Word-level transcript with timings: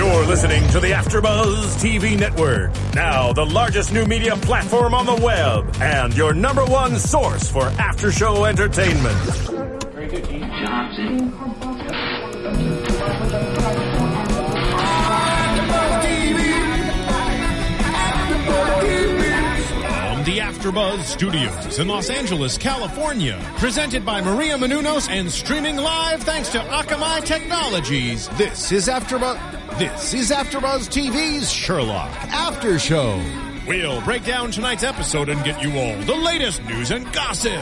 You're 0.00 0.24
listening 0.24 0.66
to 0.68 0.80
the 0.80 0.92
AfterBuzz 0.92 1.76
TV 1.76 2.18
Network, 2.18 2.70
now 2.94 3.34
the 3.34 3.44
largest 3.44 3.92
new 3.92 4.06
media 4.06 4.34
platform 4.34 4.94
on 4.94 5.04
the 5.04 5.14
web, 5.16 5.76
and 5.78 6.16
your 6.16 6.32
number 6.32 6.64
one 6.64 6.96
source 6.96 7.50
for 7.50 7.64
after-show 7.64 8.46
entertainment. 8.46 9.14
From 9.18 9.44
the 20.24 20.38
AfterBuzz 20.38 21.02
Studios 21.02 21.78
in 21.78 21.88
Los 21.88 22.08
Angeles, 22.08 22.56
California, 22.56 23.38
presented 23.58 24.06
by 24.06 24.22
Maria 24.22 24.56
Menounos 24.56 25.10
and 25.10 25.30
streaming 25.30 25.76
live 25.76 26.22
thanks 26.22 26.48
to 26.52 26.58
Akamai 26.58 27.22
Technologies. 27.22 28.28
This 28.38 28.72
is 28.72 28.88
AfterBuzz. 28.88 29.59
This 29.80 30.12
is 30.12 30.30
AfterBuzz 30.30 30.90
TV's 30.90 31.50
Sherlock 31.50 32.10
After 32.24 32.78
Show. 32.78 33.18
We'll 33.66 34.02
break 34.02 34.26
down 34.26 34.50
tonight's 34.50 34.82
episode 34.82 35.30
and 35.30 35.42
get 35.42 35.62
you 35.62 35.72
all 35.78 35.96
the 36.02 36.14
latest 36.14 36.62
news 36.64 36.90
and 36.90 37.10
gossip. 37.14 37.52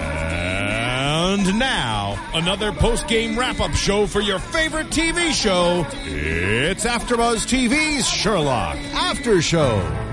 And 0.00 1.58
now, 1.58 2.18
another 2.32 2.72
post-game 2.72 3.38
wrap-up 3.38 3.72
show 3.74 4.06
for 4.06 4.22
your 4.22 4.38
favorite 4.38 4.86
TV 4.86 5.30
show. 5.34 5.86
It's 6.06 6.86
AfterBuzz 6.86 7.44
TV's 7.46 8.08
Sherlock 8.08 8.78
After 8.94 9.42
Show. 9.42 10.07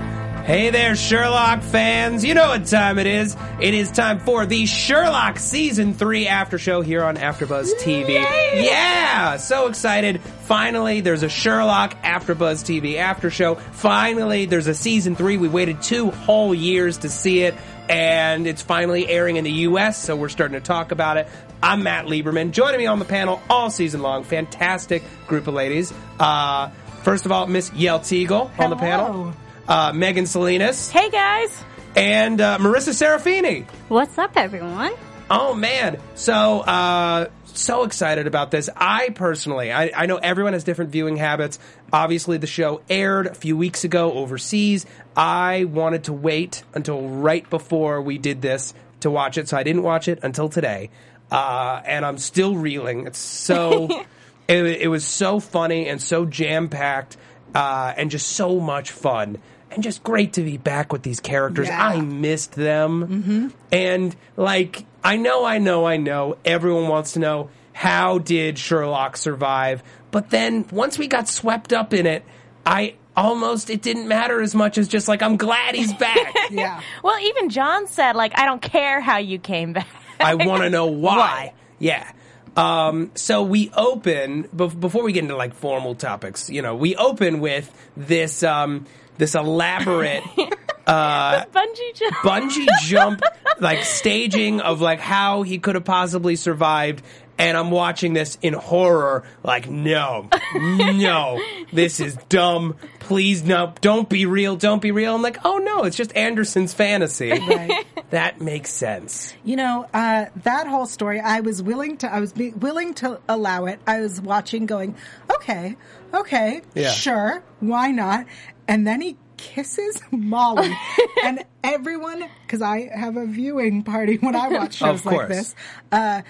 Hey 0.46 0.70
there, 0.70 0.94
Sherlock 0.94 1.60
fans. 1.60 2.24
You 2.24 2.32
know 2.34 2.46
what 2.46 2.66
time 2.66 3.00
it 3.00 3.08
is. 3.08 3.36
It 3.60 3.74
is 3.74 3.90
time 3.90 4.20
for 4.20 4.46
the 4.46 4.64
Sherlock 4.64 5.40
Season 5.40 5.92
3 5.92 6.28
After 6.28 6.56
Show 6.56 6.82
here 6.82 7.02
on 7.02 7.16
AfterBuzz 7.16 7.74
TV. 7.80 8.10
Yeah! 8.10 9.38
So 9.38 9.66
excited. 9.66 10.20
Finally, 10.20 11.00
there's 11.00 11.24
a 11.24 11.28
Sherlock 11.28 12.00
AfterBuzz 12.00 12.62
TV 12.62 12.96
After 12.96 13.28
Show. 13.28 13.56
Finally, 13.56 14.46
there's 14.46 14.68
a 14.68 14.74
Season 14.74 15.16
3. 15.16 15.36
We 15.36 15.48
waited 15.48 15.82
two 15.82 16.12
whole 16.12 16.54
years 16.54 16.98
to 16.98 17.08
see 17.08 17.40
it, 17.42 17.56
and 17.88 18.46
it's 18.46 18.62
finally 18.62 19.08
airing 19.08 19.34
in 19.34 19.42
the 19.42 19.50
U.S., 19.50 20.00
so 20.00 20.14
we're 20.14 20.28
starting 20.28 20.54
to 20.54 20.64
talk 20.64 20.92
about 20.92 21.16
it. 21.16 21.26
I'm 21.60 21.82
Matt 21.82 22.06
Lieberman. 22.06 22.52
Joining 22.52 22.78
me 22.78 22.86
on 22.86 23.00
the 23.00 23.04
panel 23.04 23.42
all 23.50 23.68
season 23.68 24.00
long. 24.00 24.22
Fantastic 24.22 25.02
group 25.26 25.48
of 25.48 25.54
ladies. 25.54 25.92
Uh, 26.20 26.68
first 27.02 27.26
of 27.26 27.32
all, 27.32 27.48
Miss 27.48 27.70
Yael 27.70 27.98
Tygiel 27.98 28.56
on 28.60 28.70
the 28.70 28.76
panel. 28.76 29.34
Uh, 29.68 29.92
Megan 29.94 30.26
Salinas. 30.26 30.90
Hey 30.90 31.10
guys. 31.10 31.64
And 31.96 32.40
uh, 32.40 32.58
Marissa 32.58 32.90
Serafini. 32.92 33.66
What's 33.88 34.16
up, 34.18 34.36
everyone? 34.36 34.92
Oh 35.28 35.54
man, 35.54 35.98
so 36.14 36.60
uh, 36.60 37.26
so 37.46 37.82
excited 37.82 38.28
about 38.28 38.52
this. 38.52 38.70
I 38.76 39.08
personally, 39.10 39.72
I, 39.72 39.90
I 39.96 40.06
know 40.06 40.18
everyone 40.18 40.52
has 40.52 40.62
different 40.62 40.92
viewing 40.92 41.16
habits. 41.16 41.58
Obviously, 41.92 42.38
the 42.38 42.46
show 42.46 42.80
aired 42.88 43.26
a 43.26 43.34
few 43.34 43.56
weeks 43.56 43.82
ago 43.82 44.12
overseas. 44.12 44.86
I 45.16 45.64
wanted 45.64 46.04
to 46.04 46.12
wait 46.12 46.62
until 46.74 47.02
right 47.08 47.48
before 47.50 48.00
we 48.02 48.18
did 48.18 48.40
this 48.40 48.72
to 49.00 49.10
watch 49.10 49.36
it, 49.36 49.48
so 49.48 49.56
I 49.56 49.64
didn't 49.64 49.82
watch 49.82 50.06
it 50.06 50.20
until 50.22 50.48
today. 50.48 50.90
Uh, 51.30 51.82
and 51.84 52.06
I'm 52.06 52.18
still 52.18 52.54
reeling. 52.54 53.08
It's 53.08 53.18
so, 53.18 53.88
it, 54.48 54.64
it 54.64 54.88
was 54.88 55.04
so 55.04 55.40
funny 55.40 55.88
and 55.88 56.00
so 56.00 56.24
jam 56.24 56.68
packed, 56.68 57.16
uh, 57.52 57.94
and 57.96 58.12
just 58.12 58.28
so 58.28 58.60
much 58.60 58.92
fun. 58.92 59.38
And 59.70 59.82
just 59.82 60.02
great 60.02 60.34
to 60.34 60.42
be 60.42 60.56
back 60.56 60.92
with 60.92 61.02
these 61.02 61.20
characters. 61.20 61.66
Yeah. 61.68 61.84
I 61.86 62.00
missed 62.00 62.52
them. 62.52 63.52
And 63.72 64.16
like, 64.36 64.84
I 65.04 65.16
know, 65.16 65.44
I 65.44 65.58
know, 65.58 65.84
I 65.86 65.96
know, 65.96 66.36
everyone 66.44 66.88
wants 66.88 67.12
to 67.12 67.18
know 67.18 67.50
how 67.72 68.18
did 68.18 68.58
Sherlock 68.58 69.16
survive? 69.16 69.82
But 70.10 70.30
then 70.30 70.66
once 70.70 70.98
we 70.98 71.08
got 71.08 71.28
swept 71.28 71.72
up 71.72 71.92
in 71.92 72.06
it, 72.06 72.24
I 72.64 72.94
almost, 73.16 73.68
it 73.68 73.82
didn't 73.82 74.08
matter 74.08 74.40
as 74.40 74.54
much 74.54 74.78
as 74.78 74.88
just 74.88 75.08
like, 75.08 75.20
I'm 75.20 75.36
glad 75.36 75.74
he's 75.74 75.92
back. 75.94 76.34
Yeah. 76.50 76.80
Well, 77.02 77.18
even 77.20 77.50
John 77.50 77.88
said, 77.88 78.14
like, 78.14 78.38
I 78.38 78.46
don't 78.46 78.62
care 78.62 79.00
how 79.00 79.18
you 79.18 79.38
came 79.40 79.72
back. 79.72 79.88
I 80.20 80.36
want 80.36 80.62
to 80.62 80.70
know 80.70 80.86
why. 80.86 81.16
Why? 81.16 81.52
Yeah. 81.80 82.08
Um, 82.56 83.10
so 83.14 83.42
we 83.42 83.70
open 83.76 84.44
bef- 84.44 84.78
before 84.78 85.02
we 85.02 85.12
get 85.12 85.24
into 85.24 85.36
like 85.36 85.54
formal 85.54 85.94
topics. 85.96 86.48
You 86.48 86.62
know, 86.62 86.74
we 86.76 86.94
open 86.96 87.40
with 87.40 87.70
this 87.96 88.42
um, 88.42 88.86
this 89.18 89.34
elaborate 89.34 90.22
Bungee 90.86 91.94
jump. 91.94 92.14
bungee 92.22 92.66
jump 92.82 93.22
like 93.58 93.82
staging 93.84 94.60
of 94.60 94.80
like 94.80 95.00
how 95.00 95.42
he 95.42 95.58
could 95.58 95.74
have 95.74 95.84
possibly 95.84 96.36
survived 96.36 97.02
and 97.38 97.56
I'm 97.56 97.70
watching 97.70 98.12
this 98.14 98.38
in 98.40 98.54
horror 98.54 99.24
like 99.42 99.68
no 99.68 100.28
no 100.54 101.40
this 101.72 101.98
is 102.00 102.16
dumb 102.28 102.76
please 103.00 103.42
no 103.44 103.74
don't 103.80 104.08
be 104.08 104.26
real 104.26 104.56
don't 104.56 104.80
be 104.80 104.92
real 104.92 105.14
I'm 105.14 105.22
like 105.22 105.38
oh 105.44 105.58
no 105.58 105.82
it's 105.84 105.96
just 105.96 106.14
Anderson's 106.16 106.72
fantasy 106.72 107.30
Right. 107.46 107.84
that 108.10 108.40
makes 108.40 108.70
sense 108.72 109.34
You 109.44 109.56
know, 109.56 109.86
uh, 109.92 110.26
that 110.44 110.66
whole 110.68 110.86
story, 110.86 111.18
I 111.20 111.40
was 111.40 111.62
willing 111.62 111.96
to, 111.98 112.12
I 112.12 112.20
was 112.20 112.32
be- 112.32 112.50
willing 112.52 112.94
to 112.94 113.20
allow 113.28 113.66
it. 113.66 113.80
I 113.86 114.00
was 114.00 114.20
watching 114.20 114.66
going, 114.66 114.96
okay, 115.34 115.76
okay, 116.14 116.62
Yeah. 116.74 116.90
sure, 116.90 117.42
why 117.60 117.90
not? 117.90 118.26
And 118.68 118.86
then 118.86 119.00
he 119.00 119.16
kisses 119.36 120.00
Molly. 120.10 120.76
And 121.24 121.44
everyone, 121.64 122.28
cause 122.46 122.62
I 122.62 122.88
have 122.94 123.16
a 123.16 123.26
viewing 123.26 123.82
party 123.82 124.16
when 124.16 124.36
I 124.36 124.48
watch 124.48 124.74
shows 124.74 125.04
like 125.04 125.28
this, 125.28 125.54
uh, 125.90 126.22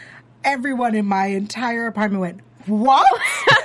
everyone 0.43 0.95
in 0.95 1.05
my 1.05 1.27
entire 1.27 1.87
apartment 1.87 2.21
went, 2.21 2.41
what? 2.67 3.07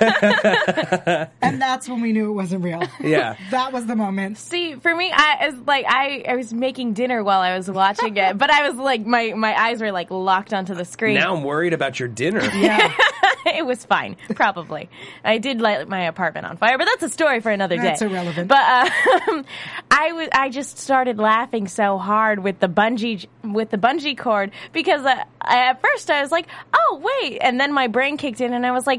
and 0.00 1.60
that's 1.60 1.88
when 1.88 2.00
we 2.00 2.12
knew 2.12 2.30
it 2.30 2.34
wasn't 2.34 2.64
real. 2.64 2.82
yeah 3.00 3.36
That 3.50 3.72
was 3.72 3.86
the 3.86 3.96
moment. 3.96 4.38
See, 4.38 4.74
for 4.76 4.94
me, 4.94 5.12
I 5.14 5.48
was 5.50 5.60
like, 5.66 5.84
I, 5.88 6.24
I 6.28 6.36
was 6.36 6.52
making 6.52 6.94
dinner 6.94 7.22
while 7.22 7.40
I 7.40 7.56
was 7.56 7.70
watching 7.70 8.16
it, 8.16 8.38
but 8.38 8.50
I 8.50 8.68
was 8.68 8.78
like, 8.78 9.04
my, 9.04 9.32
my 9.34 9.58
eyes 9.60 9.80
were 9.80 9.92
like 9.92 10.10
locked 10.10 10.52
onto 10.54 10.74
the 10.74 10.84
screen. 10.84 11.14
now 11.14 11.34
I'm 11.34 11.42
worried 11.44 11.72
about 11.72 11.98
your 11.98 12.08
dinner 12.08 12.42
Yeah. 12.54 12.92
it 13.46 13.66
was 13.66 13.84
fine, 13.84 14.16
probably. 14.34 14.88
I 15.24 15.38
did 15.38 15.60
light 15.60 15.88
my 15.88 16.04
apartment 16.04 16.46
on 16.46 16.56
fire, 16.56 16.78
but 16.78 16.84
that's 16.86 17.02
a 17.02 17.08
story 17.08 17.40
for 17.40 17.50
another 17.50 17.76
day. 17.76 17.82
That's 17.82 18.02
irrelevant. 18.02 18.48
But 18.48 18.60
uh, 18.60 19.42
I 19.90 20.12
was, 20.12 20.28
I 20.32 20.48
just 20.50 20.78
started 20.78 21.18
laughing 21.18 21.68
so 21.68 21.98
hard 21.98 22.42
with 22.42 22.58
the 22.60 22.68
bungee 22.68 23.26
with 23.42 23.70
the 23.70 23.78
bungee 23.78 24.16
cord 24.16 24.52
because 24.72 25.04
uh, 25.04 25.24
I, 25.40 25.70
at 25.70 25.82
first 25.82 26.10
I 26.10 26.22
was 26.22 26.30
like, 26.30 26.46
oh 26.74 27.02
wait, 27.22 27.38
and 27.40 27.58
then 27.60 27.72
my 27.72 27.88
brain 27.88 28.16
kicked 28.16 28.40
in 28.40 28.52
and 28.52 28.64
I 28.66 28.72
was 28.72 28.86
like, 28.86 28.91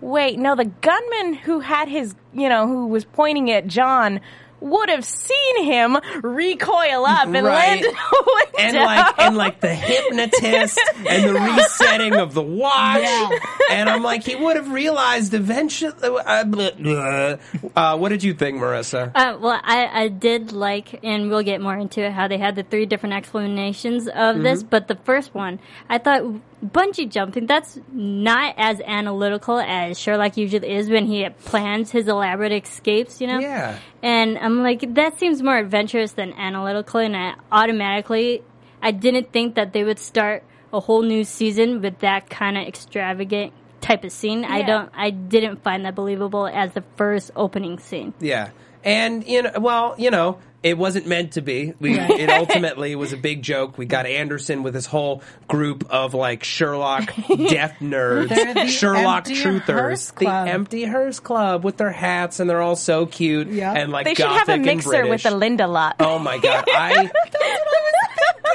wait, 0.00 0.38
no, 0.38 0.54
the 0.56 0.64
gunman 0.66 1.34
who 1.34 1.60
had 1.60 1.88
his, 1.88 2.14
you 2.32 2.48
know, 2.48 2.66
who 2.66 2.86
was 2.88 3.04
pointing 3.04 3.50
at 3.50 3.66
John. 3.66 4.20
Would 4.64 4.90
have 4.90 5.04
seen 5.04 5.64
him 5.64 5.96
recoil 6.22 7.04
up 7.04 7.26
and 7.26 7.34
Right. 7.44 7.82
land 7.82 7.84
and 8.60 8.74
window. 8.74 8.84
like 8.84 9.18
and 9.18 9.36
like 9.36 9.60
the 9.60 9.74
hypnotist 9.74 10.80
and 11.08 11.24
the 11.24 11.32
resetting 11.56 12.14
of 12.14 12.32
the 12.32 12.42
watch 12.44 13.00
Yeah. 13.02 13.28
and 13.72 13.90
I'm 13.90 14.04
like 14.04 14.22
he 14.22 14.36
would 14.36 14.54
have 14.54 14.70
realized 14.70 15.34
eventually 15.34 15.92
uh, 16.00 16.44
blah, 16.44 16.70
blah. 16.78 17.36
uh, 17.74 17.96
what 17.96 18.10
did 18.10 18.22
you 18.22 18.34
think 18.34 18.60
Marissa 18.60 19.10
Uh, 19.16 19.36
well, 19.40 19.60
I, 19.64 20.04
I 20.04 20.06
did 20.06 20.52
like, 20.52 21.00
and 21.02 21.28
we'll 21.28 21.42
get 21.42 21.60
more 21.60 21.76
into 21.76 22.00
it, 22.04 22.12
how 22.12 22.28
they 22.28 22.38
had 22.38 22.54
the 22.54 22.62
three 22.62 22.86
different 22.86 23.16
explanations 23.16 24.06
of 24.06 24.42
this. 24.44 24.62
But 24.62 24.86
the 24.86 24.94
first 24.94 25.34
one, 25.34 25.58
I 25.90 25.98
thought 25.98 26.22
bungee 26.64 27.10
jumping, 27.10 27.46
that's 27.46 27.78
not 27.92 28.54
as 28.56 28.80
analytical 28.80 29.58
as 29.58 29.98
Sherlock 29.98 30.36
usually 30.36 30.70
is 30.72 30.88
when 30.88 31.06
he 31.06 31.28
plans 31.44 31.90
his 31.90 32.08
elaborate 32.08 32.52
escapes, 32.52 33.20
you 33.20 33.26
know? 33.26 33.38
Yeah. 33.38 33.78
And 34.02 34.38
I'm 34.38 34.62
like, 34.62 34.94
that 34.94 35.18
seems 35.18 35.42
more 35.42 35.56
adventurous 35.58 36.12
than 36.12 36.32
analytical, 36.34 37.00
and 37.00 37.16
I 37.16 37.34
automatically, 37.50 38.42
I 38.80 38.92
didn't 38.92 39.32
think 39.32 39.54
that 39.56 39.72
they 39.72 39.84
would 39.84 39.98
start 39.98 40.44
a 40.72 40.80
whole 40.80 41.02
new 41.02 41.24
season 41.24 41.82
with 41.82 41.98
that 42.00 42.30
kind 42.30 42.56
of 42.56 42.66
extravagant 42.66 43.52
type 43.80 44.04
of 44.04 44.12
scene. 44.12 44.44
I 44.44 44.62
don't, 44.62 44.90
I 44.94 45.10
didn't 45.10 45.62
find 45.62 45.84
that 45.84 45.94
believable 45.94 46.46
as 46.46 46.72
the 46.72 46.84
first 46.96 47.30
opening 47.36 47.78
scene. 47.78 48.14
yeah 48.20 48.50
and 48.84 49.24
you 49.28 49.42
know 49.42 49.52
well 49.60 49.94
you 49.96 50.10
know 50.10 50.38
it 50.62 50.78
wasn't 50.78 51.06
meant 51.06 51.32
to 51.32 51.40
be. 51.40 51.74
We, 51.80 51.98
it 51.98 52.30
ultimately 52.30 52.94
was 52.94 53.12
a 53.12 53.16
big 53.16 53.42
joke. 53.42 53.76
We 53.78 53.86
got 53.86 54.06
Anderson 54.06 54.62
with 54.62 54.74
his 54.74 54.86
whole 54.86 55.22
group 55.48 55.86
of 55.90 56.14
like 56.14 56.44
Sherlock 56.44 57.06
death 57.28 57.76
nerds, 57.80 58.28
They're 58.28 58.54
the 58.54 58.68
Sherlock 58.68 59.28
Empty 59.28 59.34
truthers, 59.42 59.66
Hearse 59.66 60.10
the 60.12 60.28
Empty 60.28 60.84
Hearse 60.84 61.20
Club 61.20 61.64
with 61.64 61.76
their 61.78 61.90
hats, 61.92 62.38
and 62.40 62.48
they're 62.48 62.62
all 62.62 62.76
so 62.76 63.06
cute 63.06 63.48
Yep. 63.48 63.76
and 63.76 63.92
like 63.92 64.04
They 64.04 64.14
should 64.14 64.24
gothic 64.24 64.46
have 64.48 64.58
a 64.60 64.62
mixer 64.62 65.06
with 65.08 65.22
the 65.24 65.30
Linda 65.32 65.66
lot. 65.66 65.96
Oh 66.00 66.18
my 66.18 66.38
god, 66.38 66.64
I 66.68 67.10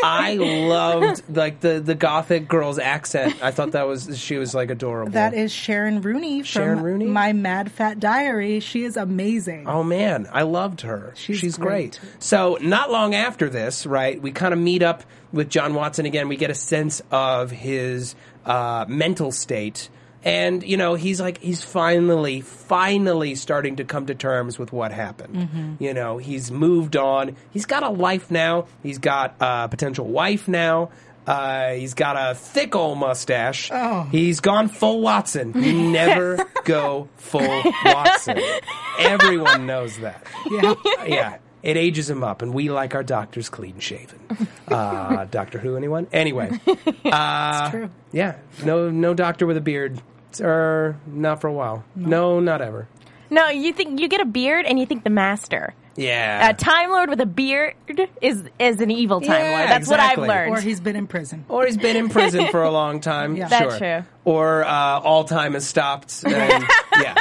I 0.04 0.36
loved 0.36 1.24
like 1.36 1.60
the 1.60 1.80
the 1.80 1.96
gothic 1.96 2.48
girl's 2.48 2.78
accent. 2.78 3.36
I 3.42 3.52
thought 3.52 3.72
that 3.72 3.88
was 3.88 4.18
she 4.20 4.38
was 4.38 4.54
like 4.54 4.70
adorable. 4.70 5.12
That 5.14 5.34
is 5.34 5.52
Sharon 5.52 6.02
Rooney 6.02 6.40
from 6.42 6.46
Sharon 6.46 6.82
Rooney? 6.84 7.06
My 7.06 7.34
Mad 7.34 7.72
Fat 7.72 8.00
Diary. 8.00 8.60
She 8.60 8.84
is 8.84 8.96
amazing. 8.96 9.68
Oh 9.68 9.84
man, 9.84 10.28
I 10.32 10.44
loved 10.44 10.82
her. 10.82 11.14
She's, 11.16 11.40
She's 11.40 11.58
great. 11.58 11.68
great. 11.68 11.97
So 12.20 12.58
not 12.62 12.92
long 12.92 13.16
after 13.16 13.50
this, 13.50 13.86
right, 13.86 14.22
we 14.22 14.32
kind 14.32 14.54
of 14.54 14.60
meet 14.60 14.84
up 14.84 15.04
with 15.32 15.50
John 15.50 15.74
Watson 15.74 16.06
again. 16.06 16.28
We 16.28 16.38
get 16.38 16.50
a 16.50 16.56
sense 16.56 17.02
of 17.12 17.52
his 17.52 18.16
uh, 18.46 18.86
mental 18.88 19.32
state 19.32 19.90
And 20.24 20.64
you 20.64 20.78
know 20.78 20.96
he's 20.96 21.22
like 21.22 21.38
he's 21.40 21.62
finally, 21.64 22.42
finally 22.42 23.36
starting 23.36 23.76
to 23.78 23.84
come 23.86 24.08
to 24.08 24.16
terms 24.16 24.58
with 24.58 24.72
what 24.74 24.92
happened. 24.92 25.36
Mm-hmm. 25.36 25.84
You 25.84 25.94
know 25.94 26.18
he's 26.18 26.50
moved 26.52 26.96
on. 26.98 27.36
He's 27.52 27.66
got 27.66 27.84
a 27.84 27.90
life 27.90 28.32
now. 28.32 28.68
He's 28.84 28.98
got 29.00 29.36
a 29.40 29.68
potential 29.70 30.08
wife 30.08 30.48
now. 30.48 30.90
Uh, 31.28 31.74
he's 31.74 31.94
got 31.94 32.16
a 32.18 32.34
thick 32.36 32.74
old 32.74 32.98
mustache. 32.98 33.70
Oh. 33.72 34.08
He's 34.12 34.40
gone 34.40 34.70
full 34.70 35.02
Watson. 35.02 35.52
You 35.62 35.74
never 35.92 36.46
go 36.64 37.10
full 37.18 37.62
Watson. 37.86 38.40
Everyone 39.00 39.66
knows 39.66 39.98
that. 40.00 40.26
Yeah. 40.50 40.74
Yeah. 41.06 41.38
It 41.64 41.76
ages 41.76 42.10
him 42.10 42.24
up, 42.24 42.42
and 42.42 42.54
we 42.54 42.70
like 42.70 42.94
our 42.96 43.04
doctors 43.04 43.50
clean 43.50 43.80
shaven. 43.80 44.20
Uh, 44.68 45.24
Doctor 45.32 45.60
Who, 45.60 45.78
anyone? 45.78 46.08
Anyway, 46.12 46.50
It's 46.68 47.70
true. 47.72 47.90
yeah, 48.12 48.36
no, 48.66 48.90
no 48.90 49.14
doctor 49.14 49.46
with 49.48 49.56
a 49.56 49.62
beard, 49.62 50.02
or 50.42 50.98
not 51.08 51.40
for 51.40 51.48
a 51.48 51.54
while. 51.54 51.86
No, 51.96 52.42
not 52.42 52.62
ever. 52.62 52.90
No, 53.30 53.48
you 53.48 53.72
think 53.72 54.02
you 54.02 54.10
get 54.10 54.20
a 54.20 54.26
beard 54.26 54.66
and 54.66 54.78
you 54.78 54.86
think 54.86 55.06
the 55.06 55.10
master. 55.10 55.74
Yeah, 55.96 56.50
A 56.50 56.54
Time 56.54 56.90
Lord 56.92 57.10
with 57.10 57.22
a 57.22 57.26
beard 57.26 57.76
is 58.22 58.44
is 58.60 58.82
an 58.82 58.92
evil 58.92 59.22
Time 59.22 59.30
Yeah, 59.46 59.58
Lord. 59.58 59.70
That's 59.70 59.88
exactly. 59.88 60.28
what 60.28 60.30
I've 60.30 60.36
learned. 60.38 60.58
Or 60.58 60.60
he's 60.62 60.80
been 60.82 60.96
in 60.98 61.08
prison. 61.08 61.46
or 61.48 61.66
he's 61.66 61.78
been 61.78 61.96
in 61.96 62.10
prison 62.10 62.48
for 62.52 62.62
a 62.64 62.70
long 62.70 63.00
time. 63.00 63.36
Yeah. 63.38 63.48
That's 63.48 63.78
sure. 63.78 64.02
true. 64.02 64.10
Or 64.26 64.64
uh, 64.66 65.00
all 65.00 65.24
time 65.24 65.54
has 65.54 65.66
stopped. 65.66 66.24
And, 66.26 66.66
yeah. 67.02 67.16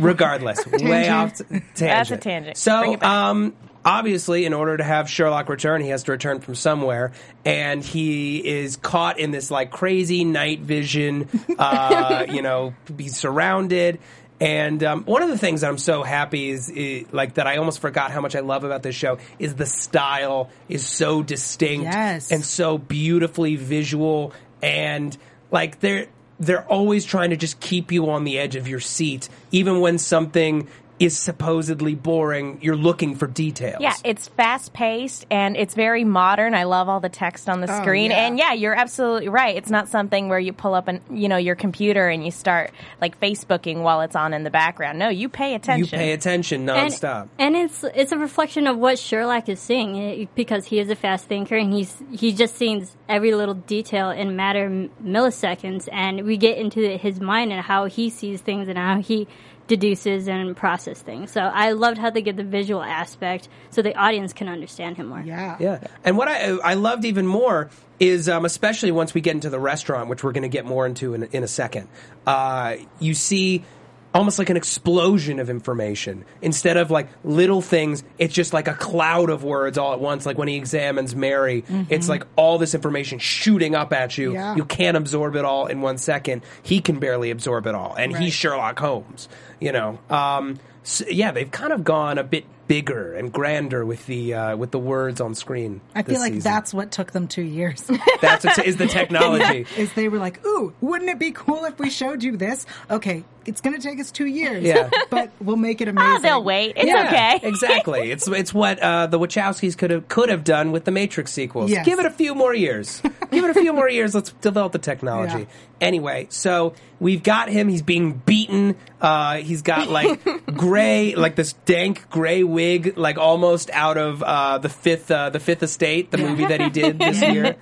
Regardless, 0.00 0.66
way 0.82 1.08
off 1.08 1.34
t- 1.38 1.44
tangent. 1.44 1.74
That's 1.78 2.10
a 2.10 2.16
tangent. 2.16 2.56
So, 2.56 3.00
um, 3.00 3.54
obviously, 3.84 4.44
in 4.46 4.52
order 4.52 4.76
to 4.76 4.84
have 4.84 5.08
Sherlock 5.08 5.48
return, 5.48 5.80
he 5.82 5.88
has 5.90 6.02
to 6.04 6.12
return 6.12 6.40
from 6.40 6.54
somewhere, 6.54 7.12
and 7.44 7.84
he 7.84 8.38
is 8.46 8.76
caught 8.76 9.18
in 9.18 9.30
this 9.30 9.50
like 9.50 9.70
crazy 9.70 10.24
night 10.24 10.60
vision. 10.60 11.28
Uh, 11.58 12.26
you 12.30 12.42
know, 12.42 12.74
he's 12.98 13.16
surrounded. 13.16 14.00
And 14.42 14.82
um, 14.82 15.04
one 15.04 15.22
of 15.22 15.28
the 15.28 15.36
things 15.36 15.60
that 15.60 15.68
I'm 15.68 15.76
so 15.76 16.02
happy 16.02 16.48
is, 16.48 16.70
is 16.70 17.12
like 17.12 17.34
that 17.34 17.46
I 17.46 17.58
almost 17.58 17.80
forgot 17.80 18.10
how 18.10 18.22
much 18.22 18.34
I 18.34 18.40
love 18.40 18.64
about 18.64 18.82
this 18.82 18.94
show 18.94 19.18
is 19.38 19.54
the 19.54 19.66
style 19.66 20.48
is 20.66 20.86
so 20.86 21.22
distinct 21.22 21.84
Yes. 21.84 22.32
and 22.32 22.42
so 22.42 22.78
beautifully 22.78 23.56
visual 23.56 24.32
and 24.62 25.14
like 25.50 25.80
they're 25.80 26.06
they're 26.40 26.66
always 26.66 27.04
trying 27.04 27.30
to 27.30 27.36
just 27.36 27.60
keep 27.60 27.92
you 27.92 28.10
on 28.10 28.24
the 28.24 28.38
edge 28.38 28.56
of 28.56 28.66
your 28.66 28.80
seat 28.80 29.28
even 29.52 29.80
when 29.80 29.98
something 29.98 30.66
is 31.00 31.16
supposedly 31.18 31.94
boring 31.94 32.58
you're 32.60 32.76
looking 32.76 33.16
for 33.16 33.26
details 33.26 33.78
Yeah, 33.80 33.94
it's 34.04 34.28
fast 34.28 34.74
paced 34.74 35.24
and 35.30 35.56
it's 35.56 35.74
very 35.74 36.04
modern. 36.04 36.52
I 36.54 36.64
love 36.64 36.90
all 36.90 37.00
the 37.00 37.08
text 37.08 37.48
on 37.48 37.62
the 37.62 37.72
Oh, 37.74 37.80
screen. 37.80 38.10
yeah. 38.10 38.26
And 38.26 38.38
yeah, 38.38 38.52
you're 38.52 38.74
absolutely 38.74 39.30
right. 39.30 39.56
It's 39.56 39.70
not 39.70 39.88
something 39.88 40.28
where 40.28 40.38
you 40.38 40.52
pull 40.52 40.74
up 40.74 40.88
an 40.88 41.00
you 41.10 41.28
know 41.28 41.38
your 41.38 41.54
computer 41.54 42.08
and 42.08 42.22
you 42.22 42.30
start 42.30 42.70
like 43.00 43.18
Facebooking 43.18 43.82
while 43.82 44.02
it's 44.02 44.14
on 44.14 44.34
in 44.34 44.44
the 44.44 44.50
background. 44.50 44.98
No, 44.98 45.08
you 45.08 45.30
pay 45.30 45.54
attention. 45.54 45.78
you 45.78 45.84
attention. 45.86 45.98
pay 45.98 46.12
attention 46.12 46.68
and, 46.68 46.92
nonstop 46.92 47.28
and 47.38 47.56
it's 47.56 47.82
it's 47.94 48.12
a 48.12 48.18
reflection 48.18 48.66
of 48.66 48.76
what 48.76 48.98
Sherlock 48.98 49.48
is 49.48 49.58
seeing 49.58 49.96
eh, 49.98 50.26
because 50.34 50.66
he 50.66 50.78
is 50.80 50.90
a 50.90 50.96
fast 50.96 51.24
thinker 51.26 51.56
and 51.56 51.72
he's 51.72 51.96
he 52.12 52.32
just 52.34 52.56
sees 52.56 52.94
every 53.08 53.32
little 53.34 53.54
detail 53.54 54.10
in 54.10 54.36
matter 54.36 54.66
m- 54.66 54.90
milliseconds 55.02 55.88
and 55.90 56.26
we 56.26 56.36
get 56.36 56.58
into 56.58 56.98
his 56.98 57.20
mind 57.20 57.52
and 57.52 57.62
how 57.62 57.86
he 57.86 58.10
sees 58.10 58.42
things 58.42 58.68
and 58.68 58.76
how 58.76 59.00
he 59.00 59.26
deduces 59.70 60.26
and 60.26 60.56
process 60.56 61.00
things. 61.00 61.30
So 61.30 61.40
I 61.40 61.70
loved 61.72 61.96
how 61.96 62.10
they 62.10 62.22
get 62.22 62.36
the 62.36 62.42
visual 62.42 62.82
aspect 62.82 63.48
so 63.70 63.82
the 63.82 63.94
audience 63.94 64.32
can 64.32 64.48
understand 64.48 64.96
him 64.96 65.06
more. 65.06 65.20
Yeah. 65.20 65.56
Yeah, 65.60 65.86
and 66.04 66.18
what 66.18 66.26
I 66.26 66.56
I 66.58 66.74
loved 66.74 67.04
even 67.04 67.24
more 67.24 67.70
is 68.00 68.28
um, 68.28 68.44
especially 68.44 68.90
once 68.90 69.14
we 69.14 69.20
get 69.20 69.34
into 69.34 69.48
the 69.48 69.60
restaurant, 69.60 70.08
which 70.10 70.24
we're 70.24 70.32
going 70.32 70.42
to 70.42 70.48
get 70.48 70.66
more 70.66 70.86
into 70.86 71.14
in, 71.14 71.22
in 71.30 71.44
a 71.44 71.48
second. 71.48 71.88
Uh, 72.26 72.76
you 72.98 73.14
see. 73.14 73.64
Almost 74.12 74.38
like 74.40 74.50
an 74.50 74.56
explosion 74.56 75.38
of 75.38 75.48
information. 75.48 76.24
Instead 76.42 76.76
of 76.76 76.90
like 76.90 77.08
little 77.22 77.62
things, 77.62 78.02
it's 78.18 78.34
just 78.34 78.52
like 78.52 78.66
a 78.66 78.74
cloud 78.74 79.30
of 79.30 79.44
words 79.44 79.78
all 79.78 79.92
at 79.92 80.00
once. 80.00 80.26
Like 80.26 80.36
when 80.36 80.48
he 80.48 80.56
examines 80.56 81.14
Mary, 81.14 81.64
it's 81.88 82.08
like 82.08 82.24
all 82.34 82.58
this 82.58 82.74
information 82.74 83.20
shooting 83.20 83.74
up 83.76 83.92
at 83.92 84.18
you. 84.18 84.32
Yeah. 84.32 84.56
You 84.56 84.64
can't 84.64 84.96
absorb 84.96 85.36
it 85.36 85.44
all 85.44 85.66
in 85.66 85.80
one 85.80 85.96
second. 85.96 86.42
He 86.62 86.80
can 86.80 86.98
barely 86.98 87.30
absorb 87.30 87.66
it 87.68 87.74
all. 87.74 87.94
And 87.96 88.12
Right. 88.12 88.22
he's 88.24 88.32
Sherlock 88.34 88.78
Holmes, 88.80 89.28
you 89.60 89.70
know. 89.70 90.00
Um, 90.10 90.58
so, 90.82 91.04
yeah, 91.08 91.30
they've 91.30 91.50
kind 91.50 91.72
of 91.72 91.84
gone 91.84 92.18
a 92.18 92.24
bit 92.24 92.44
bigger 92.70 93.14
and 93.14 93.32
grander 93.32 93.84
with 93.84 94.06
the 94.06 94.32
uh, 94.32 94.56
with 94.56 94.70
the 94.70 94.78
words 94.78 95.20
on 95.20 95.34
screen. 95.34 95.80
I 95.92 96.02
feel 96.04 96.20
like 96.20 96.34
season. 96.34 96.52
that's 96.52 96.72
what 96.72 96.92
took 96.92 97.10
them 97.10 97.26
two 97.26 97.42
years. 97.42 97.82
that's 98.20 98.44
what 98.44 98.64
is 98.64 98.76
the 98.76 98.86
technology. 99.00 99.66
is 99.76 99.92
they 99.94 100.08
were 100.08 100.18
like, 100.18 100.46
"Ooh, 100.46 100.72
wouldn't 100.80 101.10
it 101.10 101.18
be 101.18 101.32
cool 101.32 101.64
if 101.64 101.80
we 101.80 101.90
showed 101.90 102.22
you 102.22 102.36
this?" 102.36 102.66
Okay, 102.88 103.24
it's 103.44 103.60
going 103.60 103.74
to 103.74 103.82
take 103.82 103.98
us 103.98 104.12
two 104.12 104.26
years, 104.26 104.62
Yeah. 104.62 104.88
but 105.10 105.32
we'll 105.40 105.56
make 105.56 105.80
it 105.80 105.88
amazing. 105.88 106.16
Oh, 106.18 106.20
they'll 106.20 106.44
wait. 106.44 106.74
It's 106.76 106.86
Yeah, 106.86 107.06
okay. 107.08 107.40
exactly. 107.48 108.12
It's 108.12 108.28
it's 108.28 108.54
what 108.54 108.78
uh, 108.78 109.08
the 109.08 109.18
Wachowskis 109.18 109.76
could 109.76 109.90
have 109.90 110.06
could 110.06 110.28
have 110.28 110.44
done 110.44 110.70
with 110.70 110.84
the 110.84 110.92
Matrix 110.92 111.32
sequels. 111.32 111.72
Yes. 111.72 111.84
Give 111.84 111.98
it 111.98 112.06
a 112.06 112.10
few 112.10 112.36
more 112.36 112.54
years. 112.54 113.02
Give 113.32 113.44
it 113.44 113.50
a 113.50 113.60
few 113.60 113.72
more 113.72 113.90
years. 113.90 114.14
Let's 114.14 114.30
develop 114.34 114.70
the 114.72 114.78
technology. 114.78 115.40
Yeah. 115.40 115.44
Anyway, 115.80 116.26
so 116.28 116.74
we've 117.00 117.22
got 117.22 117.48
him. 117.48 117.68
He's 117.68 117.80
being 117.82 118.12
beaten. 118.12 118.76
Uh, 119.00 119.36
he's 119.36 119.62
got 119.62 119.88
like 119.88 120.22
gray, 120.44 121.14
like 121.14 121.36
this 121.36 121.54
dank 121.64 122.10
gray 122.10 122.44
wig, 122.60 122.96
like 122.96 123.18
almost 123.18 123.70
out 123.70 123.96
of 123.96 124.22
uh, 124.22 124.58
the 124.58 124.68
fifth 124.68 125.10
uh, 125.10 125.30
the 125.30 125.40
Fifth 125.40 125.62
Estate, 125.62 126.10
the 126.10 126.18
movie 126.18 126.46
that 126.46 126.60
he 126.60 126.70
did 126.70 126.98
this 126.98 127.20
year. 127.34 127.56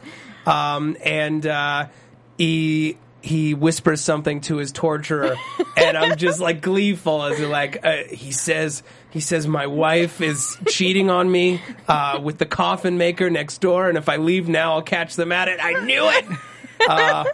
Um, 0.47 0.97
and 1.05 1.47
uh, 1.47 1.89
he 2.37 2.99
he 3.21 3.55
whispers 3.55 4.01
something 4.01 4.41
to 4.43 4.57
his 4.57 4.73
torturer, 4.73 5.37
and 5.77 5.97
I'm 5.97 6.17
just 6.17 6.41
like 6.41 6.61
gleeful 6.61 7.23
as 7.25 7.39
he 7.39 7.47
like 7.47 7.85
uh, 7.85 8.05
he 8.11 8.33
says 8.33 8.83
he 9.11 9.21
says 9.21 9.47
my 9.47 9.67
wife 9.67 10.21
is 10.21 10.57
cheating 10.69 11.11
on 11.11 11.31
me 11.31 11.61
uh, 11.87 12.21
with 12.23 12.39
the 12.39 12.47
coffin 12.47 12.99
maker 12.99 13.31
next 13.31 13.61
door, 13.61 13.89
and 13.89 13.97
if 13.99 14.09
I 14.09 14.17
leave 14.17 14.49
now, 14.49 14.75
I'll 14.75 14.83
catch 14.83 15.17
them 15.17 15.33
at 15.33 15.49
it. 15.49 15.59
I 15.63 15.85
knew 15.85 16.09
it. 16.09 16.25
Um, 16.89 17.27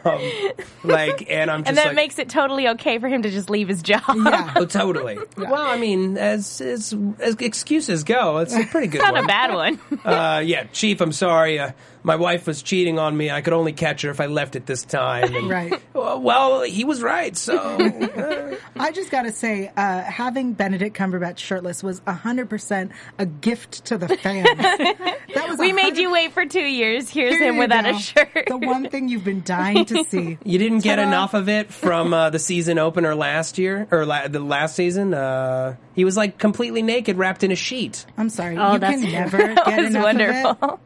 like, 0.84 1.30
and 1.30 1.50
I'm 1.50 1.60
just 1.60 1.68
and 1.68 1.78
that 1.78 1.86
like, 1.88 1.96
makes 1.96 2.18
it 2.18 2.28
totally 2.28 2.68
okay 2.68 2.98
for 2.98 3.08
him 3.08 3.22
to 3.22 3.30
just 3.30 3.50
leave 3.50 3.68
his 3.68 3.82
job. 3.82 4.02
Yeah. 4.08 4.52
Oh, 4.56 4.64
totally. 4.66 5.18
Well, 5.36 5.54
I 5.56 5.76
mean, 5.76 6.16
as, 6.16 6.60
as 6.60 6.94
as 7.18 7.34
excuses 7.36 8.04
go, 8.04 8.38
it's 8.38 8.54
a 8.54 8.64
pretty 8.64 8.86
good 8.86 9.02
Not 9.02 9.14
one. 9.14 9.24
a 9.24 9.26
bad 9.26 9.54
one. 9.54 9.80
Uh, 10.04 10.42
yeah, 10.44 10.64
Chief, 10.72 11.00
I'm 11.00 11.12
sorry. 11.12 11.58
Uh, 11.58 11.72
my 12.04 12.16
wife 12.16 12.46
was 12.46 12.62
cheating 12.62 12.98
on 13.00 13.16
me. 13.16 13.30
I 13.30 13.40
could 13.40 13.54
only 13.54 13.72
catch 13.72 14.02
her 14.02 14.10
if 14.10 14.20
I 14.20 14.26
left 14.26 14.54
at 14.56 14.66
this 14.66 14.82
time. 14.84 15.34
And, 15.34 15.48
Right. 15.48 15.72
Well, 15.94 16.62
he 16.62 16.84
was 16.84 17.02
right. 17.02 17.36
So 17.36 17.56
uh, 17.58 18.54
I 18.76 18.92
just 18.92 19.10
got 19.10 19.22
to 19.22 19.32
say, 19.32 19.72
uh, 19.76 20.02
having 20.02 20.52
Benedict 20.52 20.96
Cumberbatch 20.96 21.38
shirtless 21.38 21.82
was 21.82 22.00
100% 22.02 22.90
a 23.18 23.26
gift 23.26 23.86
to 23.86 23.98
the 23.98 24.08
fans. 24.18 24.48
That 25.34 25.48
was 25.48 25.58
we 25.58 25.72
made 25.72 25.96
you 25.96 26.12
wait 26.12 26.32
for 26.32 26.46
two 26.46 26.60
years. 26.60 27.10
Here's 27.10 27.34
Here 27.34 27.48
him 27.48 27.56
without 27.56 27.84
go. 27.84 27.96
a 27.96 27.98
shirt. 27.98 28.44
The 28.46 28.56
one 28.56 28.88
thing 28.88 29.08
you've 29.08 29.24
been 29.24 29.42
dying 29.42 29.84
to 29.86 30.04
see. 30.04 30.38
you 30.44 30.58
didn't 30.58 30.80
get 30.84 30.96
Ta-da. 30.96 31.08
enough 31.08 31.34
of 31.34 31.48
it 31.48 31.72
from 31.72 32.14
uh, 32.14 32.30
the 32.30 32.38
season 32.38 32.78
opener 32.78 33.14
last 33.16 33.58
year 33.58 33.88
or 33.90 34.04
la- 34.06 34.28
the 34.28 34.38
last 34.38 34.76
season. 34.76 35.12
Uh, 35.12 35.74
he 35.94 36.04
was 36.04 36.16
like 36.16 36.38
completely 36.38 36.82
naked, 36.82 37.16
wrapped 37.16 37.42
in 37.42 37.50
a 37.50 37.56
sheet. 37.56 38.06
I'm 38.16 38.28
sorry. 38.30 38.56
Oh, 38.56 38.74
you 38.74 38.78
that's 38.78 38.92
can 39.00 39.02
true. 39.02 39.10
never 39.12 39.38
that 39.38 39.64
get 39.66 39.78
was 39.78 39.86
enough 39.88 40.02
wonderful. 40.04 40.58
of 40.62 40.70
it. 40.74 40.78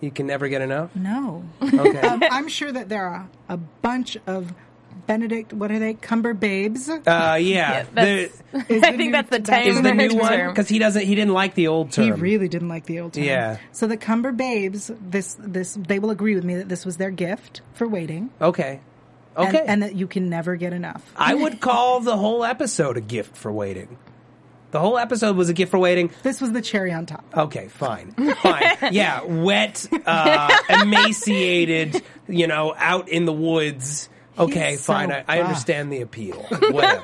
You 0.00 0.10
can 0.10 0.26
never 0.26 0.48
get 0.48 0.62
enough. 0.62 0.94
No. 0.96 1.44
Okay. 1.62 2.00
Um, 2.08 2.22
I'm 2.30 2.48
sure 2.48 2.72
that 2.72 2.88
there 2.88 3.04
are 3.06 3.28
a 3.48 3.56
bunch 3.56 4.16
of 4.26 4.52
Benedict, 5.06 5.52
what 5.52 5.70
are 5.72 5.78
they? 5.78 5.94
Cumber 5.94 6.34
babes? 6.34 6.88
Uh, 6.88 7.38
yeah, 7.40 7.84
that's- 7.94 8.42
the, 8.52 8.58
I 8.58 8.62
the 8.62 8.80
think 8.80 8.96
new- 8.98 9.12
that's 9.12 9.30
the 9.30 9.38
that's 9.40 9.66
is 9.66 9.82
the 9.82 9.92
new 9.92 10.16
one 10.20 10.48
because 10.48 10.68
he 10.68 10.78
doesn't. 10.78 11.04
He 11.04 11.14
didn't 11.14 11.32
like 11.34 11.54
the 11.54 11.66
old 11.68 11.90
term. 11.92 12.04
He 12.04 12.10
really 12.12 12.48
didn't 12.48 12.68
like 12.68 12.86
the 12.86 13.00
old 13.00 13.14
term. 13.14 13.24
Yeah. 13.24 13.58
So 13.72 13.86
the 13.88 13.96
Cumber 13.96 14.30
babes, 14.32 14.90
this 15.00 15.36
this 15.38 15.76
they 15.80 15.98
will 15.98 16.10
agree 16.10 16.34
with 16.34 16.44
me 16.44 16.56
that 16.56 16.68
this 16.68 16.84
was 16.86 16.96
their 16.96 17.10
gift 17.10 17.60
for 17.74 17.88
waiting. 17.88 18.30
Okay. 18.40 18.80
and- 19.36 19.48
Okay. 19.48 19.64
And, 19.66 19.82
that 19.84 19.94
you 19.94 20.06
can 20.08 20.28
never 20.28 20.56
get 20.56 20.72
enough. 20.72 21.02
I 21.16 21.34
would 21.34 21.60
call 21.60 22.00
the 22.00 22.16
whole 22.16 22.44
episode 22.44 22.96
a 22.96 23.00
gift 23.00 23.36
for 23.36 23.50
waiting. 23.50 23.96
The 24.70 24.78
whole 24.80 24.98
episode 24.98 25.36
was 25.36 25.48
a 25.48 25.52
gift 25.52 25.70
for 25.70 25.78
waiting. 25.78 26.10
This 26.22 26.40
was 26.40 26.52
the 26.52 26.62
cherry 26.62 26.92
on 26.92 27.06
top. 27.06 27.24
Okay, 27.36 27.68
fine, 27.68 28.12
fine. 28.12 28.62
Yeah, 28.92 29.22
wet, 29.24 29.86
uh, 30.06 30.56
emaciated. 30.82 32.02
You 32.28 32.46
know, 32.46 32.74
out 32.76 33.08
in 33.08 33.24
the 33.24 33.32
woods. 33.32 34.08
Okay, 34.38 34.70
He's 34.72 34.80
so 34.84 34.92
fine. 34.92 35.10
I, 35.12 35.24
I 35.26 35.40
understand 35.40 35.92
the 35.92 36.00
appeal. 36.00 36.40
Whatever. 36.70 37.02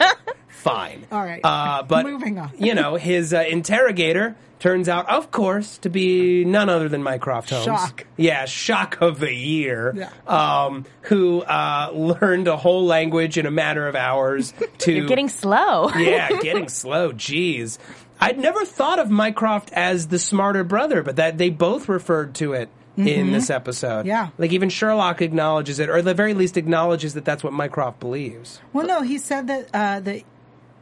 Fine. 0.67 1.07
All 1.13 1.23
right. 1.25 1.41
Uh, 1.43 1.83
but 1.83 2.05
Moving 2.07 2.39
on. 2.39 2.51
you 2.59 2.75
know, 2.75 2.97
his 2.97 3.33
uh, 3.33 3.45
interrogator 3.49 4.37
turns 4.59 4.89
out, 4.89 5.09
of 5.09 5.31
course, 5.31 5.79
to 5.79 5.91
be 5.91 6.45
none 6.45 6.69
other 6.69 6.89
than 6.89 7.03
Mycroft 7.03 7.51
Holmes. 7.51 7.65
Shock. 7.67 8.07
Yeah, 8.17 8.47
shock 8.47 9.01
of 9.03 9.21
the 9.21 9.33
year. 9.33 9.93
Yeah. 9.95 10.11
Um, 10.27 10.87
who 11.03 11.43
uh, 11.43 11.91
learned 11.93 12.49
a 12.49 12.57
whole 12.57 12.85
language 12.87 13.37
in 13.39 13.47
a 13.47 13.51
matter 13.51 13.87
of 13.87 13.95
hours 13.95 14.55
to 14.79 14.93
You're 14.93 15.07
getting 15.07 15.29
slow. 15.29 15.91
yeah, 15.97 16.31
getting 16.41 16.69
slow. 16.69 17.13
Jeez, 17.13 17.79
I'd 18.19 18.39
never 18.39 18.65
thought 18.65 18.99
of 18.99 19.11
Mycroft 19.11 19.73
as 19.73 20.09
the 20.09 20.19
smarter 20.19 20.65
brother, 20.65 21.03
but 21.03 21.17
that 21.17 21.37
they 21.39 21.51
both 21.51 21.89
referred 21.89 22.35
to 22.37 22.55
it 22.55 22.71
in 22.97 23.31
this 23.31 23.51
episode. 23.51 24.07
Yeah. 24.07 24.31
like 24.39 24.53
even 24.53 24.71
Sherlock 24.71 25.21
acknowledges 25.21 25.81
it, 25.81 25.91
or 25.91 25.99
at 25.99 26.07
the 26.07 26.15
very 26.15 26.33
least 26.33 26.57
acknowledges 26.57 27.13
that 27.13 27.27
that's 27.27 27.45
what 27.45 27.53
Mycroft 27.53 28.01
believes. 28.01 28.59
Well, 28.73 28.87
no, 28.87 29.03
he 29.03 29.19
said 29.19 29.49
that 29.49 29.69
uh, 29.75 30.01
that 30.01 30.23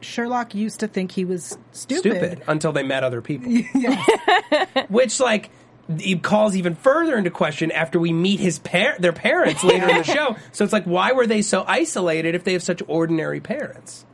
Sherlock 0.05 0.55
used 0.55 0.79
to 0.81 0.87
think 0.87 1.11
he 1.11 1.25
was 1.25 1.57
stupid. 1.71 1.99
Stupid 2.11 2.43
until 2.47 2.71
they 2.71 2.83
met 2.83 3.03
other 3.03 3.21
people. 3.21 3.51
Which 4.89 5.19
like 5.19 5.49
he 5.99 6.17
calls 6.17 6.55
even 6.55 6.75
further 6.75 7.15
into 7.17 7.29
question 7.29 7.71
after 7.71 7.99
we 7.99 8.11
meet 8.11 8.39
his 8.39 8.57
par- 8.59 8.95
their 8.99 9.13
parents 9.13 9.63
later 9.63 9.87
in 9.89 9.97
the 9.97 10.03
show. 10.15 10.35
So 10.51 10.63
it's 10.63 10.73
like, 10.73 10.85
why 10.85 11.11
were 11.11 11.27
they 11.27 11.41
so 11.41 11.63
isolated 11.67 12.33
if 12.35 12.43
they 12.43 12.53
have 12.53 12.63
such 12.63 12.81
ordinary 12.87 13.39
parents? 13.39 14.05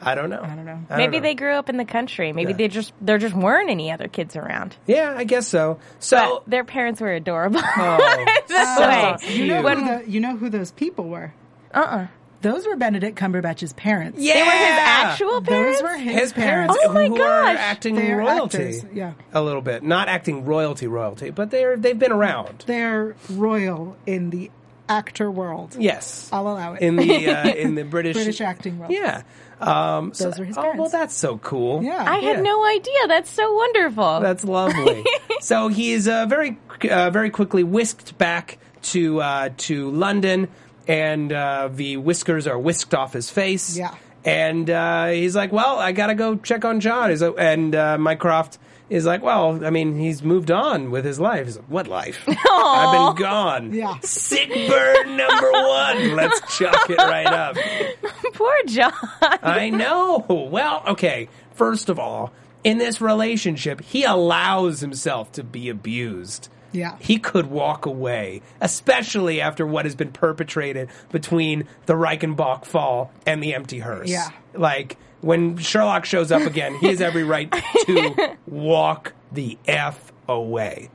I 0.00 0.14
don't 0.14 0.30
know. 0.30 0.40
I 0.42 0.54
don't 0.54 0.64
know. 0.64 0.78
Maybe 0.90 1.18
they 1.18 1.34
grew 1.34 1.54
up 1.54 1.68
in 1.68 1.76
the 1.76 1.84
country. 1.84 2.32
Maybe 2.32 2.52
Yeah. 2.52 2.56
they 2.58 2.68
just 2.68 2.92
there 3.00 3.18
just 3.18 3.34
weren't 3.34 3.68
any 3.68 3.90
other 3.90 4.06
kids 4.06 4.36
around. 4.36 4.76
Yeah, 4.86 5.12
I 5.16 5.24
guess 5.24 5.48
so. 5.48 5.80
So 5.98 6.42
But 6.44 6.50
their 6.50 6.62
parents 6.64 7.00
were 7.00 7.12
adorable. 7.12 7.60
oh, 7.64 8.24
This 8.46 8.76
so 8.76 8.80
way. 8.88 9.16
you 9.34 9.46
know 9.46 9.62
cute. 9.62 9.78
who 9.78 9.84
the, 10.04 10.10
you 10.10 10.20
know 10.20 10.36
who 10.36 10.50
those 10.50 10.70
people 10.70 11.08
were? 11.08 11.32
Uh 11.74 11.78
uh 11.78 12.06
Those 12.40 12.66
were 12.66 12.76
Benedict 12.76 13.18
Cumberbatch's 13.18 13.72
parents. 13.72 14.20
yeah, 14.20 14.34
They 14.34 14.42
were 14.42 14.50
his 14.50 14.60
actual 14.60 15.40
parents. 15.42 15.80
Those 15.80 15.90
were 15.90 15.96
his, 15.96 16.14
his 16.20 16.32
parents, 16.32 16.76
Oh 16.80 16.92
my 16.92 17.08
who 17.08 17.14
are 17.14 17.18
gosh. 17.18 17.56
acting 17.58 17.96
They're 17.96 18.16
royalty, 18.16 18.58
actors, 18.78 18.84
yeah. 18.94 19.12
a 19.32 19.42
little 19.42 19.60
bit, 19.62 19.82
not 19.82 20.08
acting 20.08 20.44
royalty, 20.44 20.86
royalty, 20.86 21.30
but 21.30 21.50
they're 21.50 21.76
they've 21.76 21.98
been 21.98 22.12
around. 22.12 22.64
They're 22.66 23.16
royal 23.28 23.96
in 24.06 24.30
the 24.30 24.50
actor 24.88 25.30
world. 25.30 25.76
Yes, 25.78 26.30
I'll 26.32 26.48
allow 26.48 26.74
it. 26.74 26.82
in 26.82 26.96
the 26.96 27.28
uh, 27.28 27.48
in 27.54 27.74
the 27.74 27.82
British 27.84 28.14
British 28.14 28.40
acting 28.40 28.78
world. 28.78 28.92
Yeah, 28.92 29.22
um, 29.60 30.14
so- 30.14 30.24
Those 30.30 30.38
were 30.38 30.44
his 30.44 30.56
parents. 30.56 30.76
Oh 30.78 30.82
well, 30.82 30.90
that's 30.90 31.14
so 31.16 31.38
cool. 31.38 31.82
Yeah. 31.82 32.04
I 32.08 32.18
had 32.18 32.42
no 32.42 32.64
idea. 32.64 33.08
That's 33.08 33.30
so 33.30 33.52
wonderful. 33.52 34.20
That's 34.20 34.44
lovely. 34.44 35.04
so 35.40 35.66
he's 35.68 36.06
uh, 36.06 36.26
very, 36.26 36.56
uh, 36.88 37.10
very 37.10 37.30
quickly 37.30 37.64
whisked 37.64 38.16
back 38.16 38.58
to 38.82 39.20
uh, 39.20 39.50
to 39.58 39.90
London, 39.90 40.48
and 40.88 41.30
uh, 41.32 41.68
the 41.70 41.98
whiskers 41.98 42.46
are 42.46 42.58
whisked 42.58 42.94
off 42.94 43.12
his 43.12 43.30
face. 43.30 43.76
Yeah. 43.76 43.94
And 44.24 44.68
uh, 44.68 45.08
he's 45.08 45.36
like, 45.36 45.52
"Well, 45.52 45.78
I 45.78 45.92
gotta 45.92 46.14
go 46.14 46.36
check 46.36 46.64
on 46.64 46.80
John." 46.80 47.10
He's 47.10 47.22
like, 47.22 47.34
and 47.38 47.74
uh, 47.74 47.98
Mycroft 47.98 48.58
is 48.90 49.06
like, 49.06 49.22
"Well, 49.22 49.64
I 49.64 49.70
mean, 49.70 49.96
he's 49.98 50.22
moved 50.22 50.50
on 50.50 50.90
with 50.90 51.04
his 51.04 51.20
life." 51.20 51.46
He's 51.46 51.56
like, 51.56 51.68
"What 51.68 51.86
life? 51.86 52.24
I've 52.50 53.14
been 53.16 53.22
gone. 53.22 53.72
Yeah. 53.72 53.98
Sick 54.00 54.48
burn 54.48 55.16
number 55.16 55.52
one. 55.52 56.16
Let's 56.16 56.58
chalk 56.58 56.90
it 56.90 56.98
right 56.98 57.26
up." 57.26 57.56
Poor 58.34 58.54
John. 58.66 58.92
I 59.22 59.70
know. 59.70 60.26
Well, 60.28 60.82
okay. 60.88 61.28
First 61.54 61.88
of 61.88 61.98
all, 61.98 62.32
in 62.64 62.78
this 62.78 63.00
relationship, 63.00 63.80
he 63.80 64.04
allows 64.04 64.80
himself 64.80 65.30
to 65.32 65.44
be 65.44 65.68
abused. 65.68 66.48
Yeah. 66.72 66.96
He 67.00 67.18
could 67.18 67.46
walk 67.46 67.86
away, 67.86 68.42
especially 68.60 69.40
after 69.40 69.66
what 69.66 69.84
has 69.84 69.94
been 69.94 70.12
perpetrated 70.12 70.88
between 71.10 71.66
the 71.86 71.94
Reichenbach 71.94 72.64
fall 72.64 73.10
and 73.26 73.42
the 73.42 73.54
empty 73.54 73.78
hearse. 73.78 74.08
Yeah. 74.10 74.28
Like, 74.54 74.96
when 75.20 75.56
Sherlock 75.56 76.04
shows 76.04 76.30
up 76.30 76.42
again, 76.42 76.74
he 76.76 76.88
has 76.88 77.00
every 77.00 77.24
right 77.24 77.50
to 77.86 78.36
walk 78.46 79.12
the 79.32 79.58
F 79.66 80.12
away. 80.28 80.90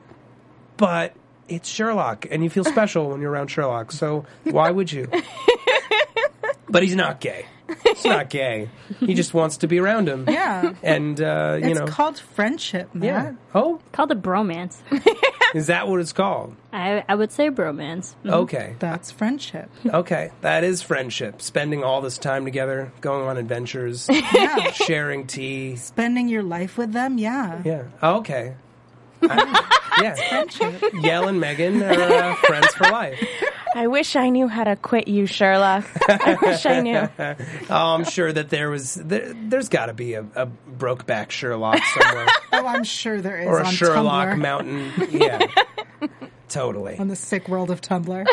But 0.76 1.14
it's 1.48 1.68
Sherlock, 1.68 2.26
and 2.30 2.42
you 2.42 2.50
feel 2.50 2.64
special 2.64 3.10
when 3.10 3.20
you're 3.20 3.30
around 3.30 3.48
Sherlock, 3.48 3.92
so 3.92 4.24
why 4.44 4.70
would 4.70 4.90
you? 4.92 5.08
But 6.66 6.82
he's 6.82 6.96
not 6.96 7.20
gay. 7.20 7.46
He's 7.82 8.04
not 8.04 8.28
gay. 8.30 8.68
He 9.00 9.14
just 9.14 9.32
wants 9.34 9.58
to 9.58 9.66
be 9.68 9.78
around 9.80 10.08
him. 10.08 10.26
Yeah. 10.28 10.74
And, 10.82 11.20
uh, 11.20 11.58
you 11.60 11.68
It's 11.70 11.80
know. 11.80 11.86
called 11.86 12.18
friendship, 12.18 12.94
Matt. 12.94 13.04
yeah. 13.06 13.32
Oh, 13.54 13.80
Called 13.92 14.10
a 14.12 14.14
bromance. 14.14 14.78
is 15.54 15.68
that 15.68 15.88
what 15.88 16.00
it's 16.00 16.12
called? 16.12 16.54
I, 16.72 17.04
I 17.08 17.14
would 17.14 17.32
say 17.32 17.50
bromance. 17.50 18.14
Okay. 18.26 18.76
That's 18.80 19.10
friendship. 19.10 19.70
Okay. 19.86 20.30
That 20.42 20.64
is 20.64 20.82
friendship. 20.82 21.40
Spending 21.40 21.82
all 21.84 22.00
this 22.00 22.18
time 22.18 22.44
together, 22.44 22.92
going 23.00 23.26
on 23.28 23.36
adventures, 23.38 24.08
Yeah. 24.10 24.70
sharing 24.72 25.26
tea. 25.26 25.76
Spending 25.76 26.28
your 26.28 26.42
life 26.42 26.76
with 26.76 26.92
them, 26.92 27.16
yeah. 27.18 27.62
Yeah. 27.64 27.84
Okay. 28.02 28.54
I- 29.22 29.70
yeah. 30.02 30.16
Yael 30.46 31.28
and 31.28 31.40
Megan 31.40 31.80
are 31.82 31.92
uh, 31.92 32.34
friends 32.34 32.66
for 32.74 32.90
life. 32.90 33.24
I 33.74 33.88
wish 33.88 34.14
I 34.14 34.28
knew 34.30 34.46
how 34.46 34.64
to 34.64 34.76
quit 34.76 35.08
you, 35.08 35.26
Sherlock. 35.26 35.84
I 36.08 36.38
wish 36.40 36.64
I 36.64 36.80
knew. 36.80 37.08
Oh, 37.70 37.94
I'm 37.94 38.04
sure 38.04 38.32
that 38.32 38.50
there 38.50 38.70
was, 38.70 38.94
there, 38.94 39.32
there's 39.34 39.68
got 39.68 39.86
to 39.86 39.94
be 39.94 40.14
a, 40.14 40.20
a 40.36 40.46
Brokeback 40.46 41.30
Sherlock 41.30 41.80
somewhere. 41.82 42.26
Oh, 42.52 42.66
I'm 42.66 42.84
sure 42.84 43.20
there 43.20 43.40
is 43.40 43.46
or 43.48 43.58
a 43.58 43.66
on 43.66 43.72
Sherlock 43.72 44.28
Tumblr. 44.28 44.38
Mountain. 44.38 44.92
Yeah. 45.10 45.46
totally. 46.48 46.96
On 46.98 47.08
the 47.08 47.16
sick 47.16 47.48
world 47.48 47.70
of 47.70 47.80
Tumblr. 47.80 48.26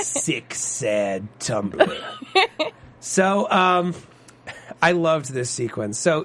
sick, 0.00 0.54
sad 0.54 1.28
Tumblr. 1.38 2.02
so, 3.00 3.50
um, 3.50 3.94
I 4.80 4.92
loved 4.92 5.30
this 5.32 5.50
sequence. 5.50 5.98
So, 5.98 6.24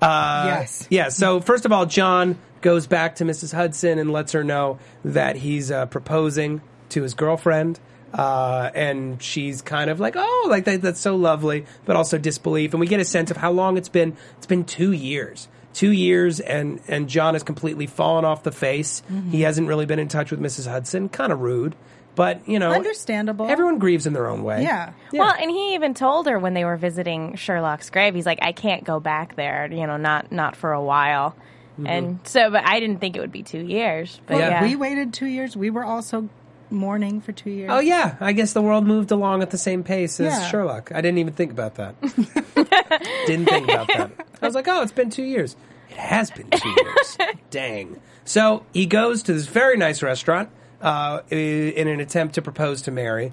uh, 0.00 0.44
yes. 0.46 0.86
yeah. 0.88 1.08
So, 1.10 1.40
first 1.40 1.66
of 1.66 1.72
all, 1.72 1.84
John 1.84 2.38
goes 2.62 2.86
back 2.86 3.16
to 3.16 3.24
Mrs. 3.24 3.52
Hudson 3.52 3.98
and 3.98 4.12
lets 4.12 4.32
her 4.32 4.44
know 4.44 4.78
that 5.04 5.36
he's 5.36 5.70
uh, 5.70 5.86
proposing 5.86 6.62
to 6.92 7.02
his 7.02 7.14
girlfriend. 7.14 7.78
Uh, 8.14 8.70
and 8.74 9.22
she's 9.22 9.62
kind 9.62 9.88
of 9.88 9.98
like, 9.98 10.14
oh, 10.16 10.46
like 10.50 10.64
that, 10.66 10.82
that's 10.82 11.00
so 11.00 11.16
lovely, 11.16 11.64
but 11.86 11.96
also 11.96 12.18
disbelief. 12.18 12.72
And 12.74 12.80
we 12.80 12.86
get 12.86 13.00
a 13.00 13.04
sense 13.06 13.30
of 13.30 13.36
how 13.38 13.52
long 13.52 13.76
it's 13.78 13.88
been. 13.88 14.16
It's 14.36 14.46
been 14.46 14.64
two 14.64 14.92
years. 14.92 15.48
Two 15.72 15.90
years, 15.90 16.38
and, 16.38 16.80
and 16.86 17.08
John 17.08 17.32
has 17.32 17.42
completely 17.42 17.86
fallen 17.86 18.26
off 18.26 18.42
the 18.42 18.52
face. 18.52 19.02
He 19.30 19.40
hasn't 19.40 19.66
really 19.66 19.86
been 19.86 19.98
in 19.98 20.08
touch 20.08 20.30
with 20.30 20.38
Mrs. 20.38 20.68
Hudson. 20.70 21.08
Kind 21.08 21.32
of 21.32 21.40
rude, 21.40 21.74
but 22.14 22.46
you 22.46 22.58
know, 22.58 22.70
Understandable. 22.70 23.46
Everyone 23.48 23.78
grieves 23.78 24.06
in 24.06 24.12
their 24.12 24.28
own 24.28 24.42
way. 24.44 24.62
Yeah. 24.64 24.92
Well, 25.14 25.32
and 25.32 25.50
he 25.50 25.72
even 25.72 25.94
told 25.94 26.26
her 26.26 26.38
when 26.38 26.52
they 26.52 26.66
were 26.66 26.76
visiting 26.76 27.36
Sherlock's 27.36 27.88
grave, 27.88 28.14
he's 28.14 28.26
like, 28.26 28.40
I 28.42 28.52
can't 28.52 28.84
go 28.84 29.00
back 29.00 29.34
there, 29.36 29.66
you 29.72 29.86
know, 29.86 29.96
not 29.96 30.30
not 30.30 30.56
for 30.56 30.72
a 30.74 30.82
while. 30.82 31.34
And 31.82 32.20
so, 32.24 32.50
but 32.50 32.66
I 32.66 32.78
didn't 32.78 32.98
think 33.00 33.16
it 33.16 33.20
would 33.20 33.32
be 33.32 33.42
two 33.42 33.64
years. 33.64 34.20
But 34.26 34.36
Yeah. 34.36 34.48
yeah, 34.50 34.62
We 34.62 34.76
waited 34.76 35.14
two 35.14 35.24
years. 35.26 35.56
We 35.56 35.70
were 35.70 35.84
also 35.84 36.28
mourning 36.72 37.20
for 37.20 37.32
two 37.32 37.50
years. 37.50 37.70
Oh 37.72 37.78
yeah, 37.80 38.16
I 38.20 38.32
guess 38.32 38.52
the 38.52 38.62
world 38.62 38.86
moved 38.86 39.10
along 39.10 39.42
at 39.42 39.50
the 39.50 39.58
same 39.58 39.84
pace 39.84 40.18
as 40.20 40.32
Yeah. 40.32 40.48
Sherlock. 40.48 40.90
I 40.94 41.00
didn't 41.00 41.18
even 41.18 41.34
think 41.34 41.52
about 41.52 41.76
that. 41.76 41.94
didn't 43.26 43.46
think 43.46 43.68
about 43.68 43.88
that. 43.88 44.10
I 44.40 44.46
was 44.46 44.54
like, 44.54 44.66
oh, 44.68 44.82
it's 44.82 44.92
been 44.92 45.10
two 45.10 45.22
years. 45.22 45.56
It 45.90 45.96
has 45.96 46.30
been 46.30 46.48
two 46.50 46.68
years. 46.68 47.18
Dang. 47.50 48.00
So 48.24 48.64
he 48.72 48.86
goes 48.86 49.22
to 49.24 49.32
this 49.32 49.46
very 49.46 49.76
nice 49.76 50.02
restaurant 50.02 50.48
uh, 50.80 51.20
in 51.30 51.86
an 51.88 52.00
attempt 52.00 52.34
to 52.36 52.42
propose 52.42 52.82
to 52.82 52.90
Mary, 52.90 53.32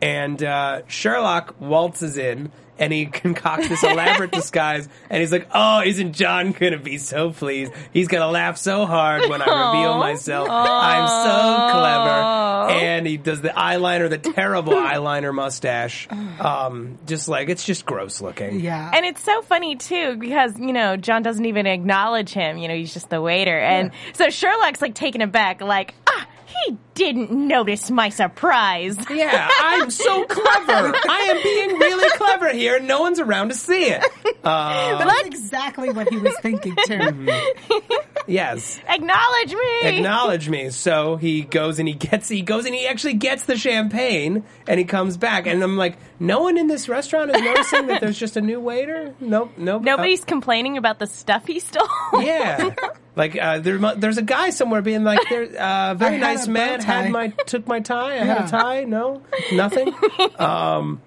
and 0.00 0.42
uh, 0.42 0.82
Sherlock 0.86 1.56
waltzes 1.60 2.16
in. 2.16 2.52
And 2.80 2.92
he 2.92 3.06
concocts 3.12 3.68
this 3.68 3.82
elaborate 3.82 4.30
disguise, 4.30 4.88
and 5.10 5.20
he's 5.20 5.32
like, 5.32 5.48
"Oh, 5.52 5.82
isn't 5.84 6.12
John 6.12 6.52
gonna 6.52 6.78
be 6.78 6.96
so 6.98 7.32
pleased? 7.32 7.72
He's 7.92 8.06
gonna 8.06 8.30
laugh 8.30 8.56
so 8.56 8.86
hard 8.86 9.28
when 9.28 9.42
I 9.42 9.46
reveal 9.46 9.98
myself. 9.98 10.46
I'm 10.48 11.08
so 11.08 11.72
clever." 11.76 12.80
And 12.80 13.04
he 13.04 13.16
does 13.16 13.40
the 13.40 13.48
eyeliner, 13.48 14.08
the 14.08 14.18
terrible 14.18 14.72
eyeliner 14.74 15.34
mustache. 15.34 16.06
Um, 16.38 17.00
just 17.04 17.26
like 17.26 17.48
it's 17.48 17.64
just 17.64 17.84
gross 17.84 18.20
looking. 18.20 18.60
Yeah. 18.60 18.92
And 18.94 19.04
it's 19.04 19.24
so 19.24 19.42
funny 19.42 19.74
too 19.74 20.14
because 20.14 20.56
you 20.60 20.72
know 20.72 20.96
John 20.96 21.24
doesn't 21.24 21.46
even 21.46 21.66
acknowledge 21.66 22.30
him. 22.30 22.58
You 22.58 22.68
know 22.68 22.76
he's 22.76 22.94
just 22.94 23.10
the 23.10 23.20
waiter, 23.20 23.58
and 23.58 23.90
so 24.12 24.30
Sherlock's 24.30 24.80
like 24.80 24.94
taken 24.94 25.20
aback, 25.20 25.60
like 25.60 25.94
ah, 26.06 26.28
he 26.66 26.76
didn't 26.94 27.30
notice 27.30 27.90
my 27.90 28.08
surprise. 28.08 28.96
Yeah, 29.10 29.48
I'm 29.60 29.90
so 29.90 30.24
clever. 30.26 30.94
I 31.08 31.20
am 31.34 31.42
being 31.42 31.78
really 31.78 32.08
clever 32.16 32.50
here, 32.52 32.76
and 32.76 32.86
no 32.86 33.00
one's 33.00 33.18
around 33.20 33.48
to 33.48 33.54
see 33.54 33.84
it. 33.90 34.04
Uh, 34.44 34.98
That's 35.04 35.26
exactly 35.26 35.90
what 35.90 36.08
he 36.08 36.18
was 36.18 36.34
thinking 36.40 36.76
too. 36.86 37.28
Yes. 38.28 38.78
Acknowledge 38.86 39.54
me. 39.54 39.80
acknowledge 39.84 40.48
me. 40.50 40.68
So 40.68 41.16
he 41.16 41.40
goes 41.42 41.78
and 41.78 41.88
he 41.88 41.94
gets 41.94 42.28
he 42.28 42.42
goes 42.42 42.66
and 42.66 42.74
he 42.74 42.86
actually 42.86 43.14
gets 43.14 43.44
the 43.44 43.56
champagne 43.56 44.44
and 44.66 44.78
he 44.78 44.84
comes 44.84 45.16
back 45.16 45.46
and 45.46 45.62
I'm 45.62 45.78
like, 45.78 45.96
no 46.20 46.42
one 46.42 46.58
in 46.58 46.66
this 46.66 46.90
restaurant 46.90 47.34
is 47.34 47.40
noticing 47.40 47.86
that 47.86 48.02
there's 48.02 48.18
just 48.18 48.36
a 48.36 48.42
new 48.42 48.60
waiter. 48.60 49.14
Nope, 49.18 49.52
nope. 49.56 49.80
Nobody's 49.82 50.26
complaining 50.26 50.76
about 50.76 50.98
the 50.98 51.06
stuff 51.06 51.46
he 51.46 51.58
stole. 51.58 51.88
Uh, 52.12 52.18
yeah. 52.20 52.74
Like 53.18 53.36
uh, 53.36 53.58
there, 53.58 53.78
there's 53.96 54.16
a 54.16 54.22
guy 54.22 54.50
somewhere 54.50 54.80
being 54.80 55.02
like, 55.02 55.18
"There, 55.28 55.42
uh, 55.60 55.94
very 55.94 56.18
nice 56.18 56.46
man 56.46 56.80
had 56.80 57.10
my 57.10 57.28
took 57.46 57.66
my 57.66 57.80
tie. 57.80 58.12
I 58.14 58.24
had 58.24 58.46
a 58.46 58.48
tie. 58.48 58.84
No, 58.84 59.22
nothing." 59.52 59.92
um, 60.38 61.02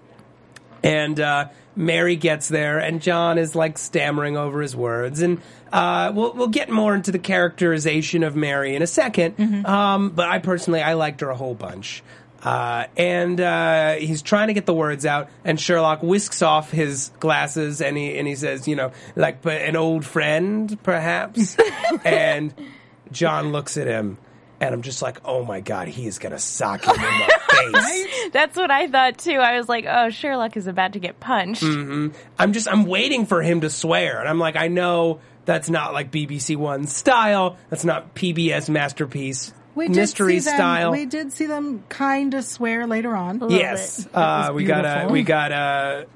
and 0.84 1.18
uh, 1.18 1.48
Mary 1.74 2.18
gets 2.18 2.50
there, 2.50 2.80
and 2.80 3.02
John 3.02 3.38
is 3.38 3.56
like 3.56 3.78
stammering 3.78 4.36
over 4.36 4.62
his 4.62 4.76
words, 4.76 5.22
and 5.22 5.42
uh, 5.72 6.12
we'll 6.14 6.34
we'll 6.34 6.50
get 6.50 6.70
more 6.70 6.94
into 6.94 7.14
the 7.14 7.20
characterization 7.20 8.24
of 8.24 8.36
Mary 8.36 8.76
in 8.76 8.82
a 8.82 8.86
2nd 8.86 9.36
Mm-hmm. 9.36 9.66
Um, 9.66 10.10
but 10.10 10.28
I 10.28 10.40
personally 10.40 10.82
I 10.82 10.94
liked 10.94 11.22
her 11.22 11.30
a 11.30 11.36
whole 11.36 11.56
bunch. 11.56 12.04
Uh, 12.44 12.88
and 12.98 13.40
uh, 13.40 13.94
he's 13.94 14.22
trying 14.22 14.48
to 14.48 14.54
get 14.54 14.66
the 14.66 14.74
words 14.74 15.06
out, 15.06 15.30
and 15.46 15.60
Sherlock 15.60 16.02
whisks 16.02 16.42
off 16.42 16.72
his 16.72 17.12
glasses, 17.20 17.82
and 17.82 17.96
he 17.96 18.18
and 18.18 18.28
he 18.28 18.36
says, 18.36 18.68
you 18.68 18.76
know, 18.76 18.92
like 19.16 19.42
"But 19.42 19.62
an 19.62 19.76
old 19.76 20.06
friend, 20.06 20.82
perhaps. 20.82 21.56
and 22.06 22.54
John 23.12 23.52
looks 23.52 23.78
at 23.78 23.86
him, 23.86 24.18
and 24.60 24.74
I'm 24.74 24.82
just 24.82 25.04
like, 25.04 25.20
oh 25.24 25.46
my 25.46 25.60
god, 25.60 25.88
he 25.88 26.08
is 26.08 26.18
gonna 26.18 26.40
sock 26.40 26.84
him 26.84 26.96
in 26.96 27.02
the 27.02 27.40
face. 27.50 28.32
That's 28.32 28.58
what 28.58 28.72
I 28.72 28.88
thought 28.88 29.20
too. 29.20 29.38
I 29.38 29.58
was 29.58 29.70
like, 29.70 29.86
oh, 29.88 30.10
Sherlock 30.10 30.58
is 30.58 30.66
about 30.66 30.94
to 30.94 31.00
get 31.00 31.20
punched. 31.20 31.64
I'm 31.64 32.54
just 32.54 32.68
I'm 32.68 32.86
waiting 32.86 33.28
for 33.28 33.44
him 33.44 33.62
to 33.62 33.70
swear, 33.70 34.20
and 34.20 34.28
I'm 34.28 34.40
like, 34.40 34.56
I 34.56 34.68
know 34.68 35.20
that's 35.46 35.70
not 35.70 35.94
like 35.94 36.12
BBC 36.12 36.58
One 36.58 36.88
style. 36.88 37.58
That's 37.70 37.86
not 37.86 38.16
PBS 38.16 38.68
masterpiece 38.68 39.54
We 39.76 39.88
did 39.88 39.96
mystery 39.96 40.40
see 40.40 40.50
them, 40.50 40.58
style. 40.58 40.92
We 40.92 41.06
did 41.06 41.32
see 41.32 41.46
them 41.46 41.84
kind 41.90 42.34
of 42.34 42.44
swear 42.44 42.88
later 42.88 43.16
on. 43.16 43.40
little 43.40 43.58
yes, 43.58 44.04
bit. 44.06 44.16
uh, 44.16 44.52
we 44.54 44.64
got 44.66 44.86
a 44.86 45.12
we 45.12 45.24
got 45.24 45.52
a 45.52 46.08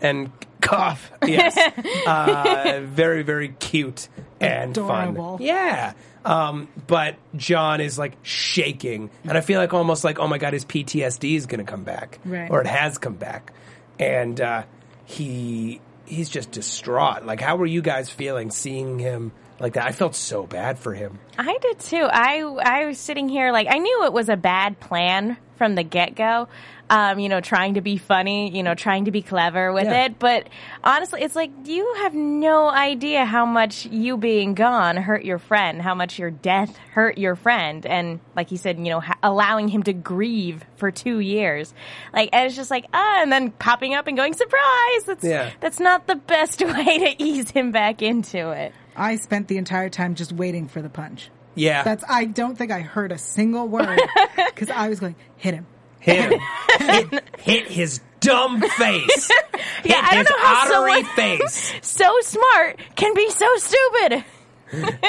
and 0.00 0.30
cough. 0.60 1.10
Yes, 1.26 1.56
uh, 2.06 2.80
very 2.84 3.22
very 3.22 3.48
cute 3.48 4.08
and 4.40 4.70
Adorable. 4.76 5.38
fun. 5.38 5.46
Yeah. 5.46 5.92
Um, 6.24 6.68
but 6.86 7.16
John 7.36 7.80
is 7.80 7.98
like 7.98 8.12
shaking, 8.22 9.10
and 9.24 9.36
I 9.36 9.40
feel 9.40 9.60
like 9.60 9.72
almost 9.72 10.04
like, 10.04 10.18
oh 10.18 10.26
my 10.26 10.38
god, 10.38 10.52
his 10.52 10.64
PTSD 10.64 11.36
is 11.36 11.46
going 11.46 11.64
to 11.64 11.70
come 11.70 11.84
back, 11.84 12.18
Right. 12.24 12.50
or 12.50 12.60
it 12.60 12.66
has 12.66 12.98
come 12.98 13.14
back, 13.14 13.52
and 13.98 14.38
uh, 14.40 14.62
he 15.04 15.80
he's 16.06 16.28
just 16.28 16.50
distraught. 16.50 17.24
Like, 17.24 17.40
how 17.40 17.56
were 17.56 17.66
you 17.66 17.82
guys 17.82 18.10
feeling 18.10 18.50
seeing 18.50 18.98
him 18.98 19.32
like 19.60 19.74
that? 19.74 19.86
I 19.86 19.92
felt 19.92 20.14
so 20.14 20.46
bad 20.46 20.78
for 20.78 20.94
him. 20.94 21.18
I 21.38 21.58
did 21.60 21.78
too. 21.80 22.06
I 22.10 22.40
I 22.42 22.86
was 22.86 22.98
sitting 22.98 23.28
here 23.28 23.52
like 23.52 23.66
I 23.70 23.78
knew 23.78 24.04
it 24.04 24.12
was 24.12 24.28
a 24.28 24.36
bad 24.36 24.80
plan 24.80 25.36
from 25.56 25.74
the 25.74 25.82
get 25.82 26.14
go. 26.14 26.48
Um, 26.90 27.18
you 27.18 27.28
know, 27.28 27.42
trying 27.42 27.74
to 27.74 27.82
be 27.82 27.98
funny, 27.98 28.50
you 28.56 28.62
know, 28.62 28.74
trying 28.74 29.04
to 29.04 29.10
be 29.10 29.20
clever 29.20 29.74
with 29.74 29.84
Yeah. 29.84 30.06
it. 30.06 30.18
But 30.18 30.48
honestly, 30.82 31.20
it's 31.20 31.36
like 31.36 31.50
you 31.66 31.96
have 31.98 32.14
no 32.14 32.66
idea 32.70 33.26
how 33.26 33.44
much 33.44 33.84
you 33.84 34.16
being 34.16 34.54
gone 34.54 34.96
hurt 34.96 35.22
your 35.22 35.36
friend, 35.38 35.82
how 35.82 35.94
much 35.94 36.18
your 36.18 36.30
death 36.30 36.74
hurt 36.94 37.18
your 37.18 37.36
friend, 37.36 37.84
and 37.84 38.20
like 38.34 38.48
he 38.48 38.56
said, 38.56 38.78
you 38.78 38.86
know, 38.90 39.00
ha- 39.00 39.18
allowing 39.22 39.68
him 39.68 39.82
to 39.82 39.92
grieve 39.92 40.64
for 40.76 40.90
two 40.90 41.18
years, 41.18 41.74
like 42.14 42.30
and 42.32 42.46
it's 42.46 42.56
just 42.56 42.70
like 42.70 42.86
ah, 42.94 43.20
and 43.20 43.30
then 43.30 43.50
popping 43.50 43.92
up 43.92 44.06
and 44.06 44.16
going 44.16 44.32
surprise. 44.32 45.04
That's 45.04 45.24
Yeah. 45.24 45.50
that's 45.60 45.80
not 45.80 46.06
the 46.06 46.16
best 46.16 46.60
way 46.64 46.98
to 47.16 47.22
ease 47.22 47.50
him 47.50 47.70
back 47.70 48.00
into 48.00 48.48
it. 48.52 48.72
I 48.98 49.16
spent 49.16 49.48
the 49.48 49.56
entire 49.58 49.88
time 49.88 50.14
just 50.14 50.32
waiting 50.32 50.68
for 50.68 50.82
the 50.82 50.88
punch. 50.90 51.30
Yeah, 51.54 51.82
That's. 51.82 52.04
I 52.08 52.24
don't 52.26 52.56
think 52.56 52.70
I 52.70 52.80
heard 52.80 53.10
a 53.12 53.18
single 53.18 53.66
word 53.68 53.98
because 54.36 54.70
I 54.70 54.88
was 54.88 55.00
going, 55.00 55.16
hit 55.36 55.54
him. 55.54 55.66
hit 56.00 56.30
him, 56.32 56.40
hit, 56.78 57.24
hit 57.40 57.66
his 57.68 58.00
dumb 58.20 58.60
face. 58.60 59.30
Yeah, 59.84 59.94
hit 59.96 60.04
I 60.04 60.14
don't 60.22 60.24
know 60.30 60.44
how 60.46 60.68
someone- 60.70 61.04
face. 61.16 61.72
So 61.82 62.20
smart 62.22 62.78
can 62.96 63.14
be 63.14 63.30
so 63.30 63.46
stupid. 63.56 64.24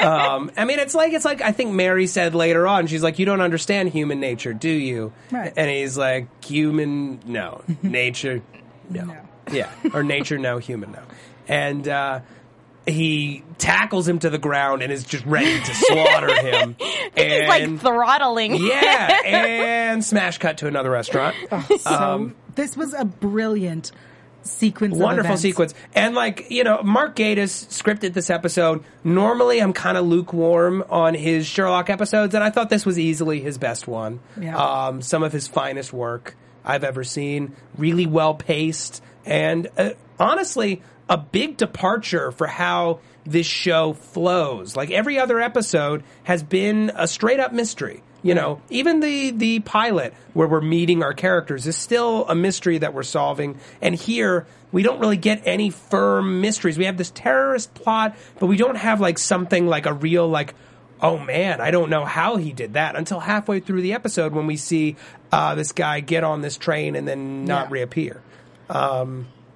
Um, 0.01 0.51
I 0.55 0.63
mean, 0.65 0.79
it's 0.79 0.95
like 0.95 1.11
it's 1.13 1.25
like 1.25 1.41
I 1.41 1.51
think 1.51 1.73
Mary 1.73 2.07
said 2.07 2.33
later 2.33 2.65
on. 2.67 2.87
She's 2.87 3.03
like, 3.03 3.19
"You 3.19 3.25
don't 3.25 3.41
understand 3.41 3.89
human 3.89 4.19
nature, 4.19 4.53
do 4.53 4.69
you?" 4.69 5.11
Right. 5.31 5.51
And 5.55 5.69
he's 5.69 5.97
like, 5.97 6.27
"Human, 6.45 7.19
no. 7.25 7.63
Nature, 7.83 8.41
no. 8.89 9.03
No. 9.03 9.17
Yeah, 9.51 9.69
or 9.93 10.01
nature, 10.03 10.37
no. 10.37 10.59
Human, 10.59 10.91
no." 10.93 11.01
And 11.47 11.87
uh, 11.87 12.21
he 12.89 13.43
tackles 13.57 14.07
him 14.07 14.19
to 14.19 14.29
the 14.29 14.37
ground 14.37 14.81
and 14.81 14.91
is 14.91 15.03
just 15.03 15.25
ready 15.25 15.59
to 15.59 15.73
slaughter 15.73 16.41
him. 16.41 16.75
He's 17.15 17.47
like 17.47 17.79
throttling. 17.79 18.55
yeah, 18.55 19.21
and 19.25 20.03
smash 20.05 20.37
cut 20.37 20.57
to 20.59 20.67
another 20.67 20.89
restaurant. 20.89 21.35
So 21.79 22.31
this 22.55 22.75
was 22.77 22.93
a 22.93 23.05
brilliant 23.05 23.91
sequence. 24.41 24.95
wonderful 24.97 25.25
events. 25.31 25.41
sequence 25.41 25.73
and 25.93 26.15
like 26.15 26.49
you 26.49 26.63
know 26.63 26.81
mark 26.81 27.13
gatiss 27.15 27.67
scripted 27.67 28.13
this 28.13 28.29
episode 28.29 28.83
normally 29.03 29.59
i'm 29.61 29.73
kind 29.73 29.97
of 29.97 30.05
lukewarm 30.05 30.81
on 30.89 31.13
his 31.13 31.45
sherlock 31.45 31.89
episodes 31.89 32.33
and 32.33 32.41
i 32.41 32.49
thought 32.49 32.69
this 32.69 32.85
was 32.85 32.97
easily 32.97 33.41
his 33.41 33.57
best 33.57 33.85
one 33.85 34.21
Yeah. 34.39 34.57
um, 34.87 35.01
some 35.01 35.23
of 35.23 35.33
his 35.33 35.47
finest 35.49 35.91
work 35.91 36.35
i've 36.63 36.85
ever 36.85 37.03
seen 37.03 37.53
really 37.77 38.05
well 38.07 38.33
paced 38.33 39.03
and 39.25 39.67
uh, 39.77 39.89
honestly 40.17 40.81
a 41.09 41.17
big 41.17 41.57
departure 41.57 42.31
for 42.31 42.47
how 42.47 42.99
this 43.25 43.45
show 43.47 43.93
flows 43.93 44.75
like 44.75 44.91
every 44.91 45.19
other 45.19 45.39
episode 45.39 46.03
has 46.23 46.41
been 46.43 46.91
a 46.95 47.07
straight 47.07 47.39
up 47.39 47.51
mystery 47.51 48.01
you 48.21 48.33
know, 48.33 48.61
even 48.69 48.99
the 48.99 49.31
the 49.31 49.61
pilot 49.61 50.13
where 50.33 50.45
we're 50.45 50.59
meeting 50.59 51.03
our 51.03 51.13
characters 51.13 51.65
is 51.65 51.77
still 51.77 52.27
a 52.27 52.35
mystery 52.35 52.77
that 52.79 52.93
we're 52.93 53.03
solving. 53.03 53.57
And 53.81 53.95
here 53.95 54.45
we 54.73 54.83
don't 54.83 54.99
really 54.99 55.15
get 55.15 55.43
any 55.45 55.69
firm 55.69 56.41
mysteries. 56.41 56.77
We 56.77 56.83
have 56.83 56.97
this 56.97 57.11
terrorist 57.11 57.73
plot, 57.73 58.17
but 58.37 58.47
we 58.47 58.57
don't 58.57 58.75
have 58.75 58.99
like 58.99 59.17
something 59.19 59.67
like 59.67 59.85
a 59.85 59.93
real 59.93 60.27
like 60.27 60.53
oh 61.01 61.17
man, 61.17 61.61
I 61.61 61.71
don't 61.71 61.89
know 61.89 62.03
how 62.03 62.35
he 62.35 62.51
did 62.51 62.73
that 62.73 62.97
until 62.97 63.21
halfway 63.21 63.61
through 63.61 63.83
the 63.83 63.93
episode 63.93 64.33
when 64.33 64.47
we 64.47 64.57
see 64.57 64.97
uh, 65.31 65.55
this 65.55 65.71
guy 65.71 66.01
get 66.01 66.25
on 66.25 66.41
this 66.41 66.57
train 66.57 66.97
and 66.97 67.07
then 67.07 67.45
not 67.45 67.67
Yeah. 67.67 67.73
reappear. 67.73 68.21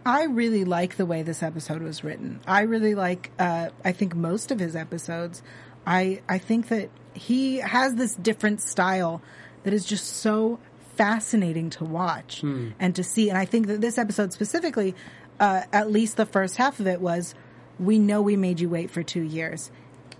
I 0.05 0.23
really 0.25 0.65
like 0.65 0.97
the 0.97 1.05
way 1.05 1.21
this 1.23 1.41
episode 1.41 1.81
was 1.81 2.03
written. 2.03 2.39
I 2.45 2.61
really 2.61 2.95
like. 2.95 3.31
Uh, 3.39 3.69
I 3.85 3.91
think 3.93 4.15
most 4.15 4.51
of 4.51 4.59
his 4.59 4.75
episodes. 4.75 5.41
I 5.85 6.21
I 6.27 6.37
think 6.37 6.67
that 6.69 6.89
he 7.13 7.57
has 7.57 7.95
this 7.95 8.15
different 8.15 8.61
style 8.61 9.21
that 9.63 9.73
is 9.73 9.85
just 9.85 10.07
so 10.07 10.59
fascinating 10.95 11.69
to 11.71 11.83
watch 11.85 12.41
Hmm. 12.41 12.69
and 12.79 12.95
to 12.95 13.03
see. 13.03 13.29
And 13.29 13.37
I 13.37 13.45
think 13.45 13.67
that 13.67 13.81
this 13.81 13.97
episode 13.97 14.33
specifically, 14.33 14.93
uh, 15.39 15.61
at 15.71 15.91
least 15.91 16.17
the 16.17 16.25
first 16.25 16.57
half 16.57 16.79
of 16.79 16.87
it 16.87 17.01
was, 17.01 17.33
we 17.79 17.97
know 17.99 18.21
we 18.21 18.35
made 18.35 18.59
you 18.59 18.69
wait 18.69 18.91
for 18.91 19.03
two 19.03 19.21
years. 19.23 19.71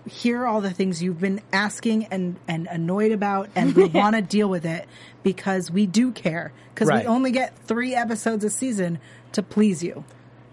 Here 0.08 0.42
are 0.42 0.46
all 0.46 0.60
the 0.60 0.70
things 0.70 1.02
you've 1.02 1.20
been 1.20 1.40
asking 1.52 2.06
and, 2.06 2.36
and 2.46 2.66
annoyed 2.70 3.12
about, 3.12 3.48
and 3.54 3.74
we 3.74 3.84
want 3.94 4.16
to 4.16 4.22
deal 4.22 4.48
with 4.48 4.66
it 4.66 4.86
because 5.22 5.70
we 5.70 5.86
do 5.86 6.12
care. 6.12 6.52
Because 6.74 6.88
Right. 6.88 7.04
we 7.04 7.08
only 7.08 7.30
get 7.30 7.56
three 7.60 7.94
episodes 7.94 8.44
a 8.44 8.50
season 8.50 8.98
to 9.32 9.42
please 9.42 9.82
you. 9.82 10.04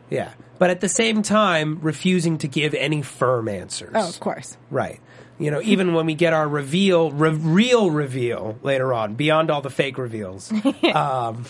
Yeah. 0.09 0.29
But 0.59 0.69
at 0.69 0.79
the 0.81 0.89
same 0.89 1.21
time, 1.23 1.79
refusing 1.81 2.37
to 2.39 2.47
give 2.47 2.73
any 2.73 3.01
firm 3.01 3.47
answers. 3.49 3.91
Oh, 3.95 4.07
of 4.07 4.19
course. 4.19 4.57
Right. 4.69 4.99
You 5.39 5.49
know, 5.49 5.59
even 5.63 5.93
when 5.95 6.05
we 6.05 6.13
get 6.13 6.33
our 6.33 6.47
reveal, 6.47 7.09
re- 7.11 7.31
real 7.31 7.89
reveal 7.89 8.59
later 8.61 8.93
on, 8.93 9.15
beyond 9.15 9.49
all 9.49 9.61
the 9.61 9.71
fake 9.71 9.97
reveals, 9.97 10.51
um, 10.93 11.45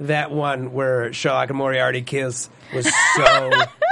that 0.00 0.30
one 0.32 0.72
where 0.72 1.12
Sherlock 1.12 1.50
and 1.50 1.58
Moriarty 1.58 2.02
kiss 2.02 2.50
was 2.74 2.92
so 3.14 3.50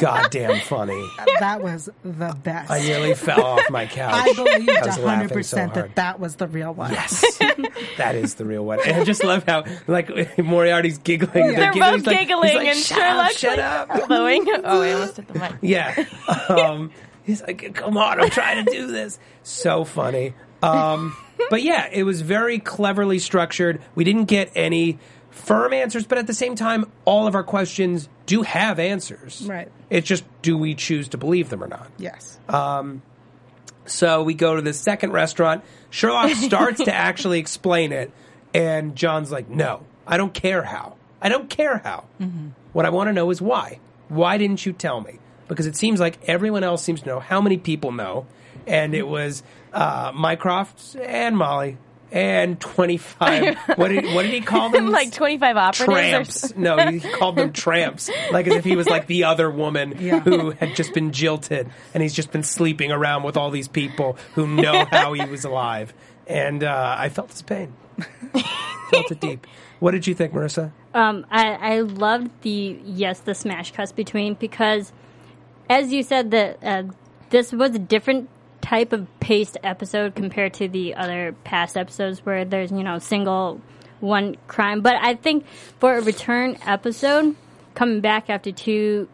goddamn 0.00 0.60
funny. 0.60 1.04
That 1.40 1.62
was 1.62 1.88
the 2.04 2.36
best. 2.42 2.70
I 2.70 2.80
nearly 2.80 3.14
fell 3.14 3.44
off 3.44 3.70
my 3.70 3.86
couch. 3.86 4.12
I 4.14 4.32
believed 4.34 4.70
I 4.70 4.88
100% 4.88 5.44
so 5.44 5.56
that 5.56 5.94
that 5.96 6.20
was 6.20 6.36
the 6.36 6.48
real 6.48 6.72
one. 6.74 6.92
Yes, 6.92 7.38
that 7.96 8.14
is 8.14 8.34
the 8.34 8.44
real 8.44 8.64
one. 8.64 8.78
And 8.86 8.96
I 9.00 9.04
just 9.04 9.22
love 9.24 9.44
how 9.46 9.64
like 9.86 10.38
Moriarty's 10.38 10.98
giggling. 10.98 11.32
They're 11.54 11.72
giggling. 11.72 11.80
both 11.80 11.94
He's 11.96 12.06
like- 12.06 12.18
giggling 12.20 12.54
like, 12.56 12.66
and 12.68 12.76
shut 12.78 12.98
Sherlock's 12.98 13.34
up, 13.34 13.38
shut 13.38 13.58
like 13.58 13.66
up. 13.90 13.90
elbowing. 14.02 14.46
Oh, 14.64 14.82
I 14.82 14.92
almost 14.92 15.16
hit 15.16 15.28
the 15.28 15.38
mic. 15.38 15.52
Yeah. 15.62 16.04
Um, 16.48 16.90
he's 17.24 17.42
like, 17.42 17.74
come 17.74 17.96
on, 17.98 18.20
I'm 18.20 18.30
trying 18.30 18.64
to 18.64 18.70
do 18.72 18.86
this. 18.86 19.18
So 19.42 19.84
funny. 19.84 20.34
Um, 20.62 21.16
but 21.50 21.62
yeah, 21.62 21.88
it 21.92 22.02
was 22.02 22.20
very 22.22 22.58
cleverly 22.58 23.18
structured. 23.18 23.80
We 23.94 24.04
didn't 24.04 24.24
get 24.24 24.50
any 24.56 24.98
firm 25.30 25.72
answers, 25.72 26.06
but 26.06 26.18
at 26.18 26.26
the 26.26 26.34
same 26.34 26.54
time, 26.54 26.90
all 27.04 27.26
of 27.26 27.34
our 27.34 27.44
questions 27.44 28.08
do 28.26 28.42
have 28.42 28.78
answers. 28.78 29.44
Right. 29.46 29.70
It's 29.90 30.06
just, 30.06 30.24
do 30.42 30.56
we 30.58 30.74
choose 30.74 31.08
to 31.08 31.18
believe 31.18 31.48
them 31.48 31.62
or 31.62 31.68
not? 31.68 31.90
Yes. 31.98 32.38
Um, 32.48 33.02
So 33.86 34.22
we 34.22 34.34
go 34.34 34.56
to 34.56 34.62
the 34.62 34.74
second 34.74 35.12
restaurant. 35.12 35.64
Sherlock 35.90 36.30
starts 36.32 36.84
to 36.84 36.94
actually 36.94 37.38
explain 37.38 37.92
it, 37.92 38.10
and 38.52 38.94
John's 38.94 39.32
like, 39.32 39.48
"No, 39.48 39.80
I 40.06 40.18
don't 40.18 40.34
care 40.34 40.62
how. 40.62 40.96
I 41.22 41.30
don't 41.30 41.48
care 41.48 41.78
how. 41.78 42.04
What 42.74 42.84
I 42.84 42.90
want 42.90 43.08
to 43.08 43.12
know 43.14 43.30
is 43.30 43.40
why. 43.40 43.80
Why 44.08 44.36
didn't 44.36 44.64
you 44.66 44.72
tell 44.74 45.00
me? 45.00 45.18
Because 45.48 45.66
it 45.66 45.74
seems 45.74 46.00
like 46.00 46.18
everyone 46.28 46.64
else 46.64 46.82
seems 46.82 47.00
to 47.00 47.06
know. 47.06 47.18
How 47.18 47.40
many 47.40 47.56
people 47.56 47.90
know? 47.92 48.26
And 48.66 48.94
it 48.94 49.08
was 49.08 49.42
uh, 49.72 50.12
Mycroft 50.14 50.94
and 50.96 51.34
Molly 51.36 51.78
and 52.10 52.58
twenty 52.60 52.96
five. 52.96 53.56
what 53.76 53.88
did 53.88 54.04
what 54.14 54.22
did 54.22 54.32
he 54.32 54.40
call 54.40 54.70
them? 54.70 54.90
like 54.90 55.12
25 55.12 55.56
operatives 55.56 55.84
or 55.88 55.92
tramps. 55.94 56.56
No, 56.56 56.76
he 56.90 57.00
called 57.00 57.36
them 57.36 57.52
tramps, 57.52 58.10
like 58.32 58.46
as 58.46 58.54
if 58.54 58.64
he 58.64 58.76
was 58.76 58.86
like 58.88 59.06
the 59.06 59.24
other 59.24 59.50
woman 59.50 59.94
Yeah. 59.98 60.20
who 60.20 60.50
had 60.52 60.74
just 60.74 60.94
been 60.94 61.12
jilted, 61.12 61.70
and 61.94 62.02
he's 62.02 62.14
just 62.14 62.30
been 62.30 62.42
sleeping 62.42 62.90
around 62.92 63.22
with 63.24 63.36
all 63.36 63.50
these 63.50 63.68
people 63.68 64.16
who 64.34 64.46
know 64.46 64.84
how 64.90 65.12
he 65.12 65.24
was 65.26 65.44
alive. 65.44 65.92
And 66.26 66.62
uh, 66.64 66.96
I 66.98 67.08
felt 67.08 67.30
his 67.30 67.42
pain, 67.42 67.72
felt 68.90 69.10
it 69.10 69.20
deep. 69.20 69.46
What 69.80 69.92
did 69.92 70.06
you 70.06 70.14
think, 70.14 70.32
Marissa? 70.32 70.72
Um, 70.94 71.24
I, 71.30 71.52
I 71.52 71.80
loved 71.80 72.30
the 72.42 72.78
yes, 72.84 73.20
the 73.20 73.34
smash 73.34 73.72
cuts 73.72 73.92
between 73.92 74.34
because, 74.34 74.92
as 75.70 75.92
you 75.92 76.02
said, 76.02 76.30
that 76.32 76.58
uh, 76.62 76.82
this 77.30 77.52
was 77.52 77.74
a 77.74 77.78
different 77.78 78.28
type 78.68 78.92
of 78.92 79.06
paced 79.18 79.56
episode 79.62 80.14
compared 80.14 80.52
to 80.52 80.68
the 80.68 80.94
other 80.94 81.34
past 81.42 81.74
episodes 81.74 82.24
where 82.26 82.44
there's 82.44 82.70
you 82.70 82.82
know 82.82 82.98
single 82.98 83.60
one 84.00 84.36
crime. 84.46 84.82
But 84.82 84.96
I 84.96 85.14
think 85.14 85.46
for 85.78 85.96
a 85.96 86.02
return 86.02 86.58
episode 86.66 87.34
coming 87.74 88.02
back 88.02 88.28
after 88.28 88.52
two 88.52 89.08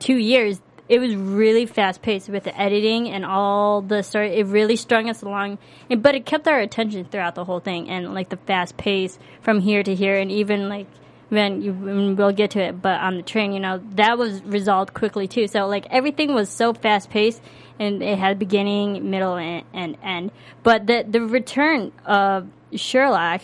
two 0.00 0.16
years, 0.16 0.60
it 0.88 0.98
was 0.98 1.14
really 1.14 1.64
fast 1.64 2.02
paced 2.02 2.28
with 2.28 2.42
the 2.42 2.60
editing 2.60 3.08
and 3.08 3.24
all 3.24 3.82
the 3.82 4.02
story. 4.02 4.34
It 4.34 4.46
really 4.46 4.74
strung 4.74 5.08
us 5.08 5.22
along, 5.22 5.58
but 5.96 6.16
it 6.16 6.26
kept 6.26 6.48
our 6.48 6.58
attention 6.58 7.04
throughout 7.04 7.36
the 7.36 7.44
whole 7.44 7.60
thing 7.60 7.88
and 7.88 8.12
like 8.12 8.30
the 8.30 8.36
fast 8.36 8.76
pace 8.76 9.16
from 9.42 9.60
here 9.60 9.84
to 9.84 9.94
here, 9.94 10.18
and 10.18 10.32
even 10.32 10.68
like 10.68 10.88
when 11.28 11.62
you 11.62 11.72
when 11.72 12.16
we'll 12.16 12.32
get 12.32 12.50
to 12.50 12.60
it, 12.60 12.82
but 12.82 13.00
on 13.00 13.16
the 13.16 13.22
train, 13.22 13.52
you 13.52 13.60
know, 13.60 13.80
that 13.92 14.18
was 14.18 14.42
resolved 14.42 14.92
quickly 14.92 15.28
too. 15.28 15.46
So 15.46 15.68
like 15.68 15.86
everything 15.88 16.34
was 16.34 16.48
so 16.48 16.74
fast 16.74 17.10
paced, 17.10 17.40
and 17.82 18.02
it 18.02 18.18
had 18.18 18.38
beginning, 18.38 19.10
middle, 19.10 19.36
and, 19.36 19.64
and 19.72 19.96
end. 20.02 20.30
But 20.62 20.86
the 20.86 21.04
the 21.08 21.20
return 21.20 21.92
of 22.06 22.48
Sherlock. 22.74 23.42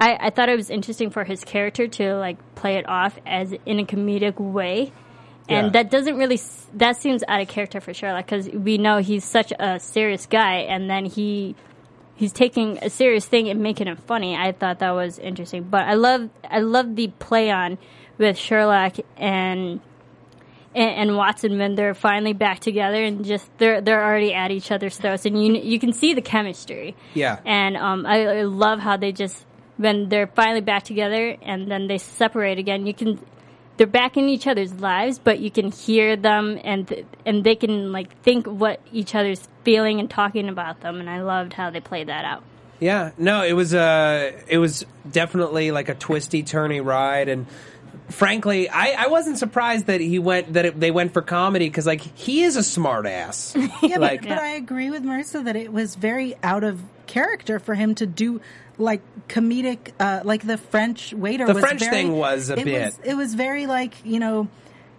I, 0.00 0.18
I 0.26 0.30
thought 0.30 0.48
it 0.48 0.56
was 0.56 0.70
interesting 0.70 1.10
for 1.10 1.22
his 1.24 1.44
character 1.44 1.86
to 1.86 2.14
like 2.16 2.36
play 2.56 2.74
it 2.76 2.88
off 2.88 3.16
as 3.24 3.54
in 3.64 3.78
a 3.78 3.84
comedic 3.84 4.40
way 4.40 4.92
and 5.48 5.66
Yeah. 5.66 5.70
that 5.82 5.90
doesn't 5.90 6.16
really 6.16 6.40
that 6.74 6.96
seems 6.96 7.22
out 7.28 7.40
of 7.40 7.48
character 7.48 7.80
for 7.80 7.94
Sherlock 7.94 8.26
because 8.26 8.48
we 8.48 8.78
know 8.78 8.98
he's 8.98 9.24
such 9.24 9.52
a 9.58 9.78
serious 9.78 10.26
guy, 10.26 10.66
and 10.68 10.90
then 10.90 11.04
he 11.04 11.54
he's 12.16 12.32
taking 12.32 12.78
a 12.82 12.90
serious 12.90 13.26
thing 13.26 13.48
and 13.48 13.60
making 13.60 13.86
it 13.88 13.98
funny. 14.00 14.34
I 14.36 14.52
thought 14.52 14.78
that 14.80 14.92
was 14.92 15.18
interesting, 15.18 15.64
but 15.64 15.82
I 15.82 15.94
love 15.94 16.28
I 16.50 16.60
love 16.60 16.96
the 16.96 17.08
play 17.18 17.50
on 17.50 17.78
with 18.18 18.36
Sherlock 18.38 18.96
and. 19.16 19.80
And, 20.74 20.90
and 20.90 21.16
Watson, 21.16 21.58
when 21.58 21.74
they're 21.74 21.94
finally 21.94 22.32
back 22.32 22.60
together, 22.60 23.02
and 23.02 23.24
just 23.24 23.46
they're 23.58 23.80
they're 23.80 24.04
already 24.04 24.34
at 24.34 24.50
each 24.50 24.70
other's 24.70 24.96
throats, 24.96 25.26
and 25.26 25.44
you 25.44 25.54
you 25.54 25.78
can 25.78 25.92
see 25.92 26.14
the 26.14 26.22
chemistry. 26.22 26.96
Yeah. 27.14 27.38
And 27.44 27.76
um, 27.76 28.06
I, 28.06 28.26
I 28.26 28.42
love 28.42 28.80
how 28.80 28.96
they 28.96 29.12
just 29.12 29.44
when 29.76 30.08
they're 30.08 30.26
finally 30.26 30.60
back 30.60 30.84
together 30.84 31.36
and 31.42 31.70
then 31.70 31.86
they 31.86 31.98
separate 31.98 32.58
again. 32.58 32.86
You 32.86 32.94
can 32.94 33.20
they're 33.76 33.86
back 33.86 34.16
in 34.16 34.28
each 34.28 34.46
other's 34.46 34.72
lives, 34.74 35.18
but 35.18 35.40
you 35.40 35.50
can 35.50 35.72
hear 35.72 36.14
them 36.16 36.60
and 36.62 36.86
th- 36.86 37.06
and 37.26 37.42
they 37.42 37.56
can 37.56 37.92
like 37.92 38.20
think 38.22 38.46
what 38.46 38.80
each 38.92 39.14
other's 39.14 39.48
feeling 39.64 39.98
and 39.98 40.08
talking 40.08 40.48
about 40.48 40.80
them. 40.80 41.00
And 41.00 41.10
I 41.10 41.22
loved 41.22 41.54
how 41.54 41.70
they 41.70 41.80
played 41.80 42.08
that 42.08 42.24
out. 42.24 42.44
Yeah, 42.78 43.12
no, 43.18 43.42
it 43.42 43.54
was 43.54 43.74
uh 43.74 44.32
it 44.48 44.58
was 44.58 44.84
definitely 45.10 45.70
like 45.70 45.88
a 45.88 45.94
twisty, 45.94 46.42
turny 46.42 46.84
ride, 46.84 47.28
and 47.28 47.46
frankly, 48.10 48.68
I, 48.68 49.04
I 49.04 49.06
wasn't 49.08 49.38
surprised 49.38 49.86
that 49.86 50.00
he 50.00 50.18
went 50.18 50.52
that 50.54 50.64
it, 50.64 50.80
they 50.80 50.90
went 50.90 51.12
for 51.12 51.22
comedy 51.22 51.68
because 51.68 51.86
like 51.86 52.00
he 52.00 52.42
is 52.42 52.56
a 52.56 52.62
smart 52.62 53.06
ass. 53.06 53.56
Yeah, 53.82 53.98
like 53.98 54.22
but, 54.22 54.30
but 54.30 54.38
I 54.38 54.50
agree 54.50 54.90
with 54.90 55.04
Marissa 55.04 55.44
that 55.44 55.56
it 55.56 55.72
was 55.72 55.94
very 55.94 56.34
out 56.42 56.64
of 56.64 56.80
character 57.06 57.58
for 57.58 57.74
him 57.74 57.94
to 57.96 58.06
do 58.06 58.40
like 58.78 59.02
comedic, 59.28 59.92
uh, 60.00 60.20
like 60.24 60.46
the 60.46 60.56
French 60.58 61.12
waiter. 61.12 61.46
The 61.46 61.54
was 61.54 61.62
French 61.62 61.80
very- 61.80 61.92
thing 61.92 62.12
was 62.16 62.50
a 62.50 62.58
it 62.58 62.64
bit. 62.64 62.84
Was, 62.86 62.98
it 63.04 63.14
was 63.14 63.34
very 63.34 63.66
like 63.66 63.94
you 64.04 64.18
know 64.18 64.48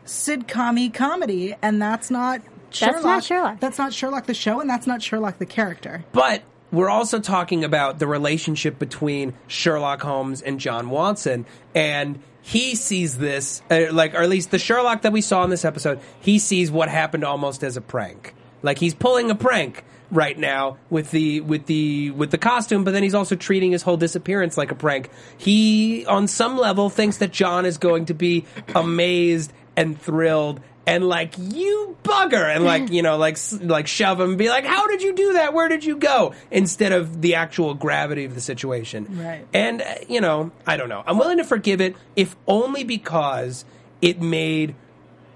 sitcom 0.05 0.93
comedy, 0.93 1.55
and 1.61 1.81
that's 1.81 2.09
not. 2.11 2.41
Sherlock. 2.71 2.93
That's 2.95 3.05
not 3.05 3.23
Sherlock. 3.23 3.59
That's 3.59 3.77
not 3.77 3.93
Sherlock 3.93 4.25
the 4.25 4.33
show, 4.33 4.59
and 4.59 4.69
that's 4.69 4.85
not 4.87 5.01
Sherlock 5.01 5.37
the 5.37 5.45
character. 5.45 6.03
But 6.11 6.43
we're 6.75 6.89
also 6.89 7.19
talking 7.19 7.63
about 7.63 7.99
the 7.99 8.07
relationship 8.07 8.77
between 8.77 9.33
Sherlock 9.47 10.01
Holmes 10.01 10.41
and 10.41 10.59
John 10.59 10.89
Watson, 10.89 11.45
and 11.73 12.19
he 12.41 12.75
sees 12.75 13.17
this, 13.17 13.63
uh, 13.71 13.85
like, 13.91 14.13
or 14.13 14.21
at 14.21 14.29
least 14.29 14.51
the 14.51 14.59
Sherlock 14.59 15.01
that 15.01 15.11
we 15.11 15.21
saw 15.21 15.43
in 15.43 15.49
this 15.49 15.65
episode, 15.65 15.99
he 16.19 16.37
sees 16.37 16.69
what 16.69 16.89
happened 16.89 17.23
almost 17.23 17.63
as 17.63 17.77
a 17.77 17.81
prank. 17.81 18.35
Like 18.61 18.77
he's 18.77 18.93
pulling 18.93 19.31
a 19.31 19.35
prank 19.35 19.83
right 20.11 20.37
now 20.37 20.77
with 20.89 21.11
the 21.11 21.41
with 21.41 21.65
the 21.65 22.11
with 22.11 22.31
the 22.31 22.37
costume, 22.37 22.83
but 22.83 22.91
then 22.91 23.03
he's 23.03 23.15
also 23.15 23.35
treating 23.35 23.71
his 23.71 23.81
whole 23.81 23.97
disappearance 23.97 24.57
like 24.57 24.71
a 24.71 24.75
prank. 24.75 25.09
He, 25.37 26.05
on 26.05 26.27
some 26.27 26.57
level, 26.57 26.89
thinks 26.89 27.17
that 27.17 27.31
John 27.31 27.65
is 27.65 27.77
going 27.77 28.05
to 28.05 28.13
be 28.13 28.45
amazed 28.73 29.53
and 29.75 29.99
thrilled 29.99 30.61
and 30.87 31.07
like 31.07 31.33
you 31.37 31.97
bugger 32.03 32.53
and 32.53 32.63
like 32.63 32.91
you 32.91 33.01
know 33.01 33.17
like 33.17 33.37
like 33.61 33.87
shove 33.87 34.19
him 34.19 34.29
and 34.29 34.37
be 34.37 34.49
like 34.49 34.65
how 34.65 34.87
did 34.87 35.01
you 35.01 35.13
do 35.13 35.33
that? 35.33 35.53
Where 35.53 35.67
did 35.67 35.83
you 35.83 35.97
go? 35.97 36.33
Instead 36.51 36.91
of 36.91 37.21
the 37.21 37.35
actual 37.35 37.73
gravity 37.73 38.25
of 38.25 38.35
the 38.35 38.41
situation. 38.41 39.17
Right. 39.19 39.45
and 39.53 39.81
uh, 39.81 39.95
you 40.07 40.21
know 40.21 40.51
i 40.67 40.77
don't 40.77 40.89
know. 40.89 41.03
I'm 41.05 41.17
willing 41.17 41.37
to 41.37 41.43
forgive 41.43 41.81
it 41.81 41.95
if 42.15 42.35
only 42.47 42.83
because 42.83 43.65
it 44.01 44.21
made 44.21 44.75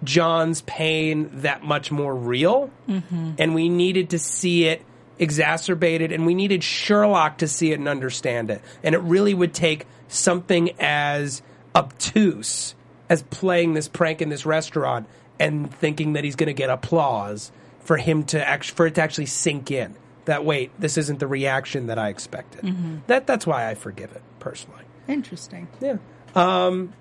john's 0.03 0.62
pain 0.62 1.29
that 1.41 1.63
much 1.63 1.91
more 1.91 2.15
real. 2.15 2.71
And 2.88 3.53
we 3.53 3.69
needed 3.69 4.12
to 4.12 4.19
see 4.19 4.65
it 4.65 4.83
exacerbated 5.17 6.12
and 6.13 6.25
we 6.25 6.33
needed 6.33 6.63
sherlock 6.63 7.39
to 7.39 7.47
see 7.47 7.71
it 7.71 7.79
and 7.79 7.88
understand 7.89 8.49
it. 8.49 8.62
And 8.83 8.95
it 8.95 8.99
really 8.99 9.33
would 9.33 9.53
take 9.53 9.85
something 10.07 10.71
as 10.79 11.41
obtuse 11.75 12.75
as 13.09 13.23
playing 13.23 13.73
this 13.73 13.88
prank 13.88 14.21
in 14.21 14.29
this 14.29 14.45
restaurant 14.45 15.07
and 15.39 15.73
thinking 15.73 16.13
that 16.13 16.23
he's 16.23 16.36
going 16.36 16.47
to 16.47 16.54
get 16.54 16.69
applause 16.69 17.52
for 17.82 17.97
him 17.97 18.23
to 18.23 18.47
act- 18.47 18.71
for 18.71 18.86
it 18.86 18.95
to 18.95 19.02
actually 19.02 19.25
sink 19.25 19.71
in 19.71 19.95
that 20.25 20.45
wait 20.45 20.71
this 20.80 20.97
isn't 20.97 21.19
the 21.19 21.28
reaction 21.28 21.88
that 21.88 21.97
I 21.97 22.10
expected. 22.10 22.63
That 23.08 23.25
that's 23.25 23.47
why 23.47 23.67
I 23.67 23.73
forgive 23.73 24.12
it 24.12 24.21
personally. 24.39 24.84
Interesting. 25.08 25.67
Yeah. 25.82 25.97
Um, 26.36 26.93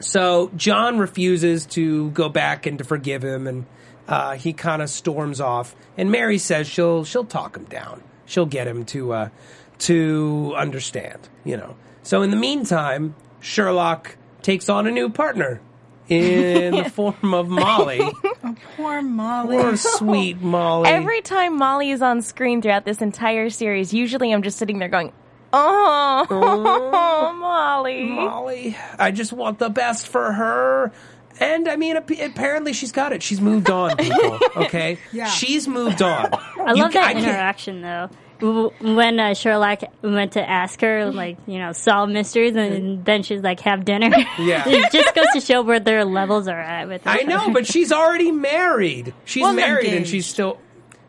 so 0.00 0.50
John 0.56 0.98
refuses 0.98 1.66
to 1.66 2.10
go 2.10 2.28
back 2.28 2.66
and 2.66 2.78
to 2.78 2.84
forgive 2.84 3.22
him, 3.22 3.46
and 3.46 3.66
uh, 4.08 4.36
he 4.36 4.52
kind 4.52 4.80
of 4.80 4.88
storms 4.88 5.40
off. 5.40 5.76
And 5.98 6.10
Mary 6.10 6.38
says 6.38 6.66
she'll 6.66 7.04
she'll 7.04 7.24
talk 7.24 7.56
him 7.56 7.64
down. 7.64 8.02
She'll 8.24 8.46
get 8.46 8.66
him 8.66 8.84
to 8.86 9.12
uh, 9.12 9.28
to 9.80 10.54
understand. 10.56 11.28
You 11.44 11.58
know. 11.58 11.76
So 12.02 12.22
in 12.22 12.30
the 12.30 12.36
meantime, 12.36 13.14
Sherlock 13.40 14.16
takes 14.42 14.68
on 14.68 14.86
a 14.86 14.90
new 14.90 15.10
partner 15.10 15.60
in 16.08 16.74
the 16.76 16.90
form 16.90 17.34
of 17.34 17.48
Molly. 17.48 18.00
Poor 18.76 19.02
Molly. 19.02 19.58
Poor 19.58 19.76
sweet 19.76 20.40
Molly. 20.40 20.88
Every 20.88 21.20
time 21.22 21.56
Molly 21.58 21.90
is 21.90 22.02
on 22.02 22.22
screen 22.22 22.62
throughout 22.62 22.84
this 22.84 23.02
entire 23.02 23.50
series, 23.50 23.92
usually 23.92 24.32
I'm 24.32 24.42
just 24.42 24.58
sitting 24.58 24.78
there 24.78 24.88
going, 24.88 25.12
"Oh, 25.52 26.26
oh. 26.30 27.32
Molly." 27.38 28.04
Molly. 28.04 28.76
I 28.98 29.10
just 29.10 29.32
want 29.32 29.58
the 29.58 29.68
best 29.70 30.06
for 30.08 30.32
her. 30.32 30.92
And 31.38 31.68
I 31.68 31.76
mean, 31.76 31.96
apparently 31.96 32.72
she's 32.72 32.92
got 32.92 33.12
it. 33.12 33.22
She's 33.22 33.40
moved 33.42 33.68
on, 33.68 33.96
people. 33.96 34.38
Okay, 34.56 34.98
Yeah. 35.12 35.26
she's 35.26 35.68
moved 35.68 36.00
on. 36.00 36.30
I 36.32 36.72
love 36.72 36.92
that 36.94 37.16
interaction 37.16 37.82
though. 37.82 38.08
W- 38.40 38.70
When 38.80 39.18
uh, 39.20 39.34
Sherlock 39.34 39.82
went 40.02 40.32
to 40.32 40.48
ask 40.48 40.80
her, 40.82 41.10
like, 41.10 41.38
you 41.46 41.58
know, 41.58 41.72
solve 41.72 42.10
mysteries, 42.10 42.54
and 42.56 43.04
then 43.04 43.22
she's 43.22 43.40
like, 43.42 43.60
have 43.60 43.84
dinner. 43.84 44.10
Yeah. 44.38 44.64
it 44.68 44.92
just 44.92 45.14
goes 45.14 45.26
to 45.32 45.40
show 45.40 45.62
where 45.62 45.80
their 45.80 46.04
levels 46.04 46.46
are 46.48 46.60
at 46.60 46.88
with 46.88 47.02
I 47.06 47.22
know, 47.22 47.50
but 47.52 47.66
she's 47.66 47.90
already 47.92 48.30
married. 48.32 49.14
She's 49.24 49.42
Well, 49.42 49.54
married, 49.54 49.86
and 49.86 49.94
engaged. 49.94 50.10
she's 50.10 50.26
still 50.26 50.58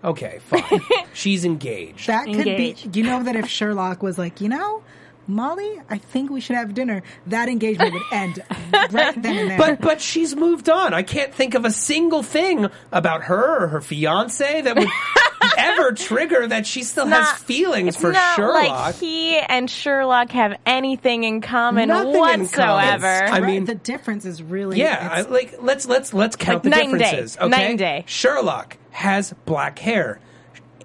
okay. 0.03 0.39
Fine, 0.45 0.81
she's 1.13 1.43
engaged. 1.45 2.07
That 2.07 2.25
could 2.25 2.47
Engaged. 2.47 2.91
be. 2.91 2.99
You 2.99 3.05
know 3.05 3.23
that 3.23 3.35
if 3.35 3.47
Sherlock 3.49 4.01
was 4.01 4.17
like, 4.17 4.39
you 4.41 4.49
know, 4.49 4.83
Molly, 5.27 5.81
I 5.89 5.97
think 5.97 6.29
we 6.29 6.39
should 6.39 6.55
have 6.55 6.73
dinner. 6.73 7.03
That 7.27 7.49
engagement 7.49 7.93
would 7.93 8.03
end 8.11 8.43
right 8.91 9.21
then 9.21 9.37
and 9.37 9.49
there. 9.51 9.57
But 9.57 9.81
but 9.81 9.99
she's 10.01 10.35
moved 10.35 10.69
on. 10.69 10.93
I 10.93 11.03
can't 11.03 11.33
think 11.33 11.53
of 11.53 11.65
a 11.65 11.71
single 11.71 12.23
thing 12.23 12.67
about 12.91 13.23
her 13.23 13.63
or 13.63 13.67
her 13.67 13.81
fiance 13.81 14.61
that 14.61 14.75
would 14.77 14.87
ever 15.57 15.91
trigger 15.91 16.47
that 16.47 16.65
she 16.65 16.83
still 16.83 17.05
has 17.07 17.27
Not- 17.27 17.39
feelings 17.39 17.95
it's 17.95 17.97
for 18.01 18.11
not 18.13 18.35
Sherlock. 18.37 18.69
like 18.69 18.95
he 18.95 19.37
and 19.37 19.69
Sherlock 19.69 20.31
have 20.31 20.57
anything 20.65 21.23
in 21.25 21.41
common 21.41 21.89
Nothing 21.89 22.09
in 22.09 22.13
common. 22.15 22.39
whatsoever. 22.41 23.07
I 23.07 23.29
Right, 23.39 23.43
mean- 23.43 23.65
the 23.65 23.75
difference 23.75 24.23
is 24.25 24.41
really 24.41 24.79
Yeah, 24.79 25.09
I, 25.11 25.21
like 25.21 25.55
let's 25.61 25.85
let's 25.87 26.13
let's 26.13 26.35
count 26.37 26.57
Like 26.57 26.63
the 26.63 26.69
night 26.69 26.89
and 26.89 26.99
day. 26.99 27.05
differences. 27.11 27.37
Okay, 27.37 27.49
Night 27.49 27.69
and 27.69 27.79
day. 27.79 28.03
Sherlock 28.07 28.77
has 28.91 29.33
black 29.45 29.79
hair. 29.79 30.19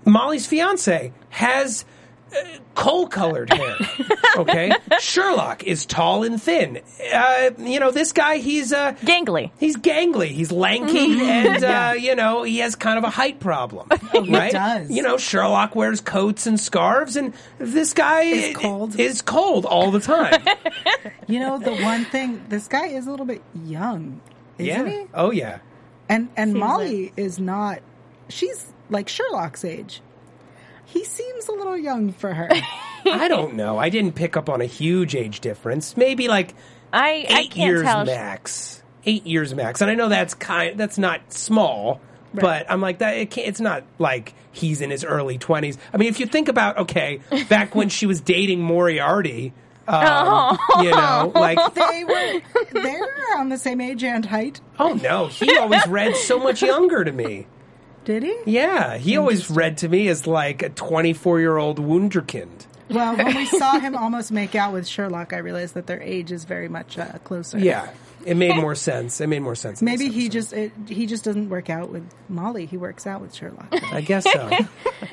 Molly's 0.05 0.47
fiance 0.47 1.13
has 1.31 1.85
uh, 2.35 2.45
coal-colored 2.75 3.53
hair. 3.53 3.77
Okay, 4.35 4.73
Sherlock 4.99 5.65
is 5.65 5.85
tall 5.85 6.25
and 6.25 6.41
thin. 6.41 6.81
Uh, 7.13 7.51
you 7.59 7.79
know, 7.79 7.91
this 7.91 8.13
guy 8.13 8.39
he's 8.39 8.73
uh, 8.73 8.93
Gangly. 9.03 9.51
He's 9.59 9.77
gangly. 9.77 10.29
He's 10.29 10.51
lanky, 10.51 11.21
and 11.21 11.63
uh, 11.65 11.93
you 11.99 12.15
know 12.15 12.43
he 12.43 12.59
has 12.61 12.75
kind 12.75 12.97
of 12.97 13.05
a 13.05 13.11
height 13.11 13.41
problem. 13.41 13.89
right? 14.15 14.53
does. 14.53 14.91
You 14.91 15.03
know, 15.03 15.19
Sherlock 15.19 15.77
wears 15.77 16.01
coats 16.01 16.47
and 16.47 16.59
scarves, 16.59 17.17
and 17.17 17.35
this 17.59 17.93
guy 17.93 18.23
Is 18.23 18.57
cold. 18.57 18.99
Is 18.99 19.21
cold 19.21 19.67
all 19.67 19.91
the 19.91 20.01
time. 20.01 20.43
you 21.27 21.39
know 21.39 21.59
the 21.59 21.77
one 21.77 22.07
thing. 22.07 22.43
This 22.49 22.69
guy 22.69 22.87
is 22.87 23.07
a 23.07 23.11
little 23.11 23.27
bit 23.27 23.43
young, 23.67 24.23
isn't 24.57 24.87
yeah. 24.87 25.03
he? 25.03 25.07
Oh 25.13 25.31
yeah. 25.31 25.59
And 26.09 26.31
and 26.39 26.55
Molly 26.55 27.13
is 27.19 27.39
not. 27.39 27.81
She's 28.31 28.73
like 28.89 29.11
Sherlock's 29.11 29.63
age. 29.63 30.01
He 30.93 31.05
seems 31.05 31.49
a 31.49 31.53
little 31.53 31.77
young 31.77 32.13
for 32.13 32.33
her. 32.35 32.49
I 33.07 33.29
don't 33.29 33.55
know. 33.55 33.79
I 33.79 33.89
didn't 33.89 34.13
pick 34.15 34.37
up 34.37 34.49
on 34.49 34.61
a 34.61 34.67
huge 34.67 35.15
age 35.17 35.41
difference. 35.41 35.97
Maybe 35.97 36.29
like 36.29 36.55
I 36.93 37.27
I 37.31 37.41
eight 37.41 37.51
can't 37.51 37.57
years 37.71 37.83
tell. 37.83 38.05
max. 38.05 38.83
Eight 39.05 39.27
years 39.27 39.53
max, 39.55 39.81
and 39.81 39.91
I 39.91 39.95
know 39.95 40.09
that's 40.09 40.35
kind. 40.35 40.79
That's 40.79 40.99
not 40.99 41.33
small, 41.33 42.01
but 42.35 42.67
I'm 42.71 42.81
like 42.81 42.99
that. 42.99 43.17
It 43.17 43.31
can't, 43.33 43.49
it's 43.49 43.61
not 43.61 43.83
like 43.99 44.35
he's 44.53 44.81
in 44.81 44.91
his 44.91 45.03
early 45.05 45.39
twenties. 45.39 45.77
I 45.93 45.97
mean, 45.97 46.09
if 46.09 46.21
you 46.21 46.27
think 46.27 46.47
about 46.49 46.79
okay, 46.79 47.21
back 47.49 47.75
when 47.75 47.89
she 47.89 48.07
was 48.07 48.21
dating 48.21 48.63
Moriarty, 48.63 49.53
Um, 49.89 50.57
You 50.81 50.91
know, 50.93 51.33
like 51.35 51.59
They 51.75 52.05
were 52.05 52.41
they 52.81 52.97
were 53.01 53.11
around 53.35 53.49
the 53.49 53.59
same 53.59 53.81
age 53.81 54.05
and 54.05 54.25
height. 54.25 54.61
oh 54.79 54.93
no, 54.93 55.27
he 55.27 55.57
always 55.59 55.85
read 55.89 56.15
so 56.15 56.39
much 56.39 56.63
younger 56.63 57.03
to 57.03 57.11
me. 57.11 57.49
Did 58.05 58.25
he? 58.25 58.37
Yeah, 58.47 58.99
he 58.99 59.17
always 59.17 59.51
read 59.51 59.79
to 59.79 59.89
me 59.89 60.09
as 60.09 60.27
like 60.27 60.63
a 60.63 60.69
24 60.71 61.41
year 61.41 61.57
old 61.57 61.79
wunderkind. 61.79 62.67
Well, 62.91 63.17
when 63.17 63.35
we 63.35 63.47
saw 63.47 63.79
him 63.81 63.97
almost 63.97 64.33
make 64.33 64.55
out 64.55 64.73
with 64.73 64.87
Sherlock, 64.87 65.33
I 65.33 65.39
realized 65.39 65.75
that 65.75 65.87
their 65.87 66.03
age 66.03 66.33
is 66.33 66.45
very 66.45 66.69
much 66.69 66.99
uh, 66.99 67.19
closer. 67.25 67.59
Yeah, 67.59 67.89
it 68.27 68.37
made 68.37 68.57
more 68.57 68.75
sense. 68.75 69.21
It 69.21 69.27
made 69.27 69.41
more 69.41 69.55
sense. 69.55 69.83
Maybe 69.83 70.09
he 70.09 70.29
just 70.29 70.53
it, 70.53 70.73
he 70.89 71.07
just 71.07 71.25
doesn't 71.25 71.49
work 71.49 71.71
out 71.71 71.91
with 71.91 72.05
Molly. 72.29 72.67
He 72.67 72.77
works 72.77 73.07
out 73.07 73.21
with 73.21 73.35
Sherlock. 73.35 73.69
I 73.93 74.01
guess 74.01 74.25
so. 74.25 74.51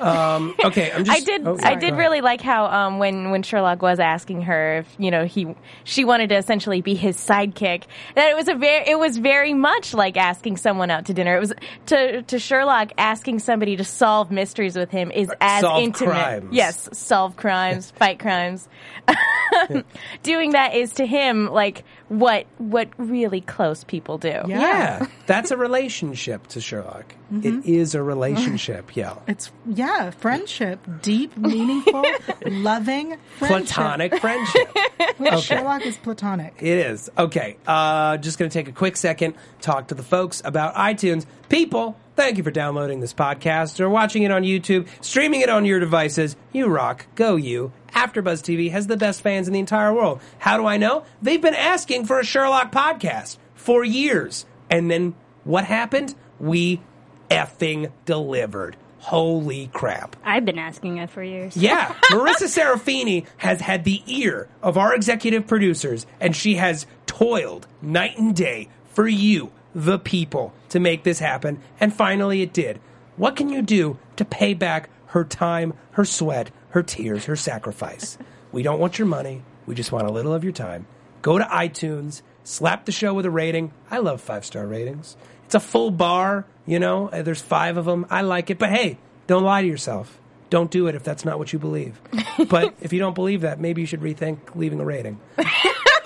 um, 0.00 0.54
okay, 0.64 0.90
I'm 0.92 1.04
just. 1.04 1.16
I 1.16 1.24
did. 1.24 1.46
oh, 1.46 1.54
I 1.54 1.60
sorry, 1.60 1.76
did 1.76 1.90
go 1.90 1.96
really 1.96 2.20
like 2.20 2.40
how 2.40 2.66
um, 2.66 2.98
when 2.98 3.30
when 3.30 3.42
Sherlock 3.42 3.82
was 3.82 4.00
asking 4.00 4.42
her 4.42 4.78
if 4.78 4.94
you 4.98 5.10
know 5.10 5.24
he 5.24 5.54
she 5.84 6.04
wanted 6.04 6.28
to 6.30 6.36
essentially 6.36 6.80
be 6.80 6.94
his 6.94 7.16
sidekick. 7.16 7.84
That 8.14 8.30
it 8.30 8.36
was 8.36 8.48
a 8.48 8.54
very 8.54 8.88
it 8.88 8.98
was 8.98 9.16
very 9.16 9.54
much 9.54 9.94
like 9.94 10.16
asking 10.16 10.56
someone 10.56 10.90
out 10.90 11.06
to 11.06 11.14
dinner. 11.14 11.36
It 11.36 11.40
was 11.40 11.52
to 11.86 12.22
to 12.22 12.38
Sherlock 12.38 12.92
asking 12.98 13.40
somebody 13.40 13.76
to 13.76 13.84
solve 13.84 14.30
mysteries 14.30 14.76
with 14.76 14.90
him 14.90 15.10
is 15.10 15.30
as 15.40 15.62
solve 15.62 15.82
intimate. 15.82 16.12
crimes. 16.12 16.48
Yes, 16.52 16.88
solve 16.92 17.36
crimes, 17.36 17.90
fight 17.92 18.18
crimes. 18.18 18.68
Doing 20.22 20.52
that 20.52 20.74
is 20.74 20.94
to 20.94 21.06
him 21.06 21.46
like 21.50 21.84
what 22.10 22.44
what 22.58 22.88
really 22.98 23.40
close 23.40 23.84
people 23.84 24.18
do. 24.18 24.28
Yeah. 24.28 24.46
Yeah, 24.46 25.06
that's 25.26 25.50
a 25.52 25.56
relationship 25.56 26.48
to 26.48 26.60
Sherlock. 26.60 27.14
Mm-hmm. 27.32 27.60
It 27.60 27.64
is 27.66 27.94
a 27.94 28.02
relationship. 28.02 28.96
Yeah, 28.96 29.14
It's 29.28 29.52
yeah, 29.64 30.10
friendship, 30.10 30.80
deep, 31.02 31.36
meaningful, 31.36 32.04
loving, 32.46 33.16
friendship. 33.38 33.66
platonic 33.74 34.16
friendship. 34.18 34.76
Okay. 35.20 35.40
Sherlock 35.40 35.84
is 35.84 35.96
platonic. 35.98 36.54
It 36.60 36.78
is. 36.78 37.10
Okay. 37.16 37.56
Uh, 37.66 38.16
just 38.16 38.38
going 38.38 38.50
to 38.50 38.52
take 38.52 38.68
a 38.68 38.72
quick 38.72 38.96
second, 38.96 39.34
talk 39.60 39.88
to 39.88 39.94
the 39.94 40.02
folks 40.02 40.40
about 40.44 40.74
iTunes. 40.74 41.26
People, 41.50 41.96
thank 42.20 42.36
you 42.36 42.44
for 42.44 42.50
downloading 42.50 43.00
this 43.00 43.14
podcast 43.14 43.80
or 43.80 43.88
watching 43.88 44.24
it 44.24 44.30
on 44.30 44.42
YouTube, 44.42 44.86
streaming 45.00 45.40
it 45.40 45.48
on 45.48 45.64
your 45.64 45.80
devices. 45.80 46.36
You 46.52 46.66
rock. 46.66 47.06
Go 47.14 47.36
you. 47.36 47.72
AfterBuzz 47.94 48.42
TV 48.42 48.70
has 48.72 48.86
the 48.86 48.98
best 48.98 49.22
fans 49.22 49.46
in 49.46 49.54
the 49.54 49.58
entire 49.58 49.94
world. 49.94 50.20
How 50.38 50.58
do 50.58 50.66
I 50.66 50.76
know? 50.76 51.06
They've 51.22 51.40
been 51.40 51.54
asking 51.54 52.04
for 52.04 52.20
a 52.20 52.24
Sherlock 52.24 52.72
podcast 52.72 53.38
for 53.54 53.82
years. 53.82 54.44
And 54.68 54.90
then 54.90 55.14
what 55.44 55.64
happened? 55.64 56.14
We 56.38 56.82
effing 57.30 57.90
delivered. 58.04 58.76
Holy 58.98 59.68
crap. 59.68 60.14
I've 60.22 60.44
been 60.44 60.58
asking 60.58 60.98
it 60.98 61.08
for 61.08 61.22
years. 61.22 61.56
Yeah, 61.56 61.86
Marissa 62.10 62.54
Serafini 62.54 63.24
has 63.38 63.62
had 63.62 63.84
the 63.84 64.02
ear 64.06 64.46
of 64.62 64.76
our 64.76 64.94
executive 64.94 65.46
producers, 65.46 66.04
and 66.20 66.36
she 66.36 66.56
has 66.56 66.84
toiled 67.06 67.66
night 67.80 68.18
and 68.18 68.36
day 68.36 68.68
for 68.90 69.08
you, 69.08 69.52
the 69.74 69.98
people, 69.98 70.52
to 70.70 70.80
make 70.80 71.04
this 71.04 71.18
happen. 71.18 71.60
And 71.78 71.94
finally, 71.94 72.42
it 72.42 72.52
did. 72.52 72.80
What 73.16 73.36
can 73.36 73.48
you 73.48 73.62
do 73.62 73.98
to 74.16 74.24
pay 74.24 74.54
back 74.54 74.88
her 75.06 75.24
time, 75.24 75.74
her 75.92 76.04
sweat, 76.04 76.50
her 76.70 76.82
tears, 76.82 77.26
her 77.26 77.36
sacrifice? 77.36 78.18
We 78.52 78.64
don't 78.64 78.80
want 78.80 78.98
your 78.98 79.06
money. 79.06 79.42
We 79.66 79.76
just 79.76 79.92
want 79.92 80.08
a 80.08 80.10
little 80.10 80.34
of 80.34 80.42
your 80.42 80.52
time. 80.52 80.88
Go 81.22 81.38
to 81.38 81.44
iTunes, 81.44 82.22
slap 82.42 82.84
the 82.84 82.90
show 82.90 83.14
with 83.14 83.24
a 83.24 83.30
rating. 83.30 83.72
I 83.88 83.98
love 83.98 84.20
five 84.20 84.44
star 84.44 84.66
ratings. 84.66 85.16
It's 85.44 85.54
a 85.54 85.60
full 85.60 85.92
bar, 85.92 86.46
you 86.66 86.78
know, 86.78 87.08
uh, 87.08 87.22
there's 87.22 87.40
five 87.40 87.76
of 87.76 87.84
them. 87.84 88.06
I 88.10 88.22
like 88.22 88.50
it. 88.50 88.58
But 88.58 88.70
hey, 88.70 88.98
don't 89.26 89.44
lie 89.44 89.62
to 89.62 89.68
yourself. 89.68 90.18
Don't 90.48 90.70
do 90.70 90.88
it 90.88 90.96
if 90.96 91.04
that's 91.04 91.24
not 91.24 91.38
what 91.38 91.52
you 91.52 91.58
believe. 91.58 92.00
but 92.48 92.74
if 92.80 92.92
you 92.92 92.98
don't 92.98 93.14
believe 93.14 93.42
that, 93.42 93.60
maybe 93.60 93.82
you 93.82 93.86
should 93.86 94.00
rethink 94.00 94.56
leaving 94.56 94.80
a 94.80 94.84
rating. 94.84 95.20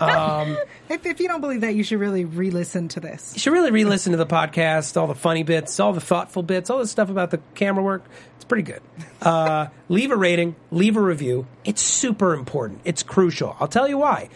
If, 0.89 1.07
if 1.07 1.19
you 1.19 1.29
don't 1.29 1.41
believe 1.41 1.63
that, 1.63 1.75
you 1.75 1.83
should 1.83 1.99
really 1.99 2.27
re-listen 2.27 2.89
to 2.89 3.01
this. 3.01 3.33
You 3.35 3.41
should 3.41 3.53
really 3.55 3.71
re-listen 3.71 4.13
to 4.13 4.19
the 4.19 4.27
podcast, 4.27 5.01
all 5.01 5.07
the 5.07 5.15
funny 5.15 5.43
bits, 5.43 5.81
all 5.81 5.95
the 5.95 6.01
thoughtful 6.01 6.43
bits, 6.43 6.69
all 6.69 6.79
the 6.79 6.87
stuff 6.87 7.09
about 7.09 7.31
the 7.31 7.39
camera 7.55 7.83
work. 7.83 8.05
It's 8.37 8.45
pretty 8.45 8.65
good. 8.65 8.83
Uh, 9.23 9.69
leave 9.89 10.11
a 10.11 10.17
rating, 10.17 10.57
leave 10.71 10.99
a 10.99 11.01
review. 11.01 11.47
It's 11.65 11.81
super 11.81 12.35
important. 12.35 12.83
It's 12.85 13.03
crucial. 13.03 13.57
I'll 13.59 13.69
tell 13.69 13.89
you 13.89 13.97
why. 13.97 14.29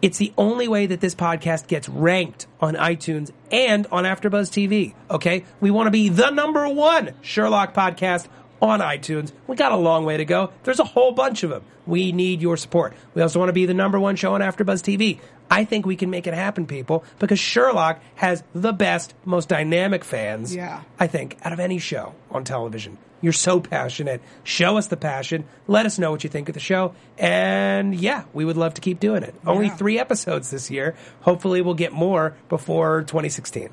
It's 0.00 0.16
the 0.16 0.32
only 0.38 0.66
way 0.66 0.86
that 0.86 1.02
this 1.02 1.14
podcast 1.14 1.66
gets 1.66 1.86
ranked 1.86 2.46
on 2.60 2.74
iTunes 2.74 3.30
and 3.52 3.86
on 3.92 4.04
AfterBuzz 4.04 4.48
TV. 4.48 4.94
Okay, 5.10 5.44
we 5.60 5.70
want 5.70 5.88
to 5.88 5.90
be 5.90 6.08
the 6.08 6.30
number 6.30 6.66
one 6.66 7.12
Sherlock 7.20 7.74
podcast 7.74 8.26
on 8.62 8.80
iTunes. 8.80 9.32
We 9.46 9.56
got 9.56 9.72
a 9.72 9.76
long 9.76 10.04
way 10.04 10.16
to 10.18 10.24
go. 10.24 10.52
There's 10.64 10.80
a 10.80 10.84
whole 10.84 11.12
bunch 11.12 11.42
of 11.42 11.50
them. 11.50 11.62
We 11.86 12.12
need 12.12 12.42
your 12.42 12.56
support. 12.56 12.94
We 13.14 13.22
also 13.22 13.38
want 13.38 13.48
to 13.48 13.54
be 13.54 13.66
the 13.66 13.74
number 13.74 13.98
one 13.98 14.16
show 14.16 14.34
on 14.34 14.40
AfterBuzz 14.40 14.82
TV. 14.82 15.18
I 15.50 15.64
think 15.64 15.84
we 15.86 15.96
can 15.96 16.10
make 16.10 16.26
it 16.26 16.34
happen, 16.34 16.66
people, 16.66 17.02
because 17.18 17.40
Sherlock 17.40 18.00
has 18.16 18.42
the 18.54 18.72
best, 18.72 19.14
most 19.24 19.48
dynamic 19.48 20.04
fans. 20.04 20.54
Yeah. 20.54 20.82
I 20.98 21.06
think 21.08 21.38
out 21.42 21.52
of 21.52 21.58
any 21.58 21.78
show 21.78 22.14
on 22.30 22.44
television. 22.44 22.98
You're 23.22 23.32
so 23.34 23.60
passionate. 23.60 24.22
Show 24.44 24.78
us 24.78 24.86
the 24.86 24.96
passion. 24.96 25.44
Let 25.66 25.84
us 25.86 25.98
know 25.98 26.10
what 26.10 26.22
you 26.24 26.30
think 26.30 26.48
of 26.48 26.54
the 26.54 26.60
show. 26.60 26.94
And 27.18 27.94
yeah, 27.94 28.24
we 28.32 28.44
would 28.44 28.56
love 28.56 28.74
to 28.74 28.80
keep 28.80 29.00
doing 29.00 29.22
it. 29.22 29.34
Only 29.46 29.66
Yeah. 29.66 29.76
three 29.76 29.98
episodes 29.98 30.50
this 30.50 30.70
year. 30.70 30.94
Hopefully, 31.22 31.60
we'll 31.60 31.74
get 31.74 31.92
more 31.92 32.34
before 32.48 33.02
2016. 33.02 33.68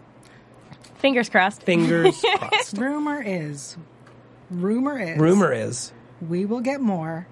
Fingers 0.95 1.29
crossed. 1.29 1.61
Fingers 1.63 2.19
crossed. 2.37 2.77
Rumor 2.77 3.21
is, 3.23 3.77
rumor 4.49 4.99
is, 4.99 5.17
Rumor 5.19 5.51
is 5.51 5.91
we 6.21 6.45
will 6.45 6.61
get 6.61 6.81
more 6.81 7.27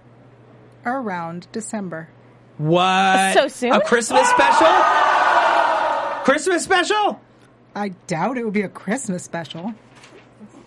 around 0.86 1.48
December. 1.52 2.10
what? 2.58 3.34
So 3.34 3.48
soon? 3.48 3.72
A 3.74 3.82
Christmas 3.82 4.28
special? 4.30 4.68
Christmas 6.24 6.64
special? 6.64 7.20
I 7.76 7.90
doubt 8.08 8.38
it 8.38 8.46
would 8.46 8.54
be 8.54 8.62
a 8.62 8.70
Christmas 8.70 9.24
special. 9.24 9.74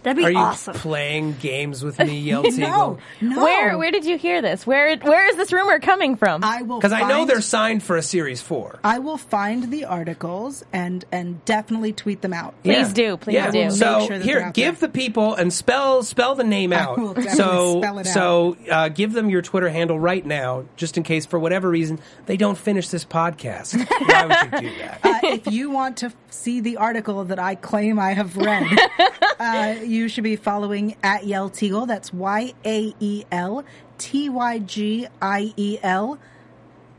That'd 0.08 0.16
be 0.16 0.24
Are 0.24 0.30
you 0.30 0.38
awesome. 0.38 0.72
playing 0.74 1.34
games 1.34 1.84
with 1.84 1.98
me, 1.98 2.24
Yael 2.28 2.56
No, 2.56 2.98
no. 3.20 3.42
Where 3.44 3.76
where 3.76 3.90
did 3.90 4.06
you 4.06 4.16
hear 4.16 4.40
this? 4.40 4.66
Where 4.66 4.96
where 4.96 5.28
is 5.28 5.36
this 5.36 5.52
rumor 5.52 5.78
coming 5.80 6.16
from? 6.16 6.42
I 6.42 6.62
will 6.62 6.78
Because 6.78 6.92
I 6.92 7.02
know 7.02 7.18
find- 7.18 7.30
they're 7.30 7.40
signed 7.42 7.82
for 7.82 7.98
a 7.98 8.02
series 8.02 8.40
four. 8.40 8.78
I 8.82 9.00
will 9.00 9.18
find 9.18 9.70
the 9.70 9.84
articles 9.84 10.64
and 10.72 11.04
and 11.12 11.44
definitely 11.44 11.92
tweet 11.92 12.22
them 12.22 12.32
out. 12.32 12.54
Please 12.62 12.94
do, 12.94 13.18
please 13.18 13.34
yeah. 13.34 13.50
do. 13.50 13.70
So 13.70 14.06
sure 14.06 14.18
here, 14.18 14.50
give 14.54 14.80
there. 14.80 14.88
the 14.88 14.92
people 14.92 15.34
and 15.34 15.52
spell 15.52 16.02
spell 16.02 16.34
the 16.34 16.44
name 16.44 16.72
out. 16.72 16.96
will 16.98 17.08
definitely 17.12 17.36
so 17.36 17.80
spell 17.82 17.98
it 17.98 18.06
out. 18.06 18.14
so 18.14 18.56
uh, 18.70 18.88
give 18.88 19.12
them 19.12 19.28
your 19.28 19.42
Twitter 19.42 19.68
handle 19.68 20.00
right 20.00 20.24
now, 20.24 20.64
just 20.76 20.96
in 20.96 21.02
case 21.02 21.26
for 21.26 21.38
whatever 21.38 21.68
reason 21.68 22.00
they 22.24 22.38
don't 22.38 22.56
finish 22.56 22.88
this 22.88 23.04
podcast. 23.04 23.76
Why 24.08 24.24
would 24.24 24.62
you 24.62 24.70
do 24.70 24.78
that? 24.78 25.00
Uh, 25.04 25.18
if 25.24 25.52
you 25.52 25.70
want 25.70 25.98
to 25.98 26.12
see 26.30 26.60
the 26.60 26.78
article 26.78 27.24
that 27.24 27.38
I 27.38 27.56
claim 27.56 27.98
I 27.98 28.12
have 28.12 28.36
read, 28.36 28.78
uh, 29.40 29.74
you 29.84 29.97
should 30.06 30.22
be 30.22 30.36
following 30.36 30.94
at 31.02 31.22
Yael 31.22 31.50
Tygiel. 31.50 31.86
That's 31.88 32.12
Y 32.12 32.52
A 32.64 32.94
E 33.00 33.24
L 33.32 33.64
T 33.96 34.28
Y 34.28 34.58
G 34.60 35.06
I 35.20 35.52
E 35.56 35.78
L. 35.82 36.18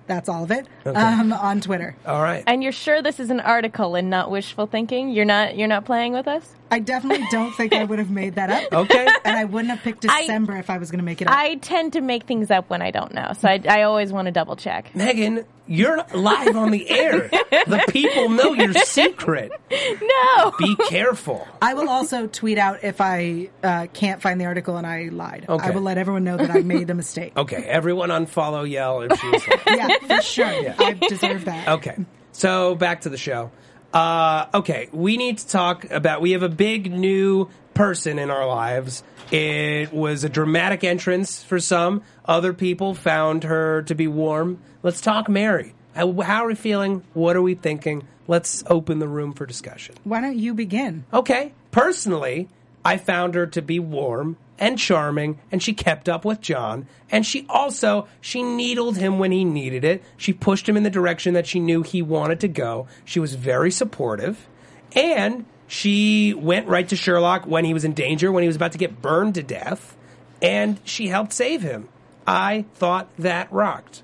That's 0.07 0.27
all 0.27 0.43
of 0.43 0.49
it 0.49 0.65
um, 0.87 1.31
on 1.31 1.61
Twitter. 1.61 1.95
All 2.03 2.23
right. 2.23 2.43
and 2.47 2.63
you're 2.63 2.71
sure 2.71 2.99
this 2.99 3.19
is 3.19 3.29
an 3.29 3.39
article 3.39 3.93
and 3.93 4.09
not 4.09 4.31
wishful 4.31 4.65
thinking? 4.65 5.09
You're 5.09 5.23
not 5.25 5.55
you're 5.55 5.67
not 5.67 5.85
playing 5.85 6.13
with 6.13 6.27
us? 6.27 6.55
I 6.71 6.79
definitely 6.79 7.25
don't 7.31 7.51
think 7.55 7.73
I 7.73 7.83
would 7.83 7.99
have 7.99 8.11
made 8.11 8.35
that 8.35 8.49
up. 8.49 8.73
Okay. 8.73 9.07
And 9.25 9.35
I 9.37 9.45
wouldn't 9.45 9.69
have 9.71 9.81
picked 9.83 10.05
I- 10.09 10.21
December 10.21 10.55
if 10.57 10.69
I 10.69 10.77
was 10.77 10.91
going 10.91 10.99
to 10.99 11.05
make 11.05 11.21
it 11.21 11.27
up. 11.27 11.35
I 11.35 11.55
tend 11.55 11.93
to 11.93 12.01
make 12.01 12.23
things 12.23 12.51
up 12.51 12.69
when 12.69 12.81
I 12.81 12.91
don't 12.91 13.13
know, 13.13 13.31
so 13.39 13.47
I, 13.47 13.61
I 13.67 13.81
always 13.83 14.11
want 14.11 14.25
to 14.27 14.31
double 14.31 14.55
check. 14.55 14.95
Megan, 14.95 15.45
you're 15.67 16.03
live 16.13 16.55
on 16.55 16.71
the 16.71 16.89
air. 16.89 17.29
The 17.29 17.83
people 17.89 18.29
know 18.29 18.53
your 18.53 18.73
secret. 18.73 19.51
No. 19.71 20.51
Be 20.57 20.75
careful. 20.87 21.47
I 21.61 21.73
will 21.73 21.89
also 21.89 22.27
tweet 22.27 22.57
out 22.57 22.83
if 22.83 23.01
I 23.01 23.49
uh, 23.63 23.87
can't 23.93 24.21
find 24.21 24.39
the 24.41 24.45
article 24.45 24.77
and 24.77 24.85
I 24.87 25.09
lied. 25.11 25.45
Okay. 25.47 25.67
I 25.67 25.71
will 25.71 25.81
let 25.81 25.97
everyone 25.97 26.23
know 26.23 26.37
that 26.37 26.49
I 26.51 26.61
made 26.61 26.89
a 26.89 26.95
mistake. 26.95 27.33
Okay, 27.37 27.57
everyone 27.63 28.09
unfollow 28.09 28.69
Yael 28.69 29.09
if 29.11 29.19
she's 29.19 29.47
like, 29.47 29.65
Yeah, 29.65 30.17
for 30.17 30.21
sure. 30.23 30.51
Yeah. 30.61 30.75
I 30.79 30.93
deserve 30.93 31.45
that. 31.45 31.67
Okay. 31.67 31.97
So 32.31 32.75
back 32.75 33.01
to 33.01 33.09
the 33.09 33.17
show. 33.17 33.51
Uh, 33.93 34.45
okay, 34.53 34.89
we 34.91 35.17
need 35.17 35.39
to 35.39 35.47
talk 35.47 35.89
about. 35.89 36.21
We 36.21 36.31
have 36.31 36.43
a 36.43 36.49
big 36.49 36.91
new 36.91 37.49
person 37.73 38.19
in 38.19 38.29
our 38.29 38.45
lives. 38.45 39.03
It 39.31 39.93
was 39.93 40.23
a 40.23 40.29
dramatic 40.29 40.83
entrance 40.83 41.43
for 41.43 41.59
some. 41.59 42.03
Other 42.25 42.53
people 42.53 42.93
found 42.93 43.43
her 43.43 43.83
to 43.83 43.95
be 43.95 44.07
warm. 44.07 44.59
Let's 44.83 45.01
talk 45.01 45.29
Mary. 45.29 45.73
How, 45.95 46.11
how 46.21 46.45
are 46.45 46.47
we 46.47 46.55
feeling? 46.55 47.03
What 47.13 47.35
are 47.35 47.41
we 47.41 47.55
thinking? 47.55 48.07
Let's 48.27 48.63
open 48.67 48.99
the 48.99 49.07
room 49.07 49.33
for 49.33 49.45
discussion. 49.45 49.95
Why 50.03 50.21
don't 50.21 50.37
you 50.37 50.53
begin? 50.53 51.05
Okay. 51.11 51.53
Personally, 51.71 52.47
I 52.83 52.97
found 52.97 53.35
her 53.35 53.45
to 53.47 53.61
be 53.61 53.79
warm 53.79 54.37
and 54.57 54.77
charming 54.77 55.39
and 55.51 55.63
she 55.63 55.73
kept 55.73 56.09
up 56.09 56.25
with 56.25 56.41
John 56.41 56.87
and 57.09 57.25
she 57.25 57.45
also 57.49 58.07
she 58.21 58.43
needled 58.43 58.97
him 58.97 59.19
when 59.19 59.31
he 59.31 59.45
needed 59.45 59.83
it. 59.83 60.03
She 60.17 60.33
pushed 60.33 60.67
him 60.67 60.77
in 60.77 60.83
the 60.83 60.89
direction 60.89 61.33
that 61.33 61.47
she 61.47 61.59
knew 61.59 61.83
he 61.83 62.01
wanted 62.01 62.39
to 62.41 62.47
go. 62.47 62.87
She 63.05 63.19
was 63.19 63.35
very 63.35 63.71
supportive 63.71 64.47
and 64.95 65.45
she 65.69 66.33
went 66.33 66.67
right 66.67 66.89
to 66.89 66.95
Sherlock 66.95 67.45
when 67.45 67.63
he 67.63 67.75
was 67.75 67.85
in 67.85 67.93
danger, 67.93 68.31
when 68.31 68.41
he 68.41 68.47
was 68.47 68.55
about 68.55 68.71
to 68.71 68.79
get 68.79 69.03
burned 69.03 69.35
to 69.35 69.43
death, 69.43 69.95
and 70.41 70.79
she 70.83 71.07
helped 71.07 71.31
save 71.31 71.61
him. 71.61 71.87
I 72.25 72.65
thought 72.73 73.07
that 73.19 73.51
rocked. 73.51 74.01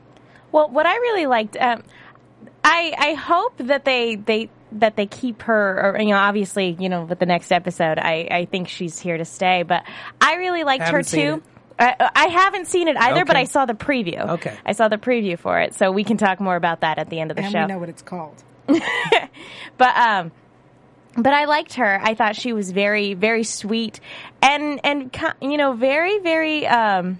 Well, 0.51 0.69
what 0.69 0.85
I 0.85 0.95
really 0.95 1.25
liked, 1.25 1.57
um, 1.59 1.81
I 2.63 2.93
I 2.97 3.13
hope 3.15 3.57
that 3.57 3.83
they 3.83 4.15
they 4.15 4.49
that 4.79 4.95
they 4.95 5.05
keep 5.05 5.43
her. 5.43 5.95
Or, 5.95 5.99
you 5.99 6.09
know, 6.09 6.17
obviously, 6.17 6.75
you 6.79 6.89
know, 6.89 7.03
with 7.03 7.19
the 7.19 7.25
next 7.25 7.51
episode, 7.51 7.97
I 7.99 8.27
I 8.29 8.45
think 8.45 8.67
she's 8.67 8.99
here 8.99 9.17
to 9.17 9.25
stay. 9.25 9.63
But 9.63 9.83
I 10.21 10.35
really 10.35 10.63
liked 10.63 10.83
her 10.83 10.97
Haven't 10.97 11.05
seen 11.05 11.35
too. 11.35 11.43
I, 11.77 12.09
I 12.15 12.27
haven't 12.27 12.67
seen 12.67 12.87
it 12.87 12.95
either, 12.95 13.25
but 13.25 13.35
I 13.35 13.43
saw 13.43 13.65
the 13.65 13.73
preview. 13.73 14.19
Okay. 14.35 14.57
I 14.65 14.71
saw 14.71 14.87
the 14.87 14.97
preview 14.97 15.37
for 15.37 15.59
it, 15.59 15.73
so 15.73 15.91
we 15.91 16.03
can 16.03 16.17
talk 16.17 16.39
more 16.39 16.55
about 16.55 16.81
that 16.81 16.97
at 16.97 17.09
the 17.09 17.19
end 17.19 17.31
of 17.31 17.37
the 17.37 17.43
and 17.43 17.51
show. 17.51 17.61
we 17.61 17.67
know 17.67 17.79
what 17.79 17.89
it's 17.89 18.01
called. 18.01 18.41
but 18.67 19.97
um 19.97 20.31
but 21.17 21.33
I 21.33 21.45
liked 21.45 21.75
her. 21.75 21.99
I 22.01 22.13
thought 22.15 22.35
she 22.35 22.53
was 22.53 22.71
very 22.71 23.13
very 23.13 23.43
sweet 23.43 23.99
and 24.41 24.79
and 24.83 25.15
you 25.41 25.57
know 25.57 25.73
very 25.73 26.19
very 26.19 26.65
um 26.65 27.19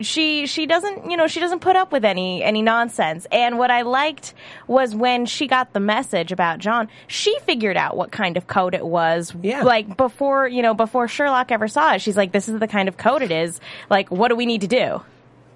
she 0.00 0.46
she 0.46 0.66
doesn't 0.66 1.10
you 1.10 1.16
know 1.16 1.26
she 1.26 1.40
doesn't 1.40 1.60
put 1.60 1.76
up 1.76 1.92
with 1.92 2.04
any 2.04 2.42
any 2.42 2.62
nonsense 2.62 3.26
and 3.30 3.58
what 3.58 3.70
i 3.70 3.82
liked 3.82 4.34
was 4.66 4.94
when 4.94 5.26
she 5.26 5.46
got 5.46 5.72
the 5.72 5.80
message 5.80 6.32
about 6.32 6.58
john 6.58 6.88
she 7.06 7.36
figured 7.40 7.76
out 7.76 7.96
what 7.96 8.10
kind 8.10 8.36
of 8.36 8.46
code 8.46 8.74
it 8.74 8.84
was 8.86 9.34
Yeah. 9.42 9.62
like 9.62 9.96
before 9.96 10.48
you 10.48 10.62
know 10.62 10.74
before 10.74 11.06
sherlock 11.08 11.52
ever 11.52 11.68
saw 11.68 11.94
it 11.94 12.00
she's 12.00 12.16
like 12.16 12.32
this 12.32 12.48
is 12.48 12.58
the 12.60 12.68
kind 12.68 12.88
of 12.88 12.96
code 12.96 13.22
it 13.22 13.30
is 13.30 13.60
like 13.90 14.10
what 14.10 14.28
do 14.28 14.36
we 14.36 14.46
need 14.46 14.62
to 14.62 14.68
do 14.68 15.02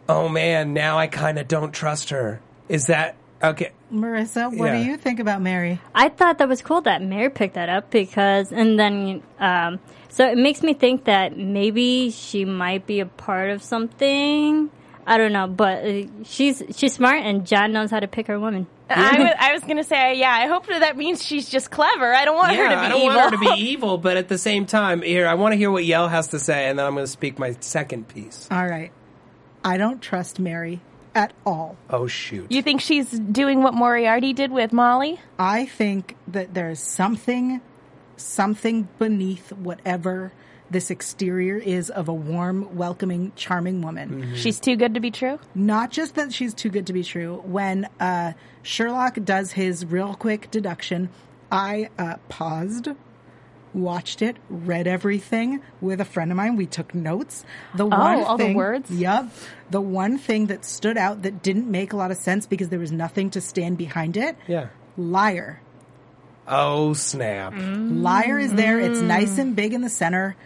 Oh 0.07 0.28
man, 0.28 0.74
now 0.74 0.98
I 0.98 1.07
kind 1.07 1.38
of 1.38 1.48
don't 1.48 1.72
trust 1.72 2.11
her. 2.11 2.38
Is 2.68 2.88
that 2.88 3.14
okay? 3.42 3.70
Marissa, 3.90 4.54
what 4.54 4.66
Yeah. 4.66 4.76
do 4.83 4.85
you 4.85 4.98
think 4.98 5.18
about 5.18 5.40
Mary? 5.40 5.80
I 5.94 6.11
thought 6.11 6.37
that 6.37 6.48
was 6.50 6.61
cool 6.61 6.83
that 6.83 7.00
Mary 7.00 7.30
picked 7.30 7.54
that 7.54 7.70
up 7.70 7.90
because, 7.90 8.52
and 8.52 8.78
then, 8.78 9.22
um, 9.40 9.80
so 10.14 10.27
it 10.29 10.38
makes 10.38 10.62
me 10.62 10.74
think 10.74 11.05
that 11.05 11.37
maybe 11.37 12.11
she 12.11 12.44
might 12.44 12.87
be 12.87 13.00
a 13.00 13.07
part 13.07 13.50
of 13.50 13.62
something. 13.62 14.70
I 15.07 15.18
don't 15.18 15.33
know, 15.33 15.48
but 15.48 15.85
uh, 15.85 16.03
she's 16.24 16.62
she's 16.70 16.94
smart 16.94 17.22
and 17.22 17.44
John 17.44 17.72
knows 17.72 17.90
how 17.90 17.98
to 18.00 18.07
pick 18.07 18.29
her 18.29 18.38
woman. 18.38 18.68
I, 18.88 19.18
was, 19.18 19.33
I 19.40 19.53
was 19.53 19.62
gonna 19.62 19.83
say 19.83 20.18
yeah 20.18 20.31
i 20.31 20.46
hope 20.46 20.66
that 20.66 20.81
that 20.81 20.94
means 20.98 21.24
she's 21.24 21.48
just 21.48 21.70
clever 21.70 22.14
i 22.14 22.27
don't 22.27 22.37
want 22.37 22.55
her 22.55 22.64
to 22.64 22.68
be 22.68 22.74
I 22.74 22.88
don't 22.90 23.00
evil 23.00 23.16
want 23.16 23.35
her 23.35 23.42
to 23.42 23.55
be 23.57 23.61
evil, 23.70 23.96
but 23.96 24.18
at 24.18 24.29
the 24.29 24.37
same 24.37 24.66
time, 24.66 25.00
here 25.00 25.27
I 25.27 25.35
want 25.35 25.53
to 25.53 25.57
hear 25.57 25.70
what 25.70 25.85
Yael 25.85 26.11
has 26.11 26.29
to 26.29 26.38
say, 26.38 26.68
and 26.68 26.79
then 26.79 26.85
I'm 26.85 26.92
going 26.92 27.07
to 27.07 27.11
speak 27.11 27.38
my 27.38 27.57
second 27.61 28.09
piece. 28.09 28.46
All 28.50 28.66
right. 28.66 28.92
I 29.64 29.79
don't 29.79 30.03
trust 30.03 30.38
Mary 30.38 30.81
at 31.14 31.33
all. 31.46 31.77
Oh 31.88 32.07
shoot! 32.07 32.53
You 32.53 32.61
think 32.61 32.83
she's 32.83 33.09
doing 33.11 33.62
what 33.62 33.72
Moriarty 33.72 34.35
did 34.35 34.53
with 34.53 34.70
Molly? 34.72 35.18
I 35.38 35.64
think 35.64 36.14
that 36.29 36.53
there's 36.53 36.79
something, 36.81 37.62
something 38.16 38.88
beneath 38.98 39.53
whatever 39.53 40.33
this 40.70 40.90
exterior 40.90 41.57
is 41.57 41.90
of 41.90 42.09
a 42.09 42.12
warm, 42.14 42.74
welcoming, 42.77 43.33
charming 43.37 43.83
woman. 43.83 44.35
She's 44.35 44.59
too 44.59 44.77
good 44.77 44.94
to 44.94 45.00
be 45.00 45.11
true. 45.11 45.38
Not 45.55 45.90
just 45.90 46.14
that 46.14 46.33
she's 46.33 46.55
too 46.55 46.70
good 46.70 46.87
to 46.87 46.92
be 46.92 47.05
true. 47.05 47.42
When 47.44 47.87
uh, 48.00 48.33
Sherlock 48.62 49.18
does 49.24 49.53
his 49.53 49.85
real 49.85 50.14
quick 50.14 50.50
deduction, 50.50 51.11
I 51.53 51.90
uh, 51.98 52.16
paused, 52.29 52.88
watched 53.74 54.22
it, 54.22 54.37
read 54.48 54.87
everything 54.87 55.61
with 55.81 56.00
a 56.00 56.05
friend 56.05 56.31
of 56.31 56.37
mine. 56.37 56.57
We 56.57 56.66
took 56.66 56.94
notes. 56.94 57.44
The 57.74 57.87
one 57.87 58.20
Oh, 58.20 58.24
all 58.24 58.38
the 58.38 58.55
words? 58.55 58.90
Yep. 58.90 59.29
The 59.70 59.81
one 59.81 60.18
thing 60.18 60.46
that 60.46 60.64
stood 60.64 60.96
out 60.96 61.22
that 61.22 61.42
didn't 61.42 61.70
make 61.70 61.92
a 61.92 61.96
lot 61.96 62.11
of 62.11 62.16
sense 62.16 62.46
because 62.46 62.70
there 62.70 62.79
was 62.79 62.90
nothing 62.92 63.31
to 63.31 63.40
stand 63.40 63.77
behind 63.79 64.16
it. 64.16 64.37
yeah. 64.48 64.68
Liar. 64.96 65.61
Oh 66.46 66.92
snap! 66.92 67.54
Liar 67.57 68.38
is 68.38 68.52
there. 68.52 68.78
It's 68.80 69.00
nice 69.00 69.38
and 69.38 69.57
big 69.57 69.72
in 69.72 69.80
the 69.80 69.88
center. 69.88 70.37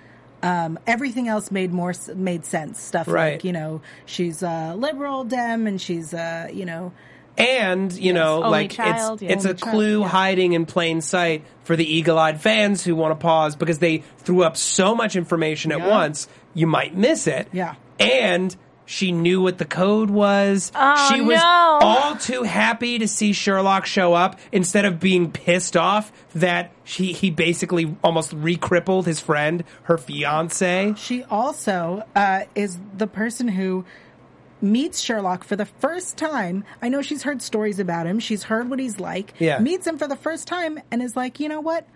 Um, 0.42 0.78
everything 0.86 1.26
else 1.26 1.50
made 1.50 1.72
more 1.72 1.92
made 2.14 2.44
sense. 2.44 2.80
Stuff 2.80 3.08
Right. 3.08 3.32
like 3.32 3.44
you 3.44 3.52
know 3.52 3.80
she's 4.06 4.42
a 4.42 4.74
liberal 4.76 5.24
dem 5.24 5.66
and 5.66 5.80
she's 5.80 6.14
uh, 6.14 6.48
you 6.52 6.64
know 6.64 6.92
And 7.36 7.92
you 7.92 8.12
know, 8.12 8.36
Only 8.44 8.50
like 8.50 8.70
child, 8.72 9.22
it's 9.22 9.22
yeah. 9.22 9.32
it's 9.32 9.44
a 9.44 9.48
Only 9.48 9.58
child, 9.60 9.72
clue 9.74 10.00
yeah. 10.02 10.08
hiding 10.08 10.52
in 10.52 10.66
plain 10.66 11.00
sight 11.00 11.44
for 11.64 11.74
the 11.76 11.84
eagle-eyed 11.84 12.40
fans 12.40 12.84
who 12.84 12.94
want 12.96 13.10
to 13.12 13.22
pause 13.22 13.56
because 13.56 13.78
they 13.80 13.98
threw 14.18 14.42
up 14.44 14.56
so 14.56 14.94
much 14.94 15.16
information 15.16 15.72
at 15.72 15.78
Yeah. 15.78 15.88
once. 15.88 16.28
You 16.54 16.66
might 16.68 16.96
miss 16.96 17.26
it. 17.26 17.48
Yeah. 17.52 17.74
And 18.00 18.54
she 18.88 19.12
knew 19.12 19.42
what 19.42 19.58
the 19.58 19.66
code 19.66 20.08
was. 20.08 20.72
Oh, 20.74 21.10
she 21.12 21.20
was 21.20 21.36
no. 21.36 21.78
all 21.82 22.16
too 22.16 22.42
happy 22.42 22.98
to 23.00 23.06
see 23.06 23.34
Sherlock 23.34 23.84
show 23.84 24.14
up 24.14 24.40
instead 24.50 24.86
of 24.86 24.98
being 24.98 25.30
pissed 25.30 25.76
off 25.76 26.10
that 26.34 26.72
she 26.84 27.12
he 27.12 27.28
basically 27.28 27.94
almost 28.02 28.32
re-crippled 28.32 29.04
his 29.04 29.20
friend, 29.20 29.62
her 29.82 29.98
fiance. 29.98 30.94
She 30.96 31.22
also 31.24 32.02
uh, 32.16 32.44
is 32.54 32.78
the 32.96 33.06
person 33.06 33.48
who 33.48 33.84
meets 34.62 35.00
Sherlock 35.00 35.44
for 35.44 35.54
the 35.54 35.66
first 35.66 36.16
time. 36.16 36.64
I 36.80 36.88
know 36.88 37.02
she's 37.02 37.24
heard 37.24 37.42
stories 37.42 37.78
about 37.78 38.06
him. 38.06 38.18
She's 38.18 38.44
heard 38.44 38.70
what 38.70 38.78
he's 38.78 38.98
like. 38.98 39.34
Yeah. 39.38 39.58
Meets 39.58 39.86
him 39.86 39.98
for 39.98 40.08
the 40.08 40.16
first 40.16 40.48
time 40.48 40.80
and 40.90 41.02
is 41.02 41.14
like, 41.14 41.40
you 41.40 41.50
know 41.50 41.60
what? 41.60 41.86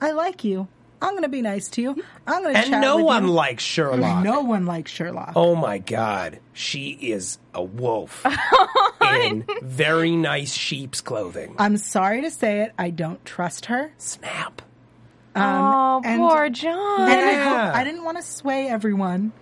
I 0.00 0.10
like 0.10 0.42
you. 0.42 0.66
I'm 1.02 1.12
going 1.12 1.22
to 1.22 1.28
be 1.28 1.42
nice 1.42 1.68
to 1.70 1.82
you. 1.82 2.02
I'm 2.26 2.42
going 2.42 2.54
to 2.54 2.60
show 2.62 2.66
you. 2.68 2.74
And 2.74 2.74
chat 2.74 2.80
no 2.82 2.96
with 2.96 3.04
one 3.06 3.24
you. 3.26 3.30
likes 3.32 3.62
Sherlock. 3.64 4.22
No 4.24 4.42
one 4.42 4.66
likes 4.66 4.90
Sherlock. 4.90 5.32
Oh 5.34 5.54
my 5.54 5.78
god, 5.78 6.40
she 6.52 6.90
is 6.90 7.38
a 7.54 7.62
wolf 7.62 8.24
in 9.02 9.44
very 9.62 10.14
nice 10.16 10.52
sheep's 10.52 11.00
clothing. 11.00 11.54
I'm 11.58 11.76
sorry 11.78 12.20
to 12.22 12.30
say 12.30 12.62
it. 12.62 12.72
I 12.78 12.90
don't 12.90 13.24
trust 13.24 13.66
her. 13.66 13.92
Snap. 13.98 14.62
oh, 15.36 16.02
and- 16.04 16.18
poor 16.20 16.48
John. 16.50 17.00
And 17.02 17.10
I 17.12 17.32
Yeah. 17.32 17.66
hope 17.66 17.76
I 17.76 17.84
didn't 17.84 18.04
want 18.04 18.16
to 18.18 18.22
sway 18.22 18.68
everyone, 18.68 19.32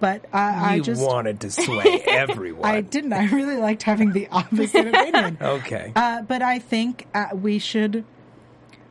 but 0.00 0.24
I, 0.32 0.74
I 0.74 0.80
just 0.80 1.04
wanted 1.04 1.40
to 1.40 1.50
sway 1.50 2.02
everyone. 2.06 2.64
I 2.70 2.80
didn't. 2.80 3.12
I 3.12 3.26
really 3.30 3.56
liked 3.56 3.82
having 3.82 4.12
the 4.12 4.28
opposite 4.32 4.86
opinion. 4.86 5.38
Okay. 5.40 5.92
Uh, 5.96 6.22
but 6.22 6.42
I 6.42 6.58
think 6.58 7.06
uh, 7.14 7.28
we 7.34 7.58
should 7.58 8.04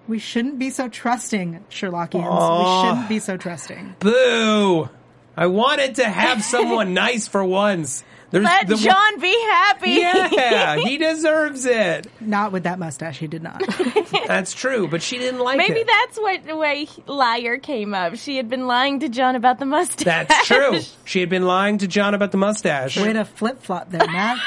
we 0.07 0.19
shouldn't 0.19 0.59
be 0.59 0.69
so 0.69 0.87
trusting, 0.89 1.63
Sherlockians. 1.69 2.83
We 2.83 2.89
shouldn't 2.89 3.09
be 3.09 3.19
so 3.19 3.37
trusting. 3.37 3.95
Boo! 3.99 4.89
I 5.37 5.47
wanted 5.47 5.95
to 5.95 6.03
have 6.09 6.43
someone 6.43 6.93
nice 6.95 7.27
for 7.27 7.43
once. 7.43 8.03
There's 8.31 8.45
Let 8.45 8.67
the- 8.67 8.75
John 8.77 9.19
be 9.19 9.31
happy. 9.41 9.91
Yeah, 9.91 10.75
he 10.77 10.97
deserves 10.97 11.65
it. 11.65 12.07
Not 12.21 12.53
with 12.53 12.63
that 12.63 12.79
mustache. 12.79 13.17
He 13.17 13.27
did 13.27 13.43
not. 13.43 13.61
That's 14.27 14.53
true, 14.53 14.87
but 14.87 15.01
she 15.01 15.17
didn't 15.17 15.41
like 15.41 15.57
Maybe 15.57 15.71
it. 15.71 15.75
Maybe 15.75 15.89
that's 16.05 16.17
what 16.17 16.45
the 16.45 16.55
way 16.55 16.87
liar 17.07 17.57
came 17.57 17.93
up. 17.93 18.15
She 18.15 18.37
had 18.37 18.49
been 18.49 18.67
lying 18.67 19.01
to 19.01 19.09
John 19.09 19.35
about 19.35 19.59
the 19.59 19.65
mustache. 19.65 20.05
That's 20.05 20.47
true. 20.47 20.79
She 21.03 21.19
had 21.19 21.29
been 21.29 21.45
lying 21.45 21.79
to 21.79 21.87
John 21.87 22.13
about 22.13 22.31
the 22.31 22.37
mustache. 22.37 22.97
Way 22.97 23.11
to 23.13 23.25
flip 23.25 23.61
flop 23.61 23.89
there, 23.91 24.05
Matt. 24.07 24.39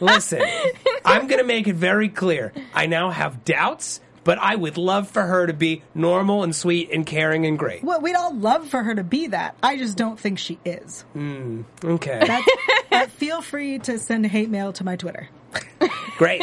Listen, 0.00 0.42
I'm 1.04 1.26
going 1.26 1.38
to 1.40 1.46
make 1.46 1.66
it 1.66 1.76
very 1.76 2.08
clear. 2.10 2.52
I 2.74 2.86
now 2.86 3.08
have 3.10 3.44
doubts, 3.44 4.00
but 4.24 4.38
I 4.38 4.56
would 4.56 4.76
love 4.76 5.08
for 5.08 5.22
her 5.22 5.46
to 5.46 5.52
be 5.52 5.82
normal 5.94 6.42
and 6.42 6.54
sweet 6.56 6.90
and 6.92 7.06
caring 7.06 7.46
and 7.46 7.58
great. 7.58 7.84
well, 7.84 8.00
we'd 8.00 8.16
all 8.16 8.34
love 8.34 8.68
for 8.68 8.82
her 8.82 8.94
to 8.94 9.04
be 9.04 9.28
that. 9.28 9.54
I 9.62 9.76
just 9.76 9.96
don't 9.96 10.18
think 10.18 10.38
she 10.38 10.58
is. 10.64 11.04
Okay. 11.84 12.20
That's, 12.26 12.48
uh, 12.90 13.06
feel 13.06 13.42
free 13.42 13.78
to 13.80 13.98
send 13.98 14.26
hate 14.26 14.50
mail 14.50 14.72
to 14.74 14.84
my 14.84 14.96
Twitter. 14.96 15.28
Great. 16.16 16.42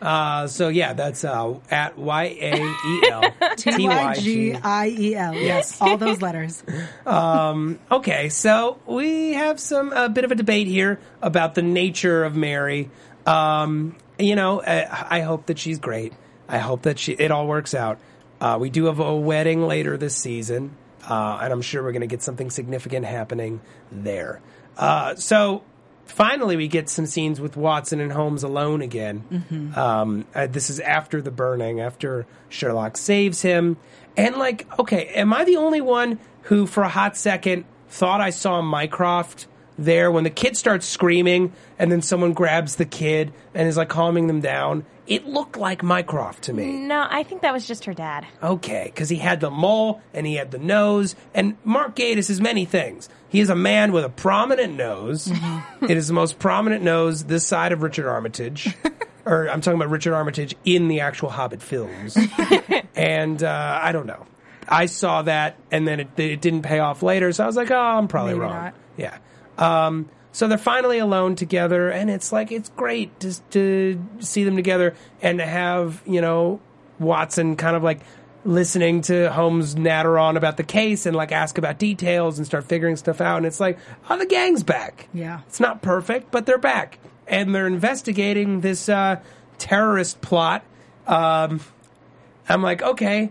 Uh, 0.00 0.46
so 0.46 0.68
yeah, 0.68 0.92
that's 0.92 1.24
uh, 1.24 1.58
at 1.70 1.98
Y 1.98 2.24
A 2.40 2.54
E 2.56 3.10
L 3.10 3.22
T 3.56 3.86
Y 3.86 4.14
G 4.14 4.54
I 4.54 4.88
E 4.88 5.14
L. 5.14 5.34
Yes, 5.34 5.80
all 5.80 5.96
those 5.96 6.22
letters. 6.22 6.62
Okay, 7.06 8.28
so 8.28 8.78
we 8.86 9.32
have 9.34 9.60
some 9.60 9.92
a 9.92 10.08
bit 10.08 10.24
of 10.24 10.32
a 10.32 10.34
debate 10.34 10.66
here 10.66 11.00
about 11.22 11.54
the 11.54 11.62
nature 11.62 12.24
of 12.24 12.36
Mary. 12.36 12.90
Um, 13.26 13.96
you 14.18 14.34
know, 14.36 14.62
I, 14.62 15.18
I 15.18 15.20
hope 15.20 15.46
that 15.46 15.58
she's 15.58 15.78
great. 15.78 16.12
I 16.48 16.58
hope 16.58 16.82
that 16.82 16.98
she 16.98 17.12
it 17.12 17.30
all 17.30 17.46
works 17.46 17.74
out. 17.74 17.98
Uh, 18.40 18.56
we 18.60 18.70
do 18.70 18.86
have 18.86 19.00
a 19.00 19.16
wedding 19.16 19.66
later 19.66 19.96
this 19.96 20.14
season, 20.14 20.76
uh, 21.08 21.40
and 21.42 21.52
I'm 21.52 21.62
sure 21.62 21.82
we're 21.82 21.92
going 21.92 22.00
to 22.00 22.06
get 22.06 22.22
something 22.22 22.50
significant 22.50 23.04
happening 23.04 23.60
there. 23.90 24.40
Uh, 24.76 25.16
so 25.16 25.64
finally, 26.06 26.56
we 26.56 26.68
get 26.68 26.88
some 26.88 27.06
scenes 27.06 27.40
with 27.40 27.56
Watson 27.56 28.00
and 28.00 28.12
Holmes 28.12 28.44
alone 28.44 28.80
again. 28.80 29.24
Um, 29.76 30.26
uh, 30.34 30.46
this 30.46 30.70
is 30.70 30.78
after 30.80 31.20
the 31.20 31.32
burning, 31.32 31.80
after 31.80 32.26
Sherlock 32.48 32.96
saves 32.96 33.42
him, 33.42 33.76
and 34.16 34.36
like, 34.36 34.66
okay, 34.78 35.06
am 35.08 35.32
I 35.32 35.44
the 35.44 35.56
only 35.56 35.80
one 35.80 36.20
who, 36.42 36.66
for 36.66 36.84
a 36.84 36.88
hot 36.88 37.16
second, 37.16 37.64
thought 37.88 38.20
I 38.20 38.30
saw 38.30 38.62
Mycroft? 38.62 39.46
there 39.78 40.10
when 40.10 40.24
the 40.24 40.30
kid 40.30 40.56
starts 40.56 40.86
screaming 40.86 41.52
and 41.78 41.90
then 41.90 42.02
someone 42.02 42.32
grabs 42.32 42.76
the 42.76 42.84
kid 42.84 43.32
and 43.54 43.68
is 43.68 43.76
like 43.76 43.88
calming 43.88 44.26
them 44.26 44.40
down. 44.40 44.84
It 45.08 45.26
looked 45.26 45.56
like 45.56 45.82
Mycroft 45.82 46.44
to 46.44 46.52
me. 46.52 46.70
No, 46.72 47.06
I 47.08 47.22
think 47.22 47.40
that 47.42 47.52
was 47.54 47.66
just 47.66 47.86
her 47.86 47.94
dad. 47.94 48.26
Okay, 48.42 48.84
because 48.84 49.08
he 49.08 49.16
had 49.16 49.40
the 49.40 49.50
mole 49.50 50.02
and 50.12 50.26
he 50.26 50.34
had 50.34 50.50
the 50.50 50.58
nose, 50.58 51.16
and 51.34 51.56
Mark 51.64 51.96
Gatiss 51.96 52.28
is 52.28 52.42
many 52.42 52.66
things. 52.66 53.08
He 53.30 53.40
is 53.40 53.48
a 53.48 53.56
man 53.56 53.92
with 53.92 54.04
a 54.04 54.10
prominent 54.10 54.74
nose. 54.76 55.32
It 55.80 55.96
is 55.96 56.08
the 56.08 56.14
most 56.14 56.38
prominent 56.38 56.82
nose 56.84 57.24
this 57.24 57.46
side 57.46 57.72
of 57.72 57.82
Richard 57.82 58.06
Armitage. 58.06 58.74
or 59.24 59.48
I'm 59.48 59.60
talking 59.62 59.80
about 59.80 59.90
Richard 59.90 60.12
Armitage 60.12 60.54
in 60.64 60.88
the 60.88 61.00
actual 61.00 61.30
Hobbit 61.30 61.62
films. 61.62 62.16
and 62.96 63.42
uh, 63.42 63.80
I 63.82 63.92
don't 63.92 64.06
know. 64.06 64.26
I 64.68 64.84
saw 64.86 65.22
that, 65.22 65.56
and 65.70 65.88
then 65.88 66.00
it, 66.00 66.18
it 66.18 66.40
didn't 66.42 66.62
pay 66.62 66.80
off 66.80 67.02
later, 67.02 67.32
so 67.32 67.44
I 67.44 67.46
was 67.46 67.56
like, 67.56 67.70
oh, 67.70 67.78
I'm 67.78 68.08
probably 68.08 68.34
Maybe 68.34 68.42
wrong. 68.42 68.52
not. 68.52 68.74
Yeah. 68.98 69.16
Um, 69.56 70.10
So 70.32 70.46
they're 70.46 70.58
finally 70.58 70.98
alone 70.98 71.36
together, 71.36 71.88
and 71.90 72.10
it's 72.10 72.32
like 72.32 72.52
it's 72.52 72.68
great 72.70 73.18
to 73.20 73.40
to 73.50 74.02
see 74.20 74.44
them 74.44 74.56
together 74.56 74.94
and 75.22 75.38
to 75.38 75.46
have 75.46 76.02
you 76.06 76.20
know 76.20 76.60
Watson 76.98 77.56
kind 77.56 77.76
of 77.76 77.82
like 77.82 78.00
listening 78.44 79.02
to 79.02 79.30
Holmes 79.30 79.76
natter 79.76 80.18
on 80.18 80.36
about 80.36 80.56
the 80.56 80.62
case 80.62 81.06
and 81.06 81.14
like 81.14 81.32
ask 81.32 81.58
about 81.58 81.78
details 81.78 82.38
and 82.38 82.46
start 82.46 82.64
figuring 82.64 82.96
stuff 82.96 83.20
out. 83.20 83.38
And 83.38 83.46
it's 83.46 83.60
like, 83.60 83.78
oh, 84.08 84.16
the 84.16 84.26
gang's 84.26 84.62
back. 84.62 85.08
Yeah. 85.12 85.40
It's 85.48 85.60
not 85.60 85.82
perfect, 85.82 86.30
but 86.30 86.46
they're 86.46 86.56
back. 86.58 86.98
And 87.26 87.54
they're 87.54 87.66
investigating 87.66 88.60
this 88.60 88.88
uh, 88.88 89.20
terrorist 89.58 90.20
plot. 90.20 90.64
Um, 91.06 91.60
I'm 92.48 92.62
like, 92.62 92.80
okay. 92.82 93.30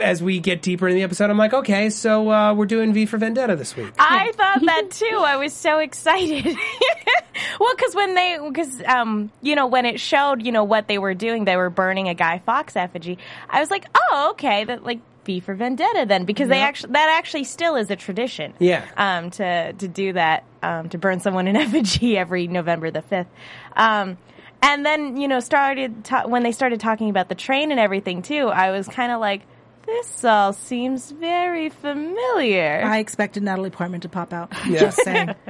As 0.00 0.22
we 0.22 0.40
get 0.40 0.62
deeper 0.62 0.88
in 0.88 0.96
the 0.96 1.02
episode, 1.02 1.28
I'm 1.30 1.36
like, 1.36 1.52
okay, 1.52 1.90
so 1.90 2.30
uh, 2.30 2.54
we're 2.54 2.66
doing 2.66 2.92
V 2.94 3.06
for 3.06 3.18
Vendetta 3.18 3.54
this 3.54 3.76
week. 3.76 3.92
I 3.98 4.32
thought 4.32 4.64
that 4.64 4.90
too. 4.90 5.18
I 5.18 5.36
was 5.36 5.52
so 5.52 5.78
excited. 5.78 6.44
well, 7.60 7.74
because 7.76 7.94
when 7.94 8.14
they, 8.14 8.38
because 8.42 8.82
um, 8.84 9.30
you 9.42 9.54
know, 9.54 9.66
when 9.66 9.84
it 9.84 10.00
showed, 10.00 10.42
you 10.42 10.52
know, 10.52 10.64
what 10.64 10.88
they 10.88 10.98
were 10.98 11.14
doing, 11.14 11.44
they 11.44 11.56
were 11.56 11.70
burning 11.70 12.08
a 12.08 12.14
Guy 12.14 12.38
Fawkes 12.38 12.76
effigy. 12.76 13.18
I 13.50 13.60
was 13.60 13.70
like, 13.70 13.86
oh, 13.94 14.28
okay, 14.32 14.64
that 14.64 14.84
like 14.84 15.00
V 15.26 15.40
for 15.40 15.54
Vendetta 15.54 16.06
then, 16.06 16.24
because 16.24 16.48
they 16.48 16.60
actually 16.60 16.92
that 16.92 17.14
actually 17.18 17.44
still 17.44 17.76
is 17.76 17.90
a 17.90 17.96
tradition. 17.96 18.54
Yeah. 18.58 18.86
Um, 18.96 19.30
to 19.32 19.72
to 19.74 19.88
do 19.88 20.14
that, 20.14 20.44
um, 20.62 20.88
to 20.90 20.98
burn 20.98 21.20
someone 21.20 21.46
in 21.46 21.56
effigy 21.64 22.16
every 22.16 22.46
November 22.46 22.90
the 22.90 23.02
fifth. 23.02 23.28
Um. 23.76 24.16
And 24.62 24.86
then, 24.86 25.18
you 25.18 25.28
know, 25.28 25.40
started 25.40 26.06
ta- 26.06 26.26
when 26.26 26.42
they 26.42 26.52
started 26.52 26.80
talking 26.80 27.10
about 27.10 27.28
the 27.28 27.34
train 27.34 27.70
and 27.70 27.78
everything 27.78 28.22
too. 28.22 28.48
I 28.48 28.70
was 28.70 28.88
kind 28.88 29.12
of 29.12 29.20
like, 29.20 29.42
this 29.86 30.24
all 30.24 30.52
seems 30.52 31.10
very 31.10 31.68
familiar. 31.68 32.82
I 32.84 32.98
expected 32.98 33.42
Natalie 33.42 33.70
Portman 33.70 34.00
to 34.00 34.08
pop 34.08 34.32
out. 34.32 34.52
Yeah. 34.68 34.80
Just 34.80 35.02
saying. 35.04 35.34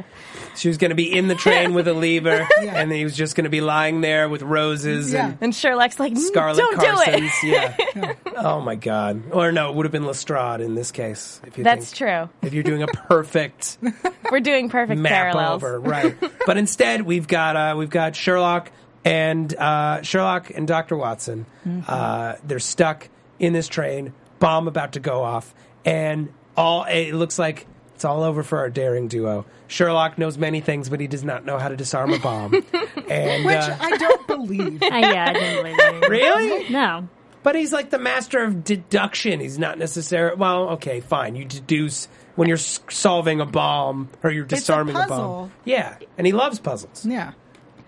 She 0.56 0.68
was 0.68 0.78
going 0.78 0.90
to 0.90 0.94
be 0.94 1.12
in 1.12 1.26
the 1.26 1.34
train 1.34 1.74
with 1.74 1.88
a 1.88 1.92
lever, 1.92 2.46
and 2.60 2.92
he 2.92 3.02
was 3.02 3.16
just 3.16 3.34
going 3.34 3.42
to 3.44 3.50
be 3.50 3.60
lying 3.60 4.02
there 4.02 4.28
with 4.28 4.42
roses 4.42 5.12
Yeah. 5.12 5.30
and 5.30 5.38
and 5.40 5.54
Sherlock's 5.54 5.98
like, 5.98 6.16
Scarlet 6.16 6.54
Scarlett 6.56 6.76
don't 6.80 6.94
Carson's. 7.04 7.32
do 7.42 7.52
it. 7.52 7.74
Yeah. 7.96 8.12
Oh 8.36 8.60
my 8.60 8.76
God. 8.76 9.32
Or 9.32 9.50
no, 9.50 9.70
it 9.70 9.74
would 9.74 9.84
have 9.84 9.90
been 9.92 10.06
Lestrade 10.06 10.60
in 10.60 10.76
this 10.76 10.92
case. 10.92 11.40
If 11.44 11.58
you 11.58 11.64
That's 11.64 11.86
think, 11.90 11.96
true. 12.08 12.28
If 12.42 12.54
you're 12.54 12.62
doing 12.62 12.84
a 12.84 12.86
perfect 12.86 13.78
We're 14.30 14.38
doing 14.40 14.68
perfect 14.68 15.00
map 15.00 15.10
parallels. 15.34 15.62
over, 15.64 15.80
right? 15.80 16.14
but 16.46 16.56
instead, 16.56 17.02
we've 17.02 17.26
got 17.26 17.56
uh, 17.56 17.74
we've 17.76 17.90
got 17.90 18.14
Sherlock 18.14 18.70
and 19.04 19.52
uh, 19.56 20.02
Sherlock 20.02 20.50
and 20.50 20.68
Doctor 20.68 20.96
Watson. 20.96 21.46
Uh, 21.88 22.36
they're 22.44 22.60
stuck 22.60 23.08
in 23.40 23.52
this 23.52 23.66
train. 23.66 24.12
Bomb 24.44 24.68
about 24.68 24.92
to 24.92 25.00
go 25.00 25.22
off, 25.22 25.54
and 25.84 26.32
all 26.56 26.84
it 26.84 27.12
looks 27.14 27.38
like 27.38 27.66
it's 27.94 28.04
all 28.04 28.22
over 28.22 28.42
for 28.42 28.58
our 28.58 28.70
daring 28.70 29.08
duo. 29.08 29.46
Sherlock 29.68 30.18
knows 30.18 30.36
many 30.36 30.60
things, 30.60 30.88
but 30.88 31.00
he 31.00 31.06
does 31.06 31.24
not 31.24 31.44
know 31.44 31.58
how 31.58 31.68
to 31.68 31.76
disarm 31.76 32.12
a 32.12 32.18
bomb. 32.18 32.52
and 33.08 33.44
Which 33.44 33.56
uh, 33.56 33.76
I 33.80 33.96
don't 33.96 34.26
believe. 34.26 34.82
Uh, 34.82 34.86
yeah, 34.92 35.26
I 35.28 35.32
didn't 35.32 35.62
believe 35.62 36.02
it. 36.02 36.08
really, 36.08 36.68
No. 36.68 37.08
But 37.42 37.56
he's 37.56 37.72
like 37.72 37.90
the 37.90 37.98
master 37.98 38.42
of 38.42 38.64
deduction. 38.64 39.40
He's 39.40 39.58
not 39.58 39.78
necessarily. 39.78 40.36
Well, 40.36 40.70
okay, 40.70 41.00
fine. 41.00 41.36
You 41.36 41.44
deduce 41.44 42.08
when 42.36 42.48
you're 42.48 42.56
solving 42.56 43.40
a 43.40 43.46
bomb 43.46 44.08
or 44.22 44.30
you're 44.30 44.46
disarming 44.46 44.96
a, 44.96 45.06
bomb. 45.06 45.52
Yeah, 45.64 45.96
and 46.16 46.26
he 46.26 46.32
loves 46.32 46.58
puzzles. 46.58 47.04
Yeah. 47.04 47.32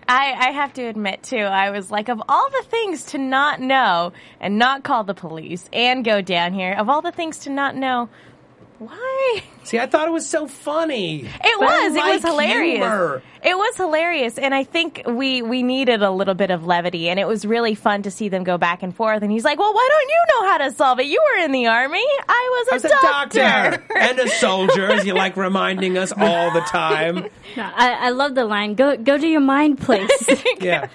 I, 0.07 0.31
I 0.33 0.51
have 0.51 0.73
to 0.73 0.83
admit 0.83 1.23
too, 1.23 1.37
I 1.37 1.69
was 1.71 1.91
like, 1.91 2.07
of 2.07 2.21
all 2.29 2.49
the 2.49 2.63
things 2.69 3.03
to 3.07 3.17
not 3.17 3.59
know 3.59 4.13
and 4.39 4.57
not 4.57 4.83
call 4.83 5.03
the 5.03 5.13
police 5.13 5.69
and 5.73 6.05
go 6.05 6.21
down 6.21 6.53
here, 6.53 6.73
of 6.73 6.87
all 6.89 7.01
the 7.01 7.11
things 7.11 7.39
to 7.39 7.49
not 7.49 7.75
know, 7.75 8.07
why? 8.79 9.43
See, 9.63 9.79
I 9.79 9.85
thought 9.87 10.07
it 10.07 10.11
was 10.11 10.27
so 10.27 10.47
funny. 10.47 11.25
It 11.25 11.31
But 11.59 11.67
I 11.69 11.87
was. 11.89 11.95
it 11.95 12.03
was 12.05 12.21
hilarious. 12.23 12.77
humor. 12.77 13.21
It 13.43 13.55
was 13.57 13.75
hilarious, 13.77 14.37
and 14.37 14.53
I 14.53 14.63
think 14.63 15.03
we 15.05 15.41
we 15.41 15.61
needed 15.63 16.01
a 16.03 16.11
little 16.11 16.33
bit 16.33 16.51
of 16.51 16.65
levity, 16.65 17.09
and 17.09 17.19
it 17.19 17.27
was 17.27 17.45
really 17.45 17.75
fun 17.75 18.03
to 18.03 18.11
see 18.11 18.29
them 18.29 18.43
go 18.43 18.57
back 18.57 18.83
and 18.83 18.95
forth. 18.95 19.21
And 19.23 19.31
he's 19.31 19.43
like, 19.43 19.57
"Well, 19.59 19.73
why 19.73 19.87
don't 19.91 20.09
you 20.09 20.23
know 20.29 20.47
how 20.51 20.57
to 20.59 20.71
solve 20.73 20.99
it? 20.99 21.05
You 21.07 21.21
were 21.33 21.43
in 21.43 21.51
the 21.51 21.67
army. 21.67 22.03
I 22.29 22.49
was 22.51 22.67
a, 22.67 22.71
I 22.71 22.75
was 22.75 22.85
a 22.85 22.89
doctor 23.01 23.83
and 23.99 24.19
a 24.19 24.27
soldier, 24.29 24.85
as 24.91 25.05
you 25.05 25.13
like 25.13 25.37
reminding 25.37 25.97
us 25.97 26.11
all 26.11 26.51
the 26.51 26.61
time. 26.61 27.27
No, 27.55 27.71
I, 27.75 28.07
I 28.07 28.09
love 28.09 28.35
the 28.35 28.45
line. 28.45 28.75
Go 28.75 28.95
go 28.97 29.17
to 29.17 29.27
your 29.27 29.41
mind 29.41 29.79
place. 29.79 30.09
Yeah, 30.59 30.87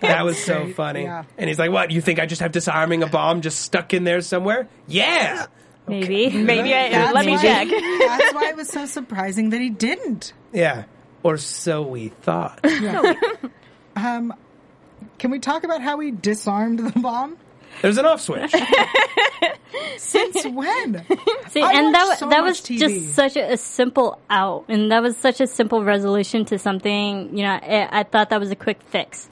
that 0.00 0.24
was 0.24 0.42
so 0.42 0.66
funny. 0.72 1.02
yeah. 1.02 1.24
And 1.38 1.48
he's 1.48 1.58
like, 1.58 1.70
"What? 1.70 1.90
You 1.90 2.00
think 2.00 2.18
I 2.18 2.26
just 2.26 2.40
have 2.40 2.52
disarming 2.52 3.02
a 3.02 3.06
bomb 3.06 3.40
just 3.42 3.60
stuck 3.60 3.92
in 3.94 4.04
there 4.04 4.20
somewhere? 4.20 4.68
Yeah." 4.86 5.46
Maybe. 5.88 6.30
Maybe 6.42 6.74
I, 6.74 6.90
That's 6.90 7.14
let 7.14 7.26
me 7.26 7.32
why- 7.32 7.42
check. 7.42 7.68
That's 7.68 8.34
why 8.34 8.48
it 8.50 8.56
was 8.56 8.68
so 8.68 8.86
surprising 8.86 9.50
that 9.50 9.60
he 9.60 9.70
didn't. 9.70 10.32
Yeah. 10.52 10.84
Or 11.22 11.36
so 11.36 11.82
we 11.82 12.08
thought. 12.08 12.60
Can 15.18 15.30
we 15.30 15.38
talk 15.38 15.64
about 15.64 15.82
how 15.82 15.98
he 16.00 16.10
disarmed 16.10 16.78
the 16.78 16.98
bomb? 16.98 17.36
There's 17.82 17.98
an 17.98 18.06
off 18.06 18.20
switch. 18.20 18.52
Since 19.98 20.44
when? 20.46 21.04
See, 21.48 21.62
I 21.62 21.72
and 21.72 21.94
that 21.94 22.18
so 22.18 22.28
that 22.28 22.42
was 22.42 22.60
TV. 22.60 22.78
just 22.78 23.14
such 23.14 23.36
a, 23.36 23.52
a 23.52 23.56
simple 23.56 24.18
out, 24.28 24.64
and 24.68 24.90
that 24.90 25.02
was 25.02 25.16
such 25.16 25.40
a 25.40 25.46
simple 25.46 25.84
resolution 25.84 26.44
to 26.46 26.58
something. 26.58 27.36
You 27.36 27.44
know, 27.44 27.52
I, 27.52 28.00
I 28.00 28.02
thought 28.02 28.30
that 28.30 28.40
was 28.40 28.50
a 28.50 28.56
quick 28.56 28.82
fix. 28.88 29.28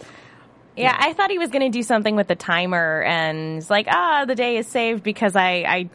Yeah, 0.77 0.97
I 0.97 1.13
thought 1.15 1.31
he 1.31 1.39
was 1.39 1.51
going 1.51 1.71
to 1.71 1.77
do 1.77 1.83
something 1.83 2.15
with 2.15 2.29
the 2.29 2.37
timer, 2.37 3.03
and 3.03 3.59
it's 3.59 3.69
like, 3.71 3.87
ah, 3.91 4.25
the 4.27 4.35
day 4.37 4.57
is 4.59 4.67
saved 4.69 5.03
because 5.03 5.35
I 5.35 5.65
I 5.67 5.91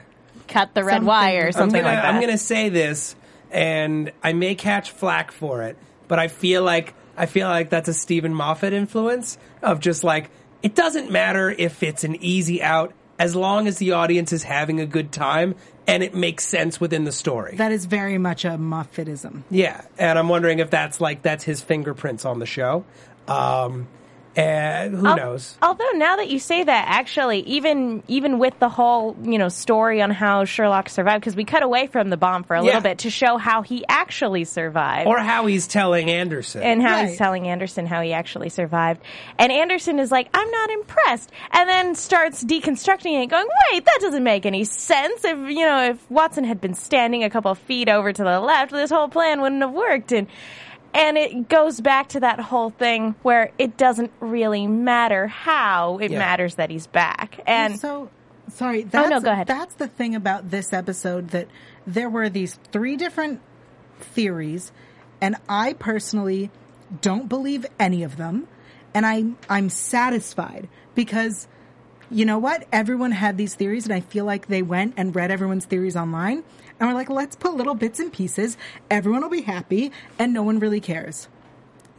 cut 0.48 0.74
the 0.74 0.84
red 0.84 0.94
Something. 0.96 1.08
wire 1.08 1.38
or 1.38 1.42
I'm 1.42 1.48
I'm 1.48 1.54
something 1.54 1.82
gonna, 1.82 1.94
like 1.96 2.04
that. 2.04 2.14
I'm 2.14 2.22
gonna 2.22 2.38
say 2.38 2.70
this, 2.70 3.16
and 3.52 4.12
I 4.24 4.34
may 4.34 4.56
catch 4.56 4.92
flack 4.92 5.32
for 5.32 5.64
it, 5.64 5.78
but 6.08 6.20
I 6.20 6.28
feel 6.28 6.64
like 6.64 6.94
I 7.18 7.26
feel 7.26 7.48
like 7.48 7.70
that's 7.70 7.88
a 7.90 7.94
Steven 7.94 8.34
Moffat 8.34 8.74
influence 8.74 9.38
of 9.62 9.80
just 9.80 10.04
like 10.04 10.30
it 10.62 10.76
doesn't 10.76 11.12
matter 11.12 11.50
if 11.52 11.84
it's 11.84 12.04
an 12.04 12.16
easy 12.24 12.62
out 12.62 12.94
as 13.20 13.36
long 13.36 13.68
as 13.68 13.78
the 13.78 13.92
audience 13.92 14.34
is 14.34 14.44
having 14.44 14.80
a 14.80 14.86
good 14.86 15.12
time 15.12 15.56
and 15.86 16.02
it 16.02 16.16
makes 16.16 16.46
sense 16.46 16.80
within 16.80 17.04
the 17.04 17.12
story. 17.12 17.58
That 17.58 17.72
is 17.72 17.86
very 17.86 18.18
much 18.18 18.46
a 18.46 18.52
Moffatism. 18.52 19.44
yeah, 19.52 19.82
and 19.98 20.18
I'm 20.18 20.30
wondering 20.30 20.60
if 20.60 20.70
that's 20.70 21.00
like 21.02 21.22
that's 21.22 21.44
his 21.44 21.62
fingerprints 21.62 22.26
on 22.26 22.40
the 22.40 22.46
show. 22.46 22.86
Um, 23.28 23.88
and 24.36 24.96
who 24.96 25.06
Al- 25.08 25.16
knows? 25.18 25.58
Although 25.62 25.92
now 25.96 26.16
that 26.18 26.30
you 26.30 26.40
say 26.40 26.64
that, 26.64 26.86
actually, 26.88 27.40
even 27.42 28.04
even 28.08 28.40
with 28.40 28.58
the 28.60 28.70
whole 28.70 29.16
you 29.24 29.38
know 29.38 29.50
story 29.50 30.02
on 30.02 30.10
how 30.12 30.46
Sherlock 30.46 30.90
survived, 30.90 31.22
because 31.22 31.36
we 31.36 31.44
cut 31.46 31.64
away 31.64 31.88
from 31.88 32.10
the 32.10 32.18
bomb 32.18 32.44
for 32.44 32.56
a 32.56 32.60
Yeah. 32.60 32.66
little 32.66 32.82
bit 32.82 33.00
to 33.00 33.10
show 33.10 33.38
how 33.38 33.62
he 33.62 33.86
actually 33.88 34.44
survived. 34.46 35.08
Or 35.08 35.20
how 35.20 35.46
he's 35.46 35.68
telling 35.68 36.10
Anderson. 36.10 36.64
and 36.64 36.82
how 36.82 36.94
Right. 36.96 37.10
he's 37.10 37.18
telling 37.18 37.48
Anderson 37.48 37.86
how 37.86 38.02
he 38.02 38.14
actually 38.14 38.50
survived. 38.50 39.02
And 39.38 39.52
Anderson 39.52 40.00
is 40.00 40.12
like, 40.12 40.30
I'm 40.34 40.50
not 40.52 40.70
impressed. 40.72 41.32
And 41.52 41.70
then 41.70 41.96
starts 41.96 42.44
deconstructing 42.44 43.22
it, 43.24 43.28
going, 43.28 43.48
wait, 43.72 43.86
that 43.86 43.98
doesn't 44.02 44.24
make 44.24 44.46
any 44.46 44.64
sense. 44.64 45.24
If, 45.26 45.38
you 45.50 45.66
know, 45.66 45.90
if 45.92 46.12
Watson 46.12 46.44
had 46.44 46.60
been 46.62 46.74
standing 46.74 47.24
a 47.24 47.30
couple 47.30 47.52
of 47.52 47.60
feet 47.60 47.90
over 47.90 48.12
to 48.12 48.24
the 48.24 48.40
left, 48.40 48.72
this 48.72 48.90
whole 48.90 49.08
plan 49.10 49.42
wouldn't 49.42 49.62
have 49.62 49.72
worked. 49.72 50.12
And, 50.12 50.28
and 50.94 51.18
it 51.18 51.50
goes 51.50 51.82
back 51.82 52.10
to 52.10 52.20
that 52.22 52.40
whole 52.40 52.70
thing 52.70 53.16
where 53.24 53.52
it 53.58 53.78
doesn't 53.78 54.12
really 54.20 54.68
matter 54.68 55.28
how, 55.28 55.98
it 56.00 56.12
Yeah. 56.12 56.20
matters 56.20 56.56
that 56.56 56.70
he's 56.70 56.88
back. 56.88 57.40
And 57.48 57.80
so 57.80 58.10
sorry. 58.50 58.84
That's, 58.84 59.08
Oh, 59.08 59.10
no, 59.10 59.20
go 59.22 59.32
ahead. 59.32 59.48
That's 59.48 59.76
the 59.76 59.88
thing 59.88 60.16
about 60.16 60.52
this 60.52 60.74
episode 60.74 61.30
that 61.30 61.48
there 61.88 62.10
were 62.10 62.30
these 62.30 62.60
three 62.72 62.96
different 62.96 63.40
theories, 64.00 64.72
and 65.22 65.36
I 65.50 65.74
personally 65.74 66.50
don't 67.02 67.28
believe 67.30 67.66
any 67.80 68.04
of 68.04 68.18
them, 68.18 68.48
and 68.94 69.06
I 69.06 69.26
I'm 69.50 69.70
satisfied 69.70 70.68
because 70.96 71.48
you 72.12 72.26
know 72.26 72.38
what? 72.38 72.68
Everyone 72.72 73.12
had 73.12 73.38
these 73.38 73.56
theories, 73.56 73.86
and 73.86 73.94
I 73.94 74.02
feel 74.02 74.26
like 74.26 74.48
they 74.48 74.62
went 74.62 74.94
and 74.98 75.16
read 75.16 75.32
everyone's 75.32 75.66
theories 75.66 75.96
online, 75.96 76.44
and 76.84 76.92
we're 76.92 76.98
like, 77.00 77.10
let's 77.10 77.36
put 77.36 77.56
little 77.56 77.76
bits 77.76 78.00
and 78.00 78.12
pieces. 78.12 78.58
Everyone 78.92 79.22
will 79.22 79.30
be 79.30 79.42
happy, 79.42 79.92
and 80.20 80.34
no 80.34 80.44
one 80.44 80.60
really 80.60 80.82
cares. 80.82 81.28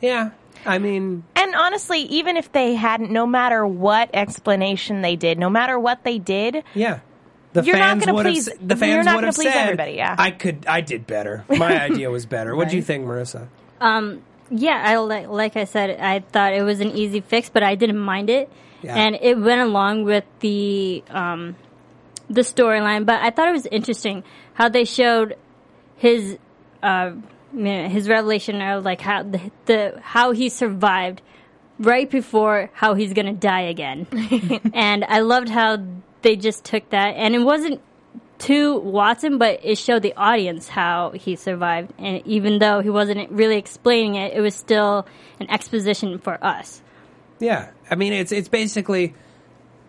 yeah, 0.01 0.31
I 0.67 0.79
mean, 0.79 1.25
And 1.37 1.55
honestly, 1.55 2.01
even 2.03 2.37
if 2.37 2.53
they 2.53 2.75
hadn't, 2.75 3.11
no 3.11 3.27
matter 3.27 3.67
what 3.67 4.11
explanation 4.15 5.01
they 5.03 5.17
did, 5.17 5.39
no 5.39 5.49
matter 5.51 5.79
what 5.79 6.05
they 6.05 6.19
did, 6.19 6.63
Yeah. 6.75 7.01
The 7.55 7.63
You're 7.63 7.77
not 7.77 7.91
fans 7.91 8.01
gonna 8.05 8.15
would 8.15 8.27
have 8.27 8.35
please- 8.35 8.49
s- 8.49 8.57
the 8.61 8.75
fans 8.77 8.93
you're 8.95 9.03
not 9.05 9.15
would 9.15 9.25
have 9.25 9.35
please 9.37 9.53
said, 9.53 9.63
everybody, 9.63 9.93
yeah. 9.93 10.17
I 10.19 10.33
could 10.33 10.67
I 10.67 10.81
did 10.81 11.07
better. 11.07 11.45
My 11.49 11.81
idea 11.89 12.11
was 12.11 12.27
better. 12.27 12.57
What 12.57 12.69
do 12.69 12.75
you 12.77 12.83
think, 12.83 13.07
Marissa? 13.07 13.47
Um, 13.81 14.23
Yeah, 14.51 14.83
I 14.85 14.97
like, 14.97 15.29
like 15.29 15.57
I 15.57 15.65
said, 15.65 15.99
I 16.01 16.19
thought 16.21 16.53
it 16.53 16.63
was 16.65 16.81
an 16.81 16.91
easy 16.91 17.21
fix, 17.21 17.49
but 17.51 17.63
I 17.63 17.77
didn't 17.77 17.99
mind 18.01 18.29
it, 18.29 18.51
Yeah. 18.83 18.97
and 18.97 19.15
it 19.21 19.39
went 19.39 19.61
along 19.61 20.03
with 20.05 20.25
the 20.41 21.05
um, 21.11 21.55
the 22.29 22.43
storyline. 22.43 23.07
But 23.07 23.21
I 23.23 23.31
thought 23.31 23.49
it 23.49 23.53
was 23.53 23.67
interesting 23.67 24.25
how 24.55 24.69
they 24.69 24.85
showed 24.85 25.37
his 25.97 26.39
uh, 26.83 27.13
his 27.53 28.09
revelation 28.09 28.61
of 28.61 28.85
like 28.85 29.01
how 29.01 29.23
the, 29.23 29.51
the 29.67 30.01
how 30.03 30.33
he 30.33 30.49
survived 30.49 31.23
right 31.79 32.11
before 32.11 32.71
how 32.73 32.95
he's 32.95 33.13
gonna 33.13 33.33
die 33.33 33.63
again, 33.63 34.07
and 34.75 35.05
I 35.05 35.21
loved 35.21 35.49
how 35.49 35.79
they 36.23 36.37
just 36.37 36.65
took 36.65 36.91
that, 36.91 37.17
and 37.17 37.35
it 37.35 37.41
wasn't 37.41 37.81
to 38.39 38.79
Watson, 38.79 39.39
but 39.39 39.61
it 39.63 39.79
showed 39.79 40.03
the 40.03 40.15
audience 40.15 40.69
how 40.69 41.11
he 41.11 41.37
survived. 41.37 41.93
And 41.99 42.27
even 42.27 42.59
though 42.59 42.81
he 42.81 42.91
wasn't 42.91 43.31
really 43.31 43.57
explaining 43.57 44.17
it, 44.17 44.35
it 44.35 44.41
was 44.41 44.55
still 44.55 45.07
an 45.41 45.51
exposition 45.51 46.19
for 46.19 46.43
us. 46.45 46.83
Yeah, 47.39 47.71
I 47.91 47.95
mean 47.95 48.13
it's 48.13 48.33
it's 48.33 48.49
basically 48.49 49.15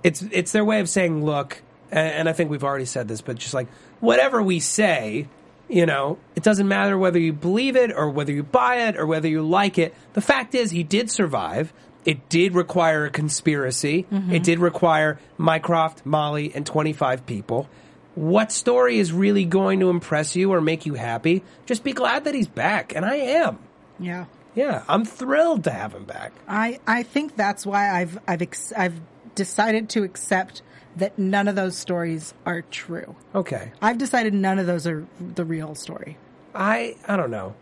it's 0.03 0.21
it's 0.31 0.51
their 0.51 0.65
way 0.65 0.79
of 0.79 0.89
saying, 0.89 1.25
look, 1.25 1.61
a- 1.91 1.95
and 1.95 2.27
I 2.29 2.33
think 2.33 2.49
we've 2.49 2.63
already 2.63 2.85
said 2.85 3.07
this, 3.07 3.21
but 3.21 3.37
just 3.37 3.53
like 3.53 3.67
whatever 3.99 4.41
we 4.41 4.59
say, 4.59 5.27
you 5.67 5.85
know, 5.85 6.17
it 6.35 6.43
doesn't 6.43 6.67
matter 6.67 6.97
whether 6.97 7.19
you 7.19 7.33
believe 7.33 7.75
it 7.75 7.91
or 7.91 8.09
whether 8.09 8.31
you 8.31 8.43
buy 8.43 8.87
it 8.87 8.97
or 8.97 9.05
whether 9.05 9.27
you 9.27 9.41
like 9.41 9.77
it. 9.77 9.93
The 10.13 10.21
fact 10.21 10.53
is, 10.55 10.71
he 10.71 10.83
did 10.83 11.09
survive. 11.09 11.73
It 12.05 12.29
did 12.29 12.53
require 12.53 13.05
a 13.05 13.09
conspiracy. 13.09 14.05
Mm-hmm. 14.11 14.31
It 14.35 14.43
did 14.43 14.59
require 14.59 15.19
Mycroft, 15.39 16.05
Molly, 16.05 16.51
and 16.53 16.65
25 16.65 17.25
people. 17.25 17.67
What 18.13 18.51
story 18.51 18.99
is 18.99 19.11
really 19.11 19.43
going 19.43 19.79
to 19.79 19.89
impress 19.89 20.35
you 20.35 20.53
or 20.53 20.61
make 20.61 20.85
you 20.85 20.93
happy? 20.93 21.43
Just 21.65 21.83
be 21.83 21.93
glad 21.93 22.25
that 22.25 22.35
he's 22.35 22.47
back, 22.47 22.95
and 22.95 23.03
I 23.03 23.15
am. 23.15 23.57
Yeah. 23.99 24.25
Yeah, 24.53 24.83
I'm 24.87 25.03
thrilled 25.03 25.65
to 25.65 25.71
have 25.71 25.93
him 25.93 26.05
back. 26.05 26.31
I, 26.47 26.79
I 26.87 27.03
think 27.03 27.35
that's 27.35 27.65
why 27.65 27.89
I've 27.91 28.17
I've 28.25 28.41
ex- 28.41 28.71
I've 28.71 29.01
decided 29.35 29.89
to 29.89 30.03
accept 30.03 30.61
that 30.95 31.17
none 31.17 31.47
of 31.47 31.55
those 31.55 31.77
stories 31.77 32.33
are 32.45 32.61
true. 32.63 33.15
Okay. 33.33 33.71
I've 33.81 33.97
decided 33.97 34.33
none 34.33 34.59
of 34.59 34.67
those 34.67 34.87
are 34.87 35.05
the 35.19 35.45
real 35.45 35.75
story. 35.75 36.17
I 36.53 36.95
I 37.07 37.17
don't 37.17 37.31
know. 37.31 37.55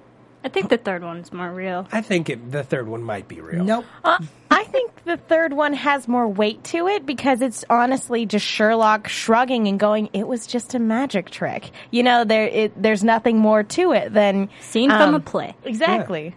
I 0.43 0.49
think 0.49 0.69
the 0.69 0.77
third 0.77 1.03
one's 1.03 1.31
more 1.31 1.49
real. 1.49 1.88
I 1.91 2.01
think 2.01 2.29
it, 2.29 2.51
the 2.51 2.63
third 2.63 2.88
one 2.88 3.01
might 3.01 3.29
be 3.29 3.39
real. 3.39 3.63
Nope. 3.63 3.86
Uh, 4.03 4.19
I 4.51 4.65
think 4.65 4.91
the 5.05 5.15
third 5.15 5.53
one 5.53 5.71
has 5.73 6.07
more 6.07 6.27
weight 6.27 6.63
to 6.65 6.88
it 6.88 7.05
because 7.05 7.41
it's 7.41 7.63
honestly 7.69 8.25
just 8.25 8.45
Sherlock 8.45 9.07
shrugging 9.07 9.69
and 9.69 9.79
going, 9.79 10.09
"It 10.11 10.27
was 10.27 10.45
just 10.45 10.75
a 10.75 10.79
magic 10.79 11.29
trick." 11.29 11.71
You 11.91 12.03
know, 12.03 12.25
there 12.25 12.45
it, 12.45 12.81
there's 12.81 13.05
nothing 13.05 13.38
more 13.38 13.63
to 13.63 13.93
it 13.93 14.13
than 14.13 14.49
Scene 14.59 14.89
from 14.89 15.01
um, 15.01 15.15
a 15.15 15.19
play. 15.21 15.55
Exactly. 15.63 16.36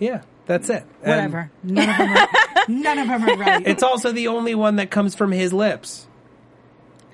Yeah, 0.00 0.22
that's 0.46 0.68
it. 0.68 0.84
And 1.02 1.32
Whatever. 1.32 1.50
None 1.62 1.88
of 1.88 1.96
them 1.98 2.16
are 2.16 2.28
none 2.68 2.98
of 2.98 3.08
them 3.08 3.28
are 3.28 3.36
right. 3.36 3.66
It's 3.66 3.82
also 3.84 4.10
the 4.10 4.28
only 4.28 4.56
one 4.56 4.76
that 4.76 4.90
comes 4.90 5.14
from 5.14 5.30
his 5.30 5.52
lips. 5.52 6.06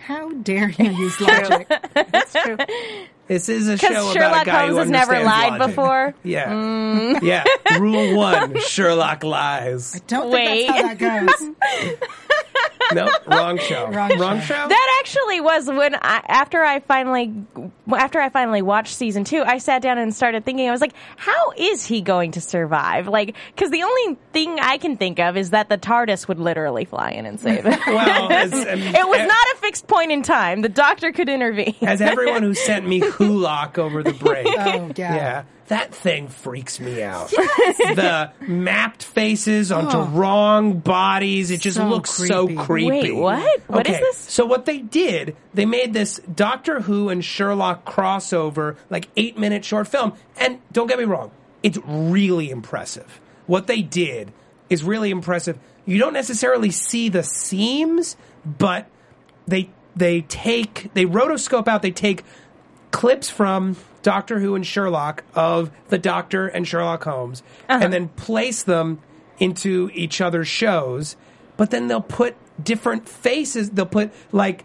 How 0.04 0.32
dare 0.32 0.68
you 0.70 0.90
use 0.90 1.20
logic? 1.20 1.68
That's 1.94 2.32
true. 2.32 2.56
This 3.28 3.48
is 3.48 3.68
a 3.68 3.78
show 3.78 3.88
Because 3.88 4.16
about 4.16 4.22
Sherlock 4.22 4.42
a 4.42 4.46
guy 4.46 4.58
Holmes 4.66 4.72
who 4.72 4.76
has 4.78 4.90
never 4.90 5.20
lied 5.22 5.52
logic. 5.60 5.66
before. 5.68 6.14
Yeah, 6.24 6.52
mm. 6.52 7.22
yeah. 7.22 7.44
Rule 7.78 8.16
one: 8.16 8.58
Sherlock 8.60 9.22
lies. 9.22 9.94
I 9.96 10.00
don't 10.08 10.30
Wait. 10.30 10.66
think 10.66 10.98
that's 10.98 11.00
how 11.00 11.26
that 11.26 11.26
goes. 11.26 11.98
No, 12.94 13.08
wrong 13.26 13.58
show. 13.58 13.88
Wrong 13.88 14.10
show. 14.10 14.40
show. 14.40 14.68
That 14.68 15.00
actually 15.00 15.40
was 15.40 15.66
when 15.68 15.94
I, 15.94 16.22
after 16.28 16.62
I 16.62 16.80
finally 16.80 17.32
after 17.96 18.20
I 18.20 18.28
finally 18.28 18.62
watched 18.62 18.94
season 18.94 19.24
two, 19.24 19.42
I 19.42 19.58
sat 19.58 19.82
down 19.82 19.98
and 19.98 20.14
started 20.14 20.44
thinking. 20.44 20.68
I 20.68 20.72
was 20.72 20.80
like, 20.80 20.94
"How 21.16 21.52
is 21.56 21.84
he 21.86 22.00
going 22.00 22.32
to 22.32 22.40
survive?" 22.40 23.08
Like, 23.08 23.34
because 23.54 23.70
the 23.70 23.82
only 23.82 24.16
thing 24.32 24.58
I 24.60 24.78
can 24.78 24.96
think 24.96 25.18
of 25.18 25.36
is 25.36 25.50
that 25.50 25.68
the 25.68 25.78
TARDIS 25.78 26.28
would 26.28 26.38
literally 26.38 26.84
fly 26.84 27.10
in 27.10 27.26
and 27.26 27.40
save 27.40 27.64
him. 27.64 27.78
well, 27.86 28.32
as, 28.32 28.52
um, 28.52 28.60
it 28.64 29.08
was 29.08 29.18
eh, 29.18 29.26
not 29.26 29.46
a 29.54 29.56
fixed 29.58 29.86
point 29.86 30.12
in 30.12 30.22
time. 30.22 30.62
The 30.62 30.68
doctor 30.68 31.12
could 31.12 31.28
intervene. 31.28 31.76
as 31.82 32.00
everyone 32.00 32.42
who 32.42 32.54
sent 32.54 32.86
me 32.86 33.00
Wholock 33.22 33.78
over 33.78 34.02
the 34.02 34.12
break. 34.12 34.46
Oh, 34.46 34.90
yeah. 34.96 35.14
Yeah, 35.14 35.44
that 35.72 35.94
thing 35.94 36.28
freaks 36.28 36.78
me 36.78 37.02
out. 37.02 37.30
the 37.30 38.30
mapped 38.46 39.02
faces 39.02 39.72
onto 39.72 39.96
oh. 39.96 40.04
wrong 40.04 40.80
bodies. 40.80 41.50
It 41.50 41.62
just 41.62 41.78
So 41.78 41.88
looks 41.88 42.10
so 42.10 42.44
creepy. 42.46 42.62
creepy. 42.62 43.12
Wait, 43.12 43.12
what? 43.12 43.60
What 43.68 43.86
is 43.86 43.94
okay, 43.94 44.00
this? 44.02 44.18
So 44.18 44.44
what 44.44 44.66
they 44.66 44.78
did, 44.78 45.34
they 45.54 45.64
made 45.64 45.94
this 45.94 46.18
Doctor 46.34 46.82
Who 46.82 47.08
and 47.08 47.24
Sherlock 47.24 47.86
crossover, 47.86 48.76
like 48.90 49.08
eight 49.16 49.38
minute 49.38 49.64
short 49.64 49.88
film. 49.88 50.12
And 50.36 50.60
don't 50.72 50.88
get 50.88 50.98
me 50.98 51.04
wrong, 51.04 51.30
it's 51.62 51.78
really 51.86 52.50
impressive. 52.50 53.18
What 53.46 53.66
they 53.66 53.80
did 53.80 54.30
is 54.68 54.84
really 54.84 55.08
impressive. 55.10 55.58
You 55.86 55.96
don't 55.98 56.12
necessarily 56.12 56.70
see 56.70 57.08
the 57.08 57.22
seams, 57.22 58.14
but 58.44 58.88
they 59.48 59.70
they 59.96 60.20
take 60.20 60.90
they 60.92 61.06
rotoscope 61.06 61.66
out. 61.66 61.80
They 61.80 61.92
take 61.92 62.24
clips 62.90 63.30
from 63.30 63.76
Doctor 64.02 64.40
Who 64.40 64.54
and 64.54 64.66
Sherlock 64.66 65.24
of 65.34 65.70
the 65.88 65.98
Doctor 65.98 66.46
and 66.46 66.66
Sherlock 66.66 67.04
Holmes, 67.04 67.42
and 67.68 67.82
uh-huh. 67.82 67.90
then 67.90 68.08
place 68.08 68.62
them 68.62 69.00
into 69.38 69.90
each 69.94 70.20
other's 70.20 70.48
shows. 70.48 71.16
But 71.56 71.70
then 71.70 71.88
they'll 71.88 72.00
put 72.00 72.36
different 72.62 73.08
faces. 73.08 73.70
They'll 73.70 73.86
put 73.86 74.12
like 74.32 74.64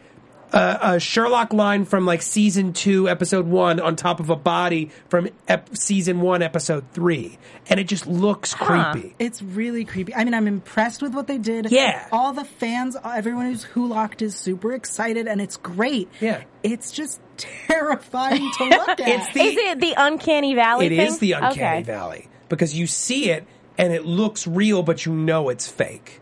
a, 0.54 0.80
a 0.82 1.00
Sherlock 1.00 1.52
line 1.54 1.86
from 1.86 2.06
like 2.06 2.22
season 2.22 2.74
two, 2.74 3.10
episode 3.10 3.48
one, 3.48 3.80
on 3.80 3.95
top 3.95 4.20
of 4.20 4.30
a 4.30 4.36
body 4.36 4.91
from 5.10 5.28
ep- 5.48 5.76
season 5.76 6.22
one, 6.22 6.41
episode 6.41 6.86
three, 6.93 7.38
and 7.70 7.80
it 7.80 7.86
just 7.86 8.08
looks 8.08 8.54
creepy. 8.54 9.16
It's 9.20 9.41
really 9.41 9.84
creepy. 9.86 10.14
I 10.16 10.24
mean, 10.24 10.34
I'm 10.34 10.48
impressed 10.48 11.02
with 11.02 11.14
what 11.14 11.28
they 11.28 11.38
did. 11.38 11.72
Yeah. 11.72 12.08
All 12.12 12.34
the 12.34 12.45
fans, 12.45 12.95
everyone 13.04 13.45
who's 13.48 13.64
Who 13.64 13.88
Locked 13.88 14.22
is 14.22 14.36
super 14.36 14.74
excited, 14.74 15.28
and 15.28 15.41
it's 15.41 15.58
great. 15.58 16.10
Yeah. 16.22 16.43
It's 16.64 16.91
just 16.91 17.20
terrifying 17.38 18.50
to 18.58 18.64
look 18.66 18.88
at. 18.89 19.00
It's 19.00 19.34
the- 19.34 19.41
is 19.41 19.56
it 19.58 19.80
the 19.80 19.93
uncanny 19.98 20.56
valley? 20.56 20.88
It 20.88 20.89
thing? 20.89 21.00
is 21.02 21.20
the 21.20 21.34
uncanny 21.34 21.78
Okay. 21.80 21.84
valley 21.84 22.28
because 22.50 22.74
you 22.74 22.88
see 22.88 23.30
it 23.30 23.45
and 23.78 23.93
it 23.93 24.06
looks 24.06 24.48
real, 24.48 24.82
but 24.84 25.06
you 25.06 25.14
know 25.14 25.50
it's 25.50 25.68
fake. 25.70 26.22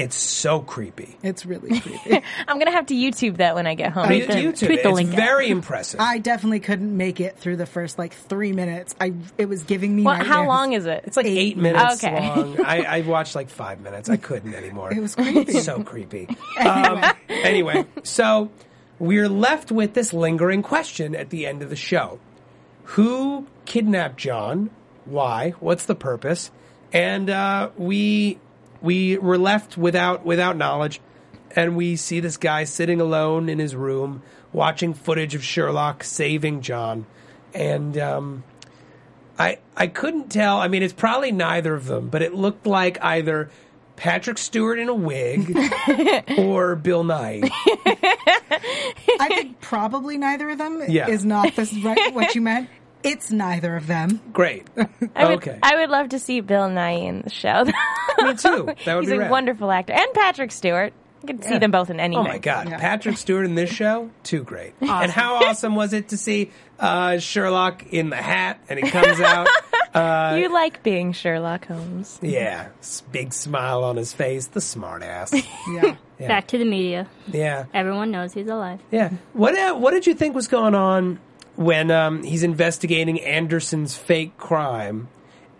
It's 0.00 0.16
so 0.16 0.60
creepy. 0.60 1.16
It's 1.22 1.44
really 1.44 1.78
creepy. 1.80 2.22
I'm 2.48 2.58
gonna 2.58 2.70
have 2.70 2.86
to 2.86 2.94
YouTube 2.94 3.36
that 3.36 3.54
when 3.54 3.66
I 3.66 3.74
get 3.74 3.92
home. 3.92 4.06
Tweet, 4.06 4.28
YouTube 4.28 4.58
tweet 4.58 4.70
it. 4.70 4.82
the 4.82 4.88
It's 4.88 4.96
link 4.96 5.10
out. 5.10 5.16
very 5.16 5.48
impressive. 5.50 6.00
I 6.00 6.18
definitely 6.18 6.60
couldn't 6.60 6.96
make 6.96 7.20
it 7.20 7.36
through 7.38 7.56
the 7.56 7.66
first 7.66 7.98
like 7.98 8.14
three 8.14 8.52
minutes. 8.52 8.94
I 9.00 9.12
it 9.38 9.46
was 9.46 9.62
giving 9.64 9.94
me. 9.94 10.02
Well, 10.02 10.24
how 10.24 10.46
long 10.46 10.72
is 10.72 10.86
it? 10.86 11.04
it's 11.06 11.16
like 11.16 11.26
eight, 11.26 11.38
Eight. 11.38 11.56
minutes 11.58 12.02
Okay. 12.02 12.18
long. 12.28 12.64
I, 12.64 12.82
I 12.98 13.00
watched 13.02 13.34
like 13.34 13.50
five 13.50 13.80
minutes. 13.80 14.08
I 14.08 14.16
couldn't 14.16 14.54
anymore. 14.54 14.92
It 14.92 15.00
was 15.00 15.14
creepy. 15.14 15.60
so 15.60 15.82
creepy. 15.82 16.28
Um, 16.60 17.02
anyway, 17.28 17.86
so 18.02 18.50
we're 18.98 19.28
left 19.28 19.70
with 19.72 19.94
this 19.94 20.12
lingering 20.12 20.62
question 20.62 21.14
at 21.14 21.30
the 21.30 21.46
end 21.46 21.62
of 21.62 21.70
the 21.70 21.76
show: 21.76 22.18
Who 22.84 23.46
kidnapped 23.64 24.16
John? 24.18 24.70
Why? 25.04 25.50
What's 25.60 25.84
the 25.86 25.94
purpose? 25.94 26.50
And 26.92 27.30
uh, 27.30 27.70
we 27.76 28.38
we 28.82 29.18
were 29.18 29.38
left 29.38 29.76
without 29.76 30.24
without 30.24 30.56
knowledge, 30.56 31.00
and 31.54 31.76
we 31.76 31.96
see 31.96 32.20
this 32.20 32.36
guy 32.36 32.64
sitting 32.64 33.00
alone 33.00 33.48
in 33.48 33.58
his 33.58 33.74
room 33.74 34.22
watching 34.52 34.94
footage 34.94 35.34
of 35.34 35.44
Sherlock 35.44 36.02
saving 36.04 36.60
John, 36.62 37.06
and 37.54 37.96
um, 37.98 38.44
I 39.38 39.58
I 39.76 39.86
couldn't 39.86 40.30
tell. 40.30 40.58
I 40.58 40.68
mean, 40.68 40.82
it's 40.82 40.92
probably 40.92 41.32
neither 41.32 41.74
of 41.74 41.86
them, 41.86 42.08
but 42.08 42.22
it 42.22 42.34
looked 42.34 42.66
like 42.66 43.02
either 43.02 43.50
Patrick 43.96 44.38
Stewart 44.38 44.78
in 44.78 44.88
a 44.88 44.94
wig 44.94 45.54
or 46.38 46.74
Bill 46.74 47.04
Nye. 47.04 47.42
I 49.20 49.28
think 49.28 49.60
probably 49.60 50.16
neither 50.18 50.48
of 50.50 50.58
them 50.58 50.82
Yeah. 50.88 51.08
is 51.08 51.24
not 51.24 51.54
this 51.54 51.72
right 51.84 52.14
what 52.14 52.34
you 52.34 52.40
meant. 52.40 52.68
It's 53.02 53.30
neither 53.30 53.76
of 53.76 53.86
them. 53.86 54.20
Great. 54.32 54.66
I 55.16 55.24
would, 55.26 55.36
okay. 55.38 55.58
I 55.62 55.76
would 55.76 55.90
love 55.90 56.10
to 56.10 56.18
see 56.18 56.40
Bill 56.40 56.68
Nye 56.68 56.90
in 56.90 57.22
the 57.22 57.30
show. 57.30 57.64
Me 57.64 58.34
too. 58.34 58.74
That 58.84 58.94
would 58.96 59.04
He's 59.04 59.10
be 59.10 59.16
a 59.16 59.20
rad. 59.20 59.30
wonderful 59.30 59.70
actor, 59.70 59.92
and 59.94 60.12
Patrick 60.14 60.52
Stewart. 60.52 60.92
I 61.22 61.26
could 61.26 61.44
see 61.44 61.50
Yeah. 61.52 61.58
them 61.58 61.70
both 61.70 61.90
in 61.90 62.00
anything. 62.00 62.24
Oh 62.24 62.28
my 62.28 62.38
God, 62.38 62.68
Yeah. 62.70 62.78
Patrick 62.78 63.18
Stewart 63.18 63.44
in 63.44 63.54
this 63.54 63.70
show, 63.70 64.10
too 64.22 64.42
great. 64.42 64.72
And 64.80 65.10
how 65.10 65.44
awesome 65.46 65.74
was 65.74 65.92
it 65.92 66.08
to 66.08 66.16
see 66.16 66.50
uh, 66.78 67.18
Sherlock 67.18 67.84
in 67.92 68.08
the 68.10 68.16
hat 68.16 68.58
and 68.70 68.78
he 68.78 68.90
comes 68.90 69.20
out? 69.20 69.46
Uh, 69.92 70.36
you 70.38 70.50
like 70.52 70.82
being 70.82 71.12
Sherlock 71.12 71.66
Holmes. 71.66 72.18
yeah, 72.22 72.68
s- 72.78 73.02
big 73.12 73.32
smile 73.34 73.82
on 73.84 73.96
his 73.96 74.12
face, 74.14 74.46
the 74.46 74.60
smart 74.60 75.02
ass. 75.02 75.32
Yeah. 75.34 75.96
Yeah. 76.18 76.28
Back 76.28 76.46
to 76.48 76.58
the 76.58 76.64
media. 76.64 77.06
Yeah, 77.32 77.64
Everyone 77.74 78.10
knows 78.10 78.32
he's 78.34 78.46
alive. 78.48 78.80
yeah. 78.90 79.10
What 79.32 79.58
uh, 79.58 79.74
what 79.74 79.90
did 79.92 80.06
you 80.06 80.14
think 80.14 80.34
was 80.34 80.48
going 80.48 80.74
on 80.74 81.18
when 81.60 81.90
um, 81.90 82.22
he's 82.22 82.42
investigating 82.42 83.20
Anderson's 83.20 83.96
fake 83.96 84.36
crime? 84.38 85.08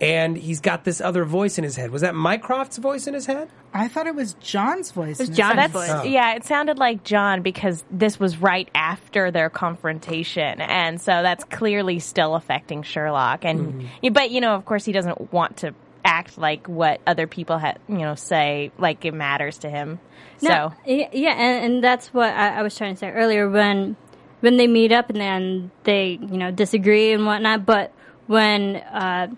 And 0.03 0.34
he's 0.38 0.62
got 0.62 0.84
this 0.84 1.03
other 1.03 1.26
voice 1.26 1.59
in 1.59 1.64
his 1.64 1.76
head. 1.76 1.90
Was 1.90 2.01
that 2.01 2.14
Mycroft's 2.14 2.78
voice 2.78 3.07
in 3.07 3.12
his 3.12 3.26
head? 3.26 3.51
I 3.74 3.86
thought 3.86 4.07
it 4.07 4.14
was 4.14 4.32
John's 4.40 4.92
voice. 4.92 5.20
It 5.20 5.28
was 5.28 5.36
John's 5.36 5.70
voice. 5.72 5.90
Oh. 5.92 6.05
yeah. 6.05 6.36
It 6.36 6.44
sounded 6.46 6.78
like 6.78 7.05
John 7.05 7.42
because 7.42 7.84
this 7.90 8.18
was 8.18 8.38
right 8.38 8.66
after 8.74 9.30
their 9.30 9.51
confrontation, 9.51 10.62
and 10.62 10.98
so 10.98 11.20
that's 11.22 11.44
clearly 11.44 11.98
still 11.98 12.34
affecting 12.34 12.82
Sherlock. 12.82 13.44
And 13.44 13.61
Mm-hmm. 13.61 14.12
but 14.14 14.30
you 14.30 14.40
know, 14.40 14.55
of 14.55 14.64
course, 14.64 14.86
he 14.86 14.92
doesn't 14.92 15.34
want 15.34 15.59
to 15.59 15.74
act 16.03 16.38
like 16.38 16.66
what 16.66 16.98
other 17.07 17.26
people 17.26 17.59
ha- 17.59 17.74
you 17.86 17.98
know 17.98 18.14
say 18.14 18.72
like 18.78 19.05
it 19.05 19.12
matters 19.12 19.59
to 19.59 19.68
him. 19.68 20.01
No, 20.40 20.72
So 20.86 20.90
yeah, 21.12 21.34
and, 21.34 21.64
and 21.74 21.84
that's 21.84 22.09
what 22.14 22.32
I, 22.32 22.61
I 22.61 22.62
was 22.62 22.74
trying 22.74 22.94
to 22.94 22.98
say 22.98 23.11
earlier 23.11 23.51
when 23.51 23.96
when 24.41 24.57
they 24.57 24.66
meet 24.66 24.93
up 24.93 25.11
and 25.11 25.20
then 25.20 25.70
they 25.84 26.18
you 26.20 26.38
know 26.38 26.51
disagree 26.51 27.12
and 27.12 27.26
whatnot. 27.26 27.64
But 27.66 27.93
when 28.26 28.76
uh, 28.76 29.28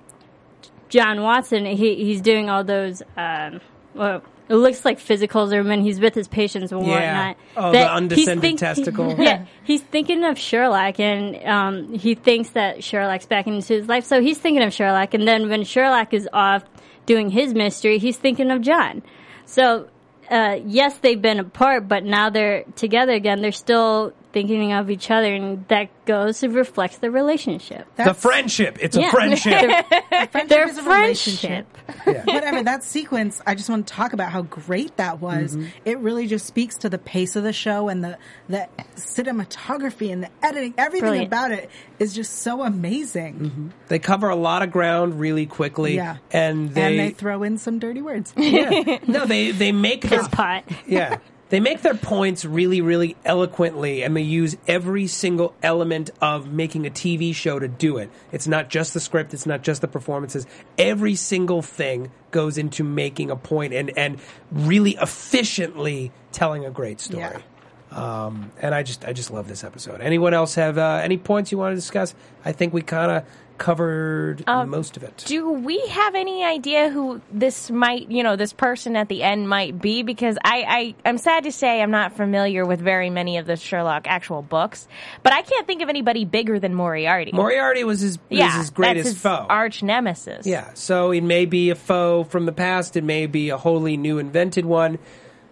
John 0.89 1.23
Watson 1.23 1.65
he 1.67 1.95
he's 1.97 2.21
doing 2.21 2.51
all 2.51 2.65
those 2.65 3.03
um, 3.17 3.61
well 3.95 4.23
it 4.49 4.57
looks 4.57 4.85
like 4.85 4.99
physicals 4.99 5.53
or 5.53 5.63
when 5.63 5.81
he's 5.83 5.99
with 6.01 6.15
his 6.15 6.29
patients 6.29 6.73
and 6.73 6.85
Yeah. 6.87 6.91
whatnot. 7.29 7.37
Oh, 7.57 7.73
the 7.73 7.91
undescended 7.91 8.59
testicle. 8.59 9.17
Yeah, 9.23 9.47
he's 9.65 9.81
thinking 9.81 10.25
of 10.25 10.37
Sherlock, 10.39 11.01
and 11.01 11.37
um, 11.47 11.95
he 11.95 12.15
thinks 12.15 12.51
that 12.51 12.85
Sherlock's 12.85 13.25
back 13.25 13.47
into 13.47 13.73
his 13.73 13.89
life. 13.89 14.05
So 14.05 14.21
he's 14.21 14.37
thinking 14.39 14.63
of 14.63 14.73
Sherlock, 14.75 15.15
and 15.15 15.27
then 15.27 15.49
when 15.49 15.65
Sherlock 15.65 16.13
is 16.13 16.29
off 16.35 16.65
doing 17.07 17.31
his 17.31 17.55
mystery, 17.55 17.99
he's 17.99 18.19
thinking 18.19 18.51
of 18.51 18.61
John. 18.61 19.03
So 19.47 19.89
uh, 20.31 20.59
yes, 20.67 20.99
they've 20.99 21.23
been 21.23 21.39
apart, 21.39 21.89
but 21.89 22.05
now 22.05 22.29
they're 22.29 22.65
together 22.77 23.13
again. 23.13 23.41
They're 23.41 23.53
still 23.53 24.13
thinking 24.33 24.73
of 24.73 24.91
each 24.91 25.11
other, 25.11 25.33
and 25.35 25.67
that 25.69 25.89
goes 26.07 26.43
and 26.43 26.55
reflects 26.55 26.99
the 26.99 27.11
relationship. 27.11 27.87
the 27.97 28.15
friendship. 28.15 28.79
It's 28.81 28.97
a 28.97 29.01
Yeah. 29.03 29.11
friendship. 29.11 29.87
Friendship 30.33 30.49
Their 30.49 30.69
is 30.69 30.79
a 30.79 30.83
relationship. 30.83 31.67
friendship. 32.03 32.27
Whatever 32.27 32.63
that 32.65 32.83
sequence, 32.85 33.41
I 33.47 33.55
just 33.55 33.69
want 33.69 33.87
to 33.87 33.93
talk 33.95 34.13
about 34.13 34.31
how 34.33 34.43
great 34.43 34.97
that 34.97 35.21
was. 35.21 35.55
Mm-hmm. 35.57 35.67
It 35.85 35.99
really 35.99 36.27
just 36.27 36.47
speaks 36.47 36.77
to 36.79 36.89
the 36.89 36.99
pace 36.99 37.37
of 37.37 37.43
the 37.45 37.53
show 37.53 37.89
and 37.89 38.03
the 38.05 38.19
the 38.49 38.69
cinematography 38.97 40.13
and 40.13 40.23
the 40.25 40.31
editing. 40.43 40.75
Everything 40.79 41.01
Brilliant. 41.09 41.27
about 41.29 41.53
it 41.53 41.71
is 41.99 42.15
just 42.15 42.39
so 42.39 42.63
amazing. 42.63 43.73
they 43.89 43.99
cover 43.99 44.29
a 44.29 44.37
lot 44.37 44.63
of 44.63 44.71
ground 44.71 45.21
really 45.21 45.47
quickly. 45.47 45.97
Yeah, 45.97 46.17
And 46.31 46.73
they, 46.75 46.83
and 46.83 46.99
they 46.99 47.11
throw 47.11 47.43
in 47.43 47.59
some 47.59 47.79
dirty 47.79 48.03
words. 48.03 48.33
yeah. 48.37 48.99
no, 49.07 49.25
they 49.27 49.51
they 49.51 49.73
make 49.73 50.03
their 50.09 50.19
His 50.21 50.29
pot. 50.29 50.65
yeah. 50.87 51.19
They 51.53 51.61
make 51.61 51.83
their 51.83 51.93
points 51.93 52.47
really, 52.47 52.81
really 52.81 53.15
eloquently, 53.27 54.03
and 54.03 54.17
they 54.17 54.23
use 54.23 54.57
every 54.67 55.07
single 55.07 55.55
element 55.63 56.09
of 56.19 56.51
making 56.51 56.87
a 56.87 56.91
TV 56.91 57.35
show 57.35 57.59
to 57.59 57.69
do 57.69 57.99
it. 57.99 58.09
It's 58.33 58.47
not 58.47 58.71
just 58.71 58.95
the 58.95 59.01
script, 59.01 59.35
it's 59.35 59.45
not 59.45 59.61
just 59.61 59.83
the 59.83 59.87
performances. 59.87 60.47
Every 60.79 61.15
single 61.15 61.61
thing 61.61 62.11
goes 62.31 62.57
into 62.57 62.85
making 62.85 63.31
a 63.31 63.37
point 63.37 63.75
and, 63.75 63.93
and 63.99 64.19
really 64.51 64.93
efficiently 64.93 66.11
telling 66.33 66.65
a 66.65 66.71
great 66.71 67.01
story. 67.01 67.21
Yeah. 67.21 67.43
Um, 67.91 68.51
and 68.59 68.75
I 68.75 68.83
just, 68.83 69.05
I 69.05 69.13
just 69.13 69.31
love 69.31 69.47
this 69.47 69.63
episode. 69.63 70.01
Anyone 70.01 70.33
else 70.33 70.55
have 70.55 70.79
uh, 70.79 71.01
any 71.05 71.19
points 71.19 71.53
you 71.53 71.59
want 71.59 71.73
to 71.73 71.77
discuss? 71.77 72.15
I 72.47 72.53
think 72.53 72.73
we 72.73 72.81
kind 72.81 73.11
of 73.13 73.27
covered 73.63 74.43
uh, 74.49 74.67
most 74.67 74.97
of 74.97 75.05
it. 75.05 75.23
Do 75.25 75.53
we 75.53 75.79
have 75.87 76.17
any 76.17 76.45
idea 76.45 76.91
who 76.91 77.21
this 77.31 77.71
might, 77.71 78.11
you 78.11 78.25
know, 78.25 78.35
this 78.35 78.53
person 78.53 78.97
at 78.97 79.09
the 79.09 79.23
end 79.23 79.49
might 79.49 79.81
be? 79.81 80.03
Because 80.03 80.37
I, 80.45 80.65
I, 81.05 81.09
I'm 81.09 81.17
sad 81.17 81.45
to 81.45 81.53
say 81.53 81.81
I'm 81.81 81.93
not 81.93 82.17
familiar 82.17 82.67
with 82.67 82.81
very 82.81 83.09
many 83.09 83.39
of 83.39 83.47
the 83.47 83.55
Sherlock 83.57 84.09
actual 84.09 84.43
books, 84.43 84.89
but 85.23 85.33
I 85.33 85.43
can't 85.43 85.65
think 85.65 85.81
of 85.81 85.89
anybody 85.89 86.25
bigger 86.25 86.59
than 86.59 86.75
Moriarty. 86.75 87.31
Moriarty 87.33 87.85
was 87.85 88.01
his, 88.01 88.19
was 88.29 88.39
yeah, 88.41 88.59
his 88.59 88.71
greatest 88.71 89.05
that's 89.05 89.15
his 89.15 89.23
foe. 89.23 89.47
arch 89.49 89.81
nemesis. 89.85 90.45
Yeah, 90.45 90.75
so 90.75 91.13
it 91.13 91.23
may 91.23 91.47
be 91.47 91.71
a 91.71 91.77
foe 91.77 92.25
from 92.25 92.47
the 92.47 92.53
past, 92.53 92.97
it 92.97 93.05
may 93.05 93.27
be 93.27 93.51
a 93.51 93.57
wholly 93.57 93.97
new 93.97 94.19
invented 94.19 94.67
one. 94.67 94.99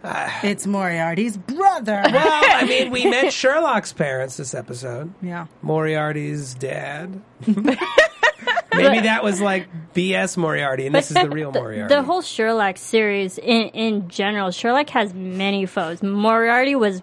It's 0.42 0.66
Moriarty's 0.66 1.36
brother. 1.36 2.03
Well, 2.05 2.42
I 2.57 2.64
mean, 2.64 2.90
we 2.90 3.05
met 3.05 3.32
Sherlock's 3.32 3.92
parents 3.92 4.36
this 4.36 4.55
episode. 4.55 5.12
yeah. 5.22 5.46
Moriarty's 5.62 6.55
dad. 6.55 7.20
Maybe 7.46 9.01
that 9.01 9.22
was 9.22 9.40
like 9.40 9.68
BS 9.94 10.36
Moriarty, 10.36 10.86
and 10.86 10.94
this 10.94 11.11
is 11.11 11.16
the 11.16 11.28
real 11.28 11.53
Moriarty. 11.53 11.94
The 11.94 12.03
whole 12.03 12.22
Sherlock 12.22 12.78
series 12.78 13.36
in 13.36 13.68
in 13.68 14.09
general, 14.09 14.51
Sherlock 14.51 14.88
has 14.90 15.12
many 15.12 15.66
foes. 15.66 16.03
Moriarty 16.03 16.74
was 16.76 17.03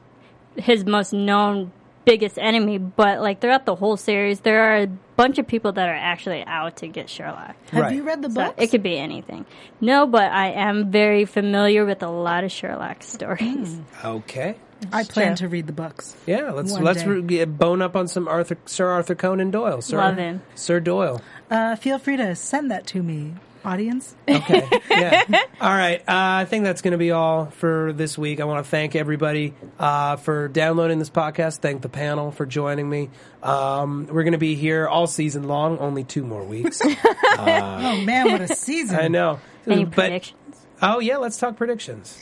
his 0.56 0.86
most 0.86 1.14
known 1.14 1.72
biggest 2.08 2.39
enemy, 2.39 2.78
but 2.80 3.20
like 3.22 3.41
throughout 3.41 3.66
the 3.66 3.76
whole 3.76 3.97
series, 3.97 4.39
there 4.39 4.62
are 4.64 4.78
a 4.84 4.88
bunch 4.88 5.38
of 5.38 5.45
people 5.45 5.74
that 5.74 5.89
are 5.89 5.93
actually 5.93 6.43
out 6.45 6.78
to 6.78 6.88
get 6.88 7.10
Sherlock. 7.10 7.55
Have 7.72 7.84
Right. 7.84 7.95
you 7.95 8.03
read 8.03 8.22
the 8.22 8.32
So 8.32 8.45
book? 8.45 8.55
it 8.58 8.72
could 8.72 8.82
be 8.82 8.97
anything. 8.97 9.45
No, 9.82 10.08
but 10.08 10.32
I 10.32 10.51
am 10.51 10.89
very 10.89 11.26
familiar 11.26 11.86
with 11.86 12.01
a 12.01 12.10
lot 12.10 12.43
of 12.45 12.51
Sherlock 12.51 13.03
stories. 13.03 13.78
okay. 14.05 14.55
I 14.93 15.03
plan 15.03 15.36
true. 15.36 15.47
to 15.47 15.51
read 15.51 15.68
the 15.68 15.74
books. 15.74 16.16
Yeah, 16.28 16.51
let's 16.51 16.72
let's 16.72 17.03
re- 17.03 17.45
bone 17.45 17.82
up 17.82 17.95
on 17.95 18.08
some 18.08 18.28
Arthur 18.28 18.58
Sir 18.66 18.88
Arthur 18.88 19.16
Conan 19.16 19.49
Doyle. 19.51 19.82
Sir, 19.82 19.97
Love 19.97 20.18
him. 20.18 20.41
Sir 20.55 20.80
Doyle. 20.80 21.20
Uh, 21.49 21.76
feel 21.76 21.97
free 21.99 22.16
to 22.18 22.36
send 22.36 22.70
that 22.72 22.86
to 22.88 23.01
me, 23.01 23.34
audience. 23.68 24.15
Okay. 24.28 24.63
Yeah. 24.97 25.22
all 25.61 25.70
right. 25.70 25.99
Uh, 25.99 26.41
I 26.41 26.45
think 26.45 26.63
that's 26.63 26.82
going 26.82 26.93
to 26.93 26.97
be 26.97 27.11
all 27.11 27.45
for 27.51 27.93
this 27.93 28.18
week. 28.18 28.39
I 28.39 28.45
want 28.45 28.65
to 28.65 28.70
thank 28.72 28.95
everybody 28.95 29.53
uh, 29.78 30.15
for 30.15 30.47
downloading 30.47 30.97
this 30.97 31.11
podcast. 31.11 31.59
Thank 31.59 31.84
the 31.84 31.89
panel 31.89 32.32
for 32.32 32.47
joining 32.47 32.89
me. 32.89 33.11
Um, 33.43 34.07
we're 34.07 34.24
going 34.24 34.32
to 34.32 34.39
be 34.39 34.55
here 34.55 34.88
all 34.88 35.05
season 35.05 35.43
long. 35.43 35.78
Only 35.78 36.03
two 36.03 36.24
more 36.24 36.43
weeks. 36.43 36.82
oh 36.84 38.01
man, 38.05 38.32
what 38.32 38.41
a 38.41 38.47
season! 38.55 38.97
I 38.97 39.07
know. 39.07 39.39
Any 39.68 39.86
But- 39.86 39.93
predictions? 39.93 40.65
Oh 40.82 40.97
yeah, 40.99 41.18
let's 41.18 41.38
talk 41.38 41.57
predictions. 41.57 42.18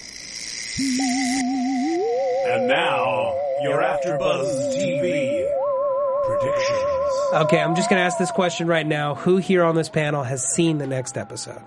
And 2.48 2.68
now, 2.68 3.34
your 3.64 3.82
AfterBuzz 3.82 4.76
TV 4.76 5.50
predictions. 6.26 6.95
Okay, 7.34 7.60
I'm 7.60 7.76
just 7.76 7.90
going 7.90 8.00
to 8.00 8.04
ask 8.06 8.18
this 8.18 8.32
question 8.32 8.68
right 8.68 8.86
now. 8.86 9.16
Who 9.16 9.38
here 9.38 9.64
on 9.64 9.76
this 9.76 9.90
panel 9.90 10.24
has 10.24 10.44
seen 10.54 10.78
the 10.78 10.88
next 10.88 11.18
episode? 11.18 11.62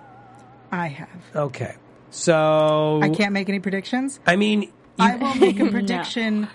I 0.73 0.89
have. 0.89 1.09
Okay. 1.35 1.75
So 2.11 3.01
I 3.03 3.11
can't 3.11 3.33
make 3.33 3.49
any 3.49 3.61
predictions. 3.61 4.19
I 4.27 4.37
mean, 4.37 4.63
you, 4.63 4.73
I 4.99 5.17
will 5.17 5.35
make 5.35 5.61
a 5.61 5.67
prediction 5.71 6.49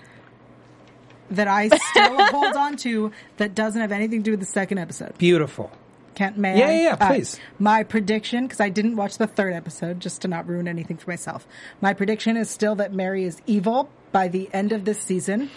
that 1.30 1.48
I 1.48 1.68
still 1.68 2.26
hold 2.30 2.56
on 2.56 2.76
to 2.78 3.12
that 3.36 3.54
doesn't 3.54 3.80
have 3.80 3.92
anything 3.92 4.20
to 4.20 4.24
do 4.24 4.30
with 4.32 4.40
the 4.40 4.46
second 4.46 4.78
episode. 4.78 5.16
beautiful. 5.18 5.70
Can't 6.14 6.36
may 6.38 6.58
Yeah, 6.58 6.66
I? 6.66 6.70
yeah, 6.70 6.82
yeah, 6.82 6.96
Uh, 7.00 7.08
please. 7.08 7.40
my 7.58 7.82
prediction, 7.82 8.44
because 8.44 8.60
I 8.60 8.68
didn't 8.68 8.94
watch 8.96 9.18
the 9.18 9.26
third 9.26 9.52
episode, 9.52 9.98
just 9.98 10.22
to 10.22 10.28
not 10.28 10.46
ruin 10.48 10.68
anything 10.68 10.96
for 10.96 11.10
myself. 11.10 11.44
My 11.80 11.92
prediction 11.92 12.36
is 12.36 12.48
still 12.50 12.76
that 12.76 12.92
Mary 12.92 13.24
is 13.24 13.40
evil 13.46 13.88
by 14.12 14.28
the 14.28 14.48
end 14.52 14.70
of 14.72 14.84
this 14.84 15.00
season, 15.00 15.50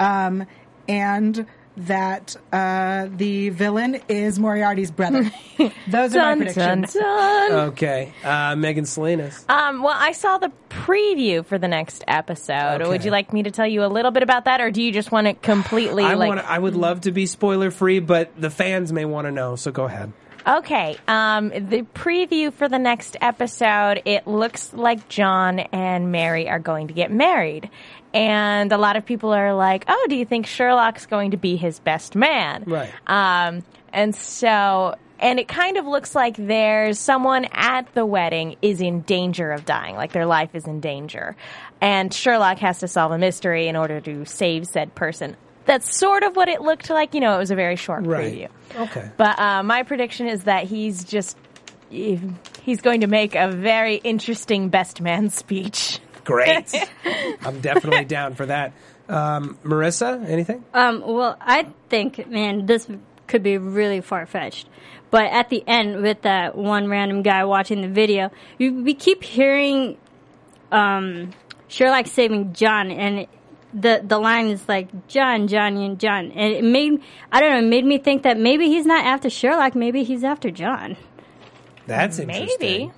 um, 0.00 0.46
and 0.88 1.46
that 1.78 2.36
uh, 2.52 3.08
the 3.14 3.50
villain 3.50 4.00
is 4.08 4.38
Moriarty's 4.38 4.90
brother. 4.90 5.30
Those 5.88 6.16
are 6.16 6.34
my 6.36 6.36
Dun, 6.36 6.38
dun, 6.38 6.38
predictions. 6.38 6.92
dun. 6.94 7.52
Okay, 7.68 8.12
uh, 8.24 8.56
Megan 8.56 8.84
Salinas. 8.86 9.44
Um, 9.48 9.82
well, 9.82 9.96
I 9.96 10.12
saw 10.12 10.38
the 10.38 10.50
preview 10.70 11.44
for 11.44 11.58
the 11.58 11.68
next 11.68 12.04
episode. 12.08 12.80
Okay. 12.82 12.88
Would 12.88 13.04
you 13.04 13.10
like 13.10 13.32
me 13.32 13.42
to 13.44 13.50
tell 13.50 13.66
you 13.66 13.84
a 13.84 13.88
little 13.88 14.10
bit 14.10 14.22
about 14.22 14.46
that, 14.46 14.60
or 14.60 14.70
do 14.70 14.82
you 14.82 14.92
just 14.92 15.12
want 15.12 15.26
to 15.26 15.34
completely 15.34 16.04
I 16.04 16.14
like? 16.14 16.28
want. 16.28 16.40
I 16.40 16.58
would 16.58 16.74
love 16.76 17.02
to 17.02 17.12
be 17.12 17.26
spoiler 17.26 17.70
free, 17.70 18.00
but 18.00 18.30
the 18.40 18.50
fans 18.50 18.92
may 18.92 19.04
want 19.04 19.26
to 19.26 19.30
know. 19.32 19.56
So 19.56 19.70
go 19.70 19.84
ahead. 19.84 20.12
Okay. 20.46 20.96
Um, 21.08 21.48
the 21.48 21.82
preview 21.94 22.52
for 22.52 22.68
the 22.68 22.78
next 22.78 23.16
episode, 23.20 24.00
it 24.04 24.28
looks 24.28 24.72
like 24.72 25.08
John 25.08 25.58
and 25.58 26.12
Mary 26.12 26.48
are 26.48 26.60
going 26.60 26.86
to 26.88 26.94
get 26.94 27.10
married. 27.10 27.68
And 28.16 28.72
a 28.72 28.78
lot 28.78 28.96
of 28.96 29.04
people 29.04 29.32
are 29.32 29.54
like, 29.54 29.84
oh, 29.88 30.06
do 30.08 30.16
you 30.16 30.24
think 30.24 30.46
Sherlock's 30.46 31.04
going 31.06 31.32
to 31.32 31.36
be 31.36 31.56
his 31.56 31.78
best 31.80 32.14
man? 32.14 32.64
Right. 32.66 32.90
Um, 33.06 33.62
and 33.92 34.14
so, 34.14 34.94
and 35.18 35.38
it 35.38 35.48
kind 35.48 35.76
of 35.76 35.84
looks 35.86 36.14
like 36.14 36.36
there's 36.36 36.98
someone 36.98 37.46
at 37.52 37.92
the 37.94 38.06
wedding 38.06 38.56
is 38.62 38.80
in 38.80 39.02
danger 39.02 39.50
of 39.52 39.66
dying, 39.66 39.96
like 39.96 40.12
their 40.12 40.26
life 40.26 40.54
is 40.54 40.66
in 40.66 40.80
danger. 40.80 41.36
And 41.80 42.12
Sherlock 42.12 42.58
has 42.58 42.78
to 42.80 42.88
solve 42.88 43.12
a 43.12 43.18
mystery 43.18 43.68
in 43.68 43.76
order 43.76 44.00
to 44.00 44.24
save 44.24 44.66
said 44.66 44.94
person. 44.94 45.36
That's 45.66 45.94
sort 45.94 46.22
of 46.22 46.36
what 46.36 46.48
it 46.48 46.62
looked 46.62 46.88
like. 46.88 47.12
You 47.12 47.20
know, 47.20 47.34
it 47.34 47.38
was 47.38 47.50
a 47.50 47.56
very 47.56 47.76
short 47.76 48.04
preview. 48.04 48.48
Okay. 48.74 49.10
But 49.16 49.38
uh, 49.38 49.62
my 49.62 49.82
prediction 49.82 50.28
is 50.28 50.44
that 50.44 50.64
he's 50.64 51.04
just 51.04 51.36
he's 51.90 52.80
going 52.80 53.00
to 53.00 53.06
make 53.06 53.34
a 53.34 53.50
very 53.50 53.96
interesting 53.96 54.68
best 54.68 55.00
man 55.00 55.30
speech. 55.30 56.00
Great. 56.26 56.74
I'm 57.42 57.60
definitely 57.60 58.04
down 58.04 58.34
for 58.34 58.46
that. 58.46 58.72
Um, 59.08 59.56
Marissa, 59.64 60.28
anything? 60.28 60.64
Um, 60.74 61.00
well, 61.06 61.36
I 61.40 61.68
think, 61.88 62.28
man, 62.28 62.66
this 62.66 62.88
could 63.28 63.42
be 63.42 63.56
really 63.56 64.00
far 64.00 64.26
fetched. 64.26 64.68
But 65.10 65.26
at 65.26 65.48
the 65.50 65.62
end, 65.66 66.02
with 66.02 66.22
that 66.22 66.56
one 66.56 66.88
random 66.88 67.22
guy 67.22 67.44
watching 67.44 67.80
the 67.80 67.88
video, 67.88 68.30
you, 68.58 68.82
we 68.82 68.92
keep 68.92 69.22
hearing 69.22 69.96
um, 70.72 71.30
Sherlock 71.68 72.08
saving 72.08 72.52
John, 72.52 72.90
and 72.90 73.20
it, 73.20 73.28
the 73.72 74.02
the 74.04 74.18
line 74.18 74.48
is 74.48 74.68
like 74.68 75.06
John, 75.06 75.46
John, 75.46 75.76
and 75.76 75.98
John, 76.00 76.32
and 76.32 76.52
it 76.52 76.64
made 76.64 77.00
I 77.30 77.40
don't 77.40 77.50
know, 77.52 77.58
it 77.58 77.70
made 77.70 77.84
me 77.84 77.98
think 77.98 78.24
that 78.24 78.36
maybe 78.36 78.66
he's 78.66 78.84
not 78.84 79.04
after 79.04 79.30
Sherlock, 79.30 79.76
maybe 79.76 80.02
he's 80.02 80.24
after 80.24 80.50
John. 80.50 80.96
That's 81.86 82.18
interesting. 82.18 82.56
Maybe. 82.60 82.92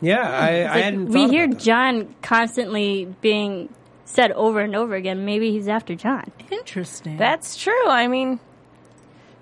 Yeah, 0.00 0.20
I, 0.20 0.48
I 0.62 0.64
Like, 0.74 0.84
hadn't. 0.84 1.06
we 1.08 1.28
hear 1.28 1.44
about 1.44 1.58
that. 1.58 1.64
John 1.64 2.14
constantly 2.22 3.06
being 3.20 3.68
said 4.04 4.30
over 4.32 4.60
and 4.60 4.76
over 4.76 4.94
again. 4.94 5.24
Maybe 5.24 5.50
he's 5.52 5.68
after 5.68 5.94
John. 5.94 6.30
Interesting. 6.50 7.16
That's 7.16 7.56
true. 7.56 7.88
I 7.88 8.06
mean, 8.06 8.38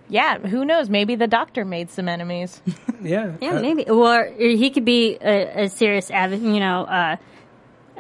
yeah, 0.09 0.39
who 0.39 0.65
knows? 0.65 0.89
Maybe 0.91 1.15
the 1.17 1.27
doctor 1.27 1.65
made 1.65 1.91
some 1.91 2.09
enemies. 2.09 2.61
Yeah. 3.05 3.33
Yeah, 3.39 3.57
Uh, 3.57 3.61
maybe. 3.61 3.87
Or 3.91 4.25
he 4.39 4.71
could 4.71 4.87
be 4.87 5.19
a, 5.21 5.65
a 5.65 5.69
serious, 5.69 6.11
avid, 6.11 6.41
you 6.41 6.59
know, 6.59 6.85
uh, 6.85 7.17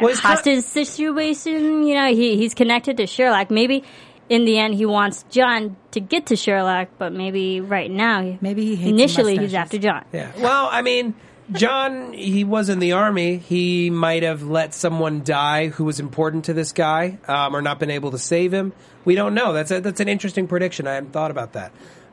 well, 0.01 0.09
it's 0.11 0.19
kind- 0.21 0.37
hostage 0.37 0.65
situation. 0.65 1.83
You 1.87 1.95
know, 1.95 2.07
he 2.07 2.39
he's 2.39 2.55
connected 2.55 2.97
to 2.97 3.07
Sherlock. 3.07 3.51
Maybe 3.51 3.85
in 4.31 4.47
the 4.47 4.57
end 4.59 4.73
he 4.77 4.87
wants 4.87 5.25
John 5.29 5.77
to 5.91 6.01
get 6.01 6.25
to 6.27 6.37
Sherlock, 6.37 6.89
but 6.97 7.13
maybe 7.13 7.61
right 7.61 7.91
now, 7.91 8.39
Maybe 8.41 8.65
he 8.65 8.77
hates 8.77 8.89
initially 8.89 9.37
he's 9.37 9.53
after 9.53 9.77
John. 9.77 10.07
Yeah. 10.11 10.33
Well, 10.39 10.71
I 10.73 10.81
mean, 10.81 11.15
John, 11.53 12.13
he 12.13 12.45
was 12.45 12.69
in 12.69 12.79
the 12.79 12.93
army. 12.93 13.37
He 13.39 13.91
might 13.91 14.23
have 14.23 14.43
let 14.43 14.75
someone 14.75 15.23
die 15.23 15.69
who 15.69 15.85
was 15.85 16.01
important 16.01 16.47
to 16.47 16.55
this 16.55 16.73
guy, 16.73 17.19
um, 17.29 17.55
or 17.55 17.61
not 17.63 17.79
been 17.79 17.91
able 17.91 18.11
to 18.13 18.19
save 18.19 18.53
him. 18.53 18.73
We 19.05 19.15
don't 19.15 19.35
know. 19.35 19.53
That's 19.53 19.71
a, 19.71 19.81
that's 19.81 20.01
an 20.01 20.09
interesting 20.09 20.47
prediction. 20.49 20.87
I 20.87 20.95
hadn't 20.95 21.13
thought 21.13 21.31
about 21.31 21.53
that. 21.53 21.73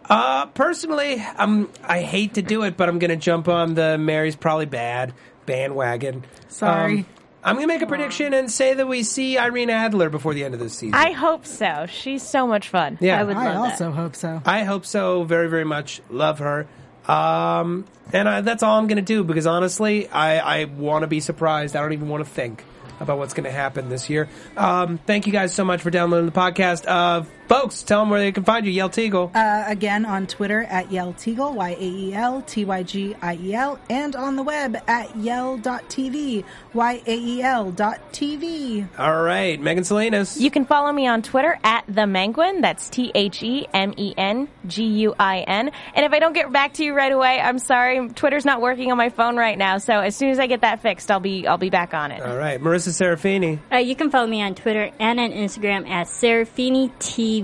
Uh, 0.09 0.47
personally, 0.47 1.23
um, 1.37 1.69
I 1.83 2.01
hate 2.01 2.33
to 2.33 2.41
do 2.41 2.63
it, 2.63 2.75
but 2.75 2.89
I'm 2.89 2.99
going 2.99 3.11
to 3.11 3.15
jump 3.15 3.47
on 3.47 3.75
the 3.75 3.97
Mary's 3.97 4.35
probably 4.35 4.65
bad 4.65 5.13
bandwagon. 5.45 6.25
Sorry. 6.49 6.99
Um, 6.99 7.05
I'm 7.43 7.55
going 7.55 7.67
to 7.67 7.73
make 7.73 7.81
a 7.81 7.87
prediction 7.87 8.33
and 8.33 8.51
say 8.51 8.73
that 8.75 8.87
we 8.87 9.01
see 9.03 9.37
Irene 9.37 9.69
Adler 9.71 10.09
before 10.09 10.33
the 10.33 10.43
end 10.43 10.53
of 10.53 10.59
this 10.59 10.77
season. 10.77 10.93
I 10.93 11.11
hope 11.11 11.45
so. 11.45 11.87
She's 11.89 12.21
so 12.21 12.45
much 12.45 12.69
fun. 12.69 12.97
yeah, 13.01 13.19
I 13.19 13.23
would 13.23 13.35
I 13.35 13.53
love 13.55 13.71
also 13.71 13.91
hope 13.91 14.15
so. 14.15 14.41
I 14.45 14.63
hope 14.63 14.85
so 14.85 15.23
very, 15.23 15.49
very 15.49 15.63
much. 15.65 16.01
Love 16.09 16.39
her. 16.39 16.67
Um, 17.07 17.85
and 18.13 18.27
I, 18.29 18.41
that's 18.41 18.63
all 18.63 18.77
I'm 18.77 18.87
going 18.87 18.97
to 18.97 19.01
do 19.01 19.23
because 19.23 19.47
honestly, 19.47 20.07
I, 20.09 20.61
I 20.61 20.65
want 20.65 21.03
to 21.03 21.07
be 21.07 21.19
surprised. 21.19 21.75
I 21.75 21.81
don't 21.81 21.93
even 21.93 22.09
want 22.09 22.25
to 22.25 22.29
think 22.29 22.63
about 22.99 23.17
what's 23.17 23.33
going 23.33 23.45
to 23.45 23.51
happen 23.51 23.89
this 23.89 24.09
year. 24.09 24.29
Um, 24.55 24.99
thank 24.99 25.25
you 25.25 25.33
guys 25.33 25.53
so 25.53 25.65
much 25.65 25.81
for 25.81 25.89
downloading 25.89 26.27
the 26.27 26.31
podcast. 26.31 26.85
Uh, 26.87 27.25
folks, 27.51 27.83
tell 27.83 27.99
them 27.99 28.09
where 28.09 28.19
they 28.21 28.31
can 28.31 28.45
find 28.45 28.65
you. 28.65 28.71
Yael 28.71 28.89
Tygiel. 28.89 29.35
Uh, 29.35 29.65
again 29.67 30.05
on 30.05 30.25
Twitter 30.25 30.63
at 30.63 30.87
Yael 30.87 31.13
Tygiel, 31.15 31.53
Y 31.53 31.69
A 31.71 31.83
E 31.83 32.13
L 32.13 32.41
T 32.43 32.63
Y 32.63 32.83
G 32.83 33.13
I 33.21 33.35
E 33.35 33.53
L, 33.53 33.77
and 33.89 34.15
on 34.15 34.37
the 34.37 34.43
web 34.43 34.77
at 34.87 35.09
yael.tv, 35.09 36.45
Y 36.73 37.01
A 37.05 37.13
E 37.17 37.41
L 37.41 37.71
dot 37.71 37.99
TV. 38.13 38.87
all 38.97 39.21
right, 39.21 39.59
Megan 39.59 39.83
Salinas. 39.83 40.39
You 40.39 40.49
can 40.49 40.65
follow 40.65 40.93
me 40.93 41.07
on 41.07 41.21
Twitter 41.21 41.59
at 41.63 41.83
the 41.87 42.03
Menguin. 42.03 42.61
That's 42.61 42.89
T 42.89 43.11
H 43.13 43.43
E 43.43 43.67
M 43.73 43.93
E 43.97 44.13
N 44.17 44.47
G 44.67 44.85
U 44.85 45.13
I 45.19 45.39
N. 45.39 45.71
And 45.93 46.05
if 46.05 46.13
I 46.13 46.19
don't 46.19 46.33
get 46.33 46.51
back 46.53 46.73
to 46.75 46.85
you 46.85 46.93
right 46.93 47.11
away, 47.11 47.41
I'm 47.41 47.59
sorry. 47.59 48.07
Twitter's 48.09 48.45
not 48.45 48.61
working 48.61 48.91
on 48.91 48.97
my 48.97 49.09
phone 49.09 49.35
right 49.35 49.57
now. 49.57 49.77
So 49.77 49.99
as 49.99 50.15
soon 50.15 50.29
as 50.29 50.39
I 50.39 50.47
get 50.47 50.61
that 50.61 50.81
fixed, 50.81 51.11
I'll 51.11 51.19
be 51.19 51.45
I'll 51.45 51.57
be 51.57 51.69
back 51.69 51.93
on 51.93 52.11
it. 52.11 52.21
all 52.21 52.37
right, 52.37 52.61
Marissa 52.61 52.89
Serafini. 52.89 53.59
Uh, 53.71 53.77
you 53.77 53.95
can 53.97 54.09
follow 54.09 54.27
me 54.27 54.41
on 54.41 54.55
Twitter 54.55 54.89
and 54.99 55.19
on 55.19 55.31
Instagram 55.31 55.89
at 55.89 56.07
Serafini 56.07 56.91
TV. 56.99 57.40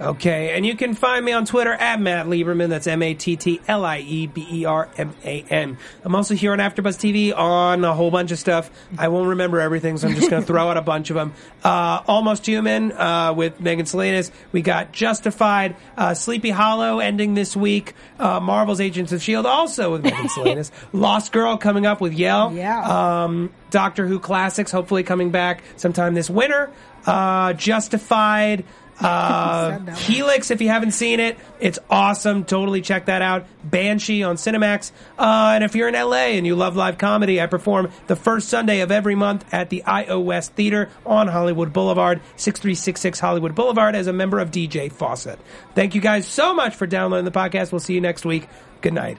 Okay, 0.00 0.56
and 0.56 0.64
you 0.64 0.76
can 0.76 0.94
find 0.94 1.24
me 1.24 1.32
on 1.32 1.44
Twitter 1.44 1.72
at 1.72 2.00
Matt 2.00 2.26
Lieberman. 2.26 2.68
That's 2.68 2.86
M 2.86 3.02
A 3.02 3.14
T 3.14 3.34
T 3.34 3.60
L 3.66 3.84
I 3.84 3.98
E 3.98 4.28
B 4.28 4.46
E 4.48 4.64
R 4.64 4.88
M 4.96 5.12
A 5.24 5.42
N. 5.50 5.76
I'm 6.04 6.14
also 6.14 6.36
here 6.36 6.52
on 6.52 6.60
AfterBuzz 6.60 6.96
TV 6.98 7.36
on 7.36 7.84
a 7.84 7.92
whole 7.92 8.12
bunch 8.12 8.30
of 8.30 8.38
stuff. 8.38 8.70
I 8.96 9.08
won't 9.08 9.30
remember 9.30 9.58
everything, 9.58 9.96
so 9.96 10.06
I'm 10.06 10.14
just 10.14 10.30
going 10.30 10.42
to 10.44 10.46
throw 10.46 10.68
out 10.68 10.76
a 10.76 10.82
bunch 10.82 11.10
of 11.10 11.16
them. 11.16 11.34
Uh, 11.64 12.00
Almost 12.06 12.46
Human 12.46 12.92
uh, 12.92 13.32
with 13.32 13.60
Megan 13.60 13.86
Salinas. 13.86 14.30
We 14.52 14.62
got 14.62 14.92
Justified, 14.92 15.74
uh, 15.96 16.14
Sleepy 16.14 16.50
Hollow 16.50 17.00
ending 17.00 17.34
this 17.34 17.56
week. 17.56 17.94
Uh, 18.20 18.38
Marvel's 18.38 18.80
Agents 18.80 19.10
of 19.10 19.20
Shield 19.20 19.46
also 19.46 19.90
with 19.90 20.04
Megan 20.04 20.28
Salinas. 20.28 20.70
Lost 20.92 21.32
Girl 21.32 21.56
coming 21.56 21.86
up 21.86 22.00
with 22.00 22.16
Yael. 22.16 22.54
Yeah. 22.54 23.24
Um, 23.24 23.52
Doctor 23.70 24.06
Who 24.06 24.20
classics 24.20 24.70
hopefully 24.70 25.02
coming 25.02 25.30
back 25.32 25.64
sometime 25.74 26.14
this 26.14 26.30
winter. 26.30 26.70
Uh, 27.04 27.52
Justified. 27.54 28.64
Uh, 29.00 29.70
Said 29.70 29.86
that 29.86 29.92
one. 29.94 30.02
Helix, 30.02 30.50
if 30.50 30.60
you 30.60 30.68
haven't 30.68 30.90
seen 30.92 31.20
it, 31.20 31.38
it's 31.60 31.78
awesome. 31.88 32.44
Totally 32.44 32.80
check 32.80 33.06
that 33.06 33.22
out. 33.22 33.46
Banshee 33.62 34.22
on 34.22 34.36
Cinemax. 34.36 34.90
Uh, 35.18 35.52
and 35.54 35.64
if 35.64 35.74
you're 35.74 35.88
in 35.88 35.94
LA 35.94 36.34
and 36.36 36.46
you 36.46 36.56
love 36.56 36.76
live 36.76 36.98
comedy, 36.98 37.40
I 37.40 37.46
perform 37.46 37.90
the 38.06 38.16
first 38.16 38.48
Sunday 38.48 38.80
of 38.80 38.90
every 38.90 39.14
month 39.14 39.44
at 39.52 39.70
the 39.70 39.84
IO 39.84 40.20
West 40.20 40.52
Theater 40.54 40.88
on 41.06 41.28
Hollywood 41.28 41.72
Boulevard, 41.72 42.20
6366 42.36 43.20
Hollywood 43.20 43.54
Boulevard, 43.54 43.94
as 43.94 44.06
a 44.06 44.12
member 44.12 44.40
of 44.40 44.50
DJ 44.50 44.90
Fawcett. 44.90 45.38
Thank 45.74 45.94
you 45.94 46.00
guys 46.00 46.26
so 46.26 46.54
much 46.54 46.74
for 46.74 46.86
downloading 46.86 47.24
the 47.24 47.30
podcast. 47.30 47.72
We'll 47.72 47.80
see 47.80 47.94
you 47.94 48.00
next 48.00 48.24
week. 48.24 48.48
Good 48.80 48.94
night. 48.94 49.18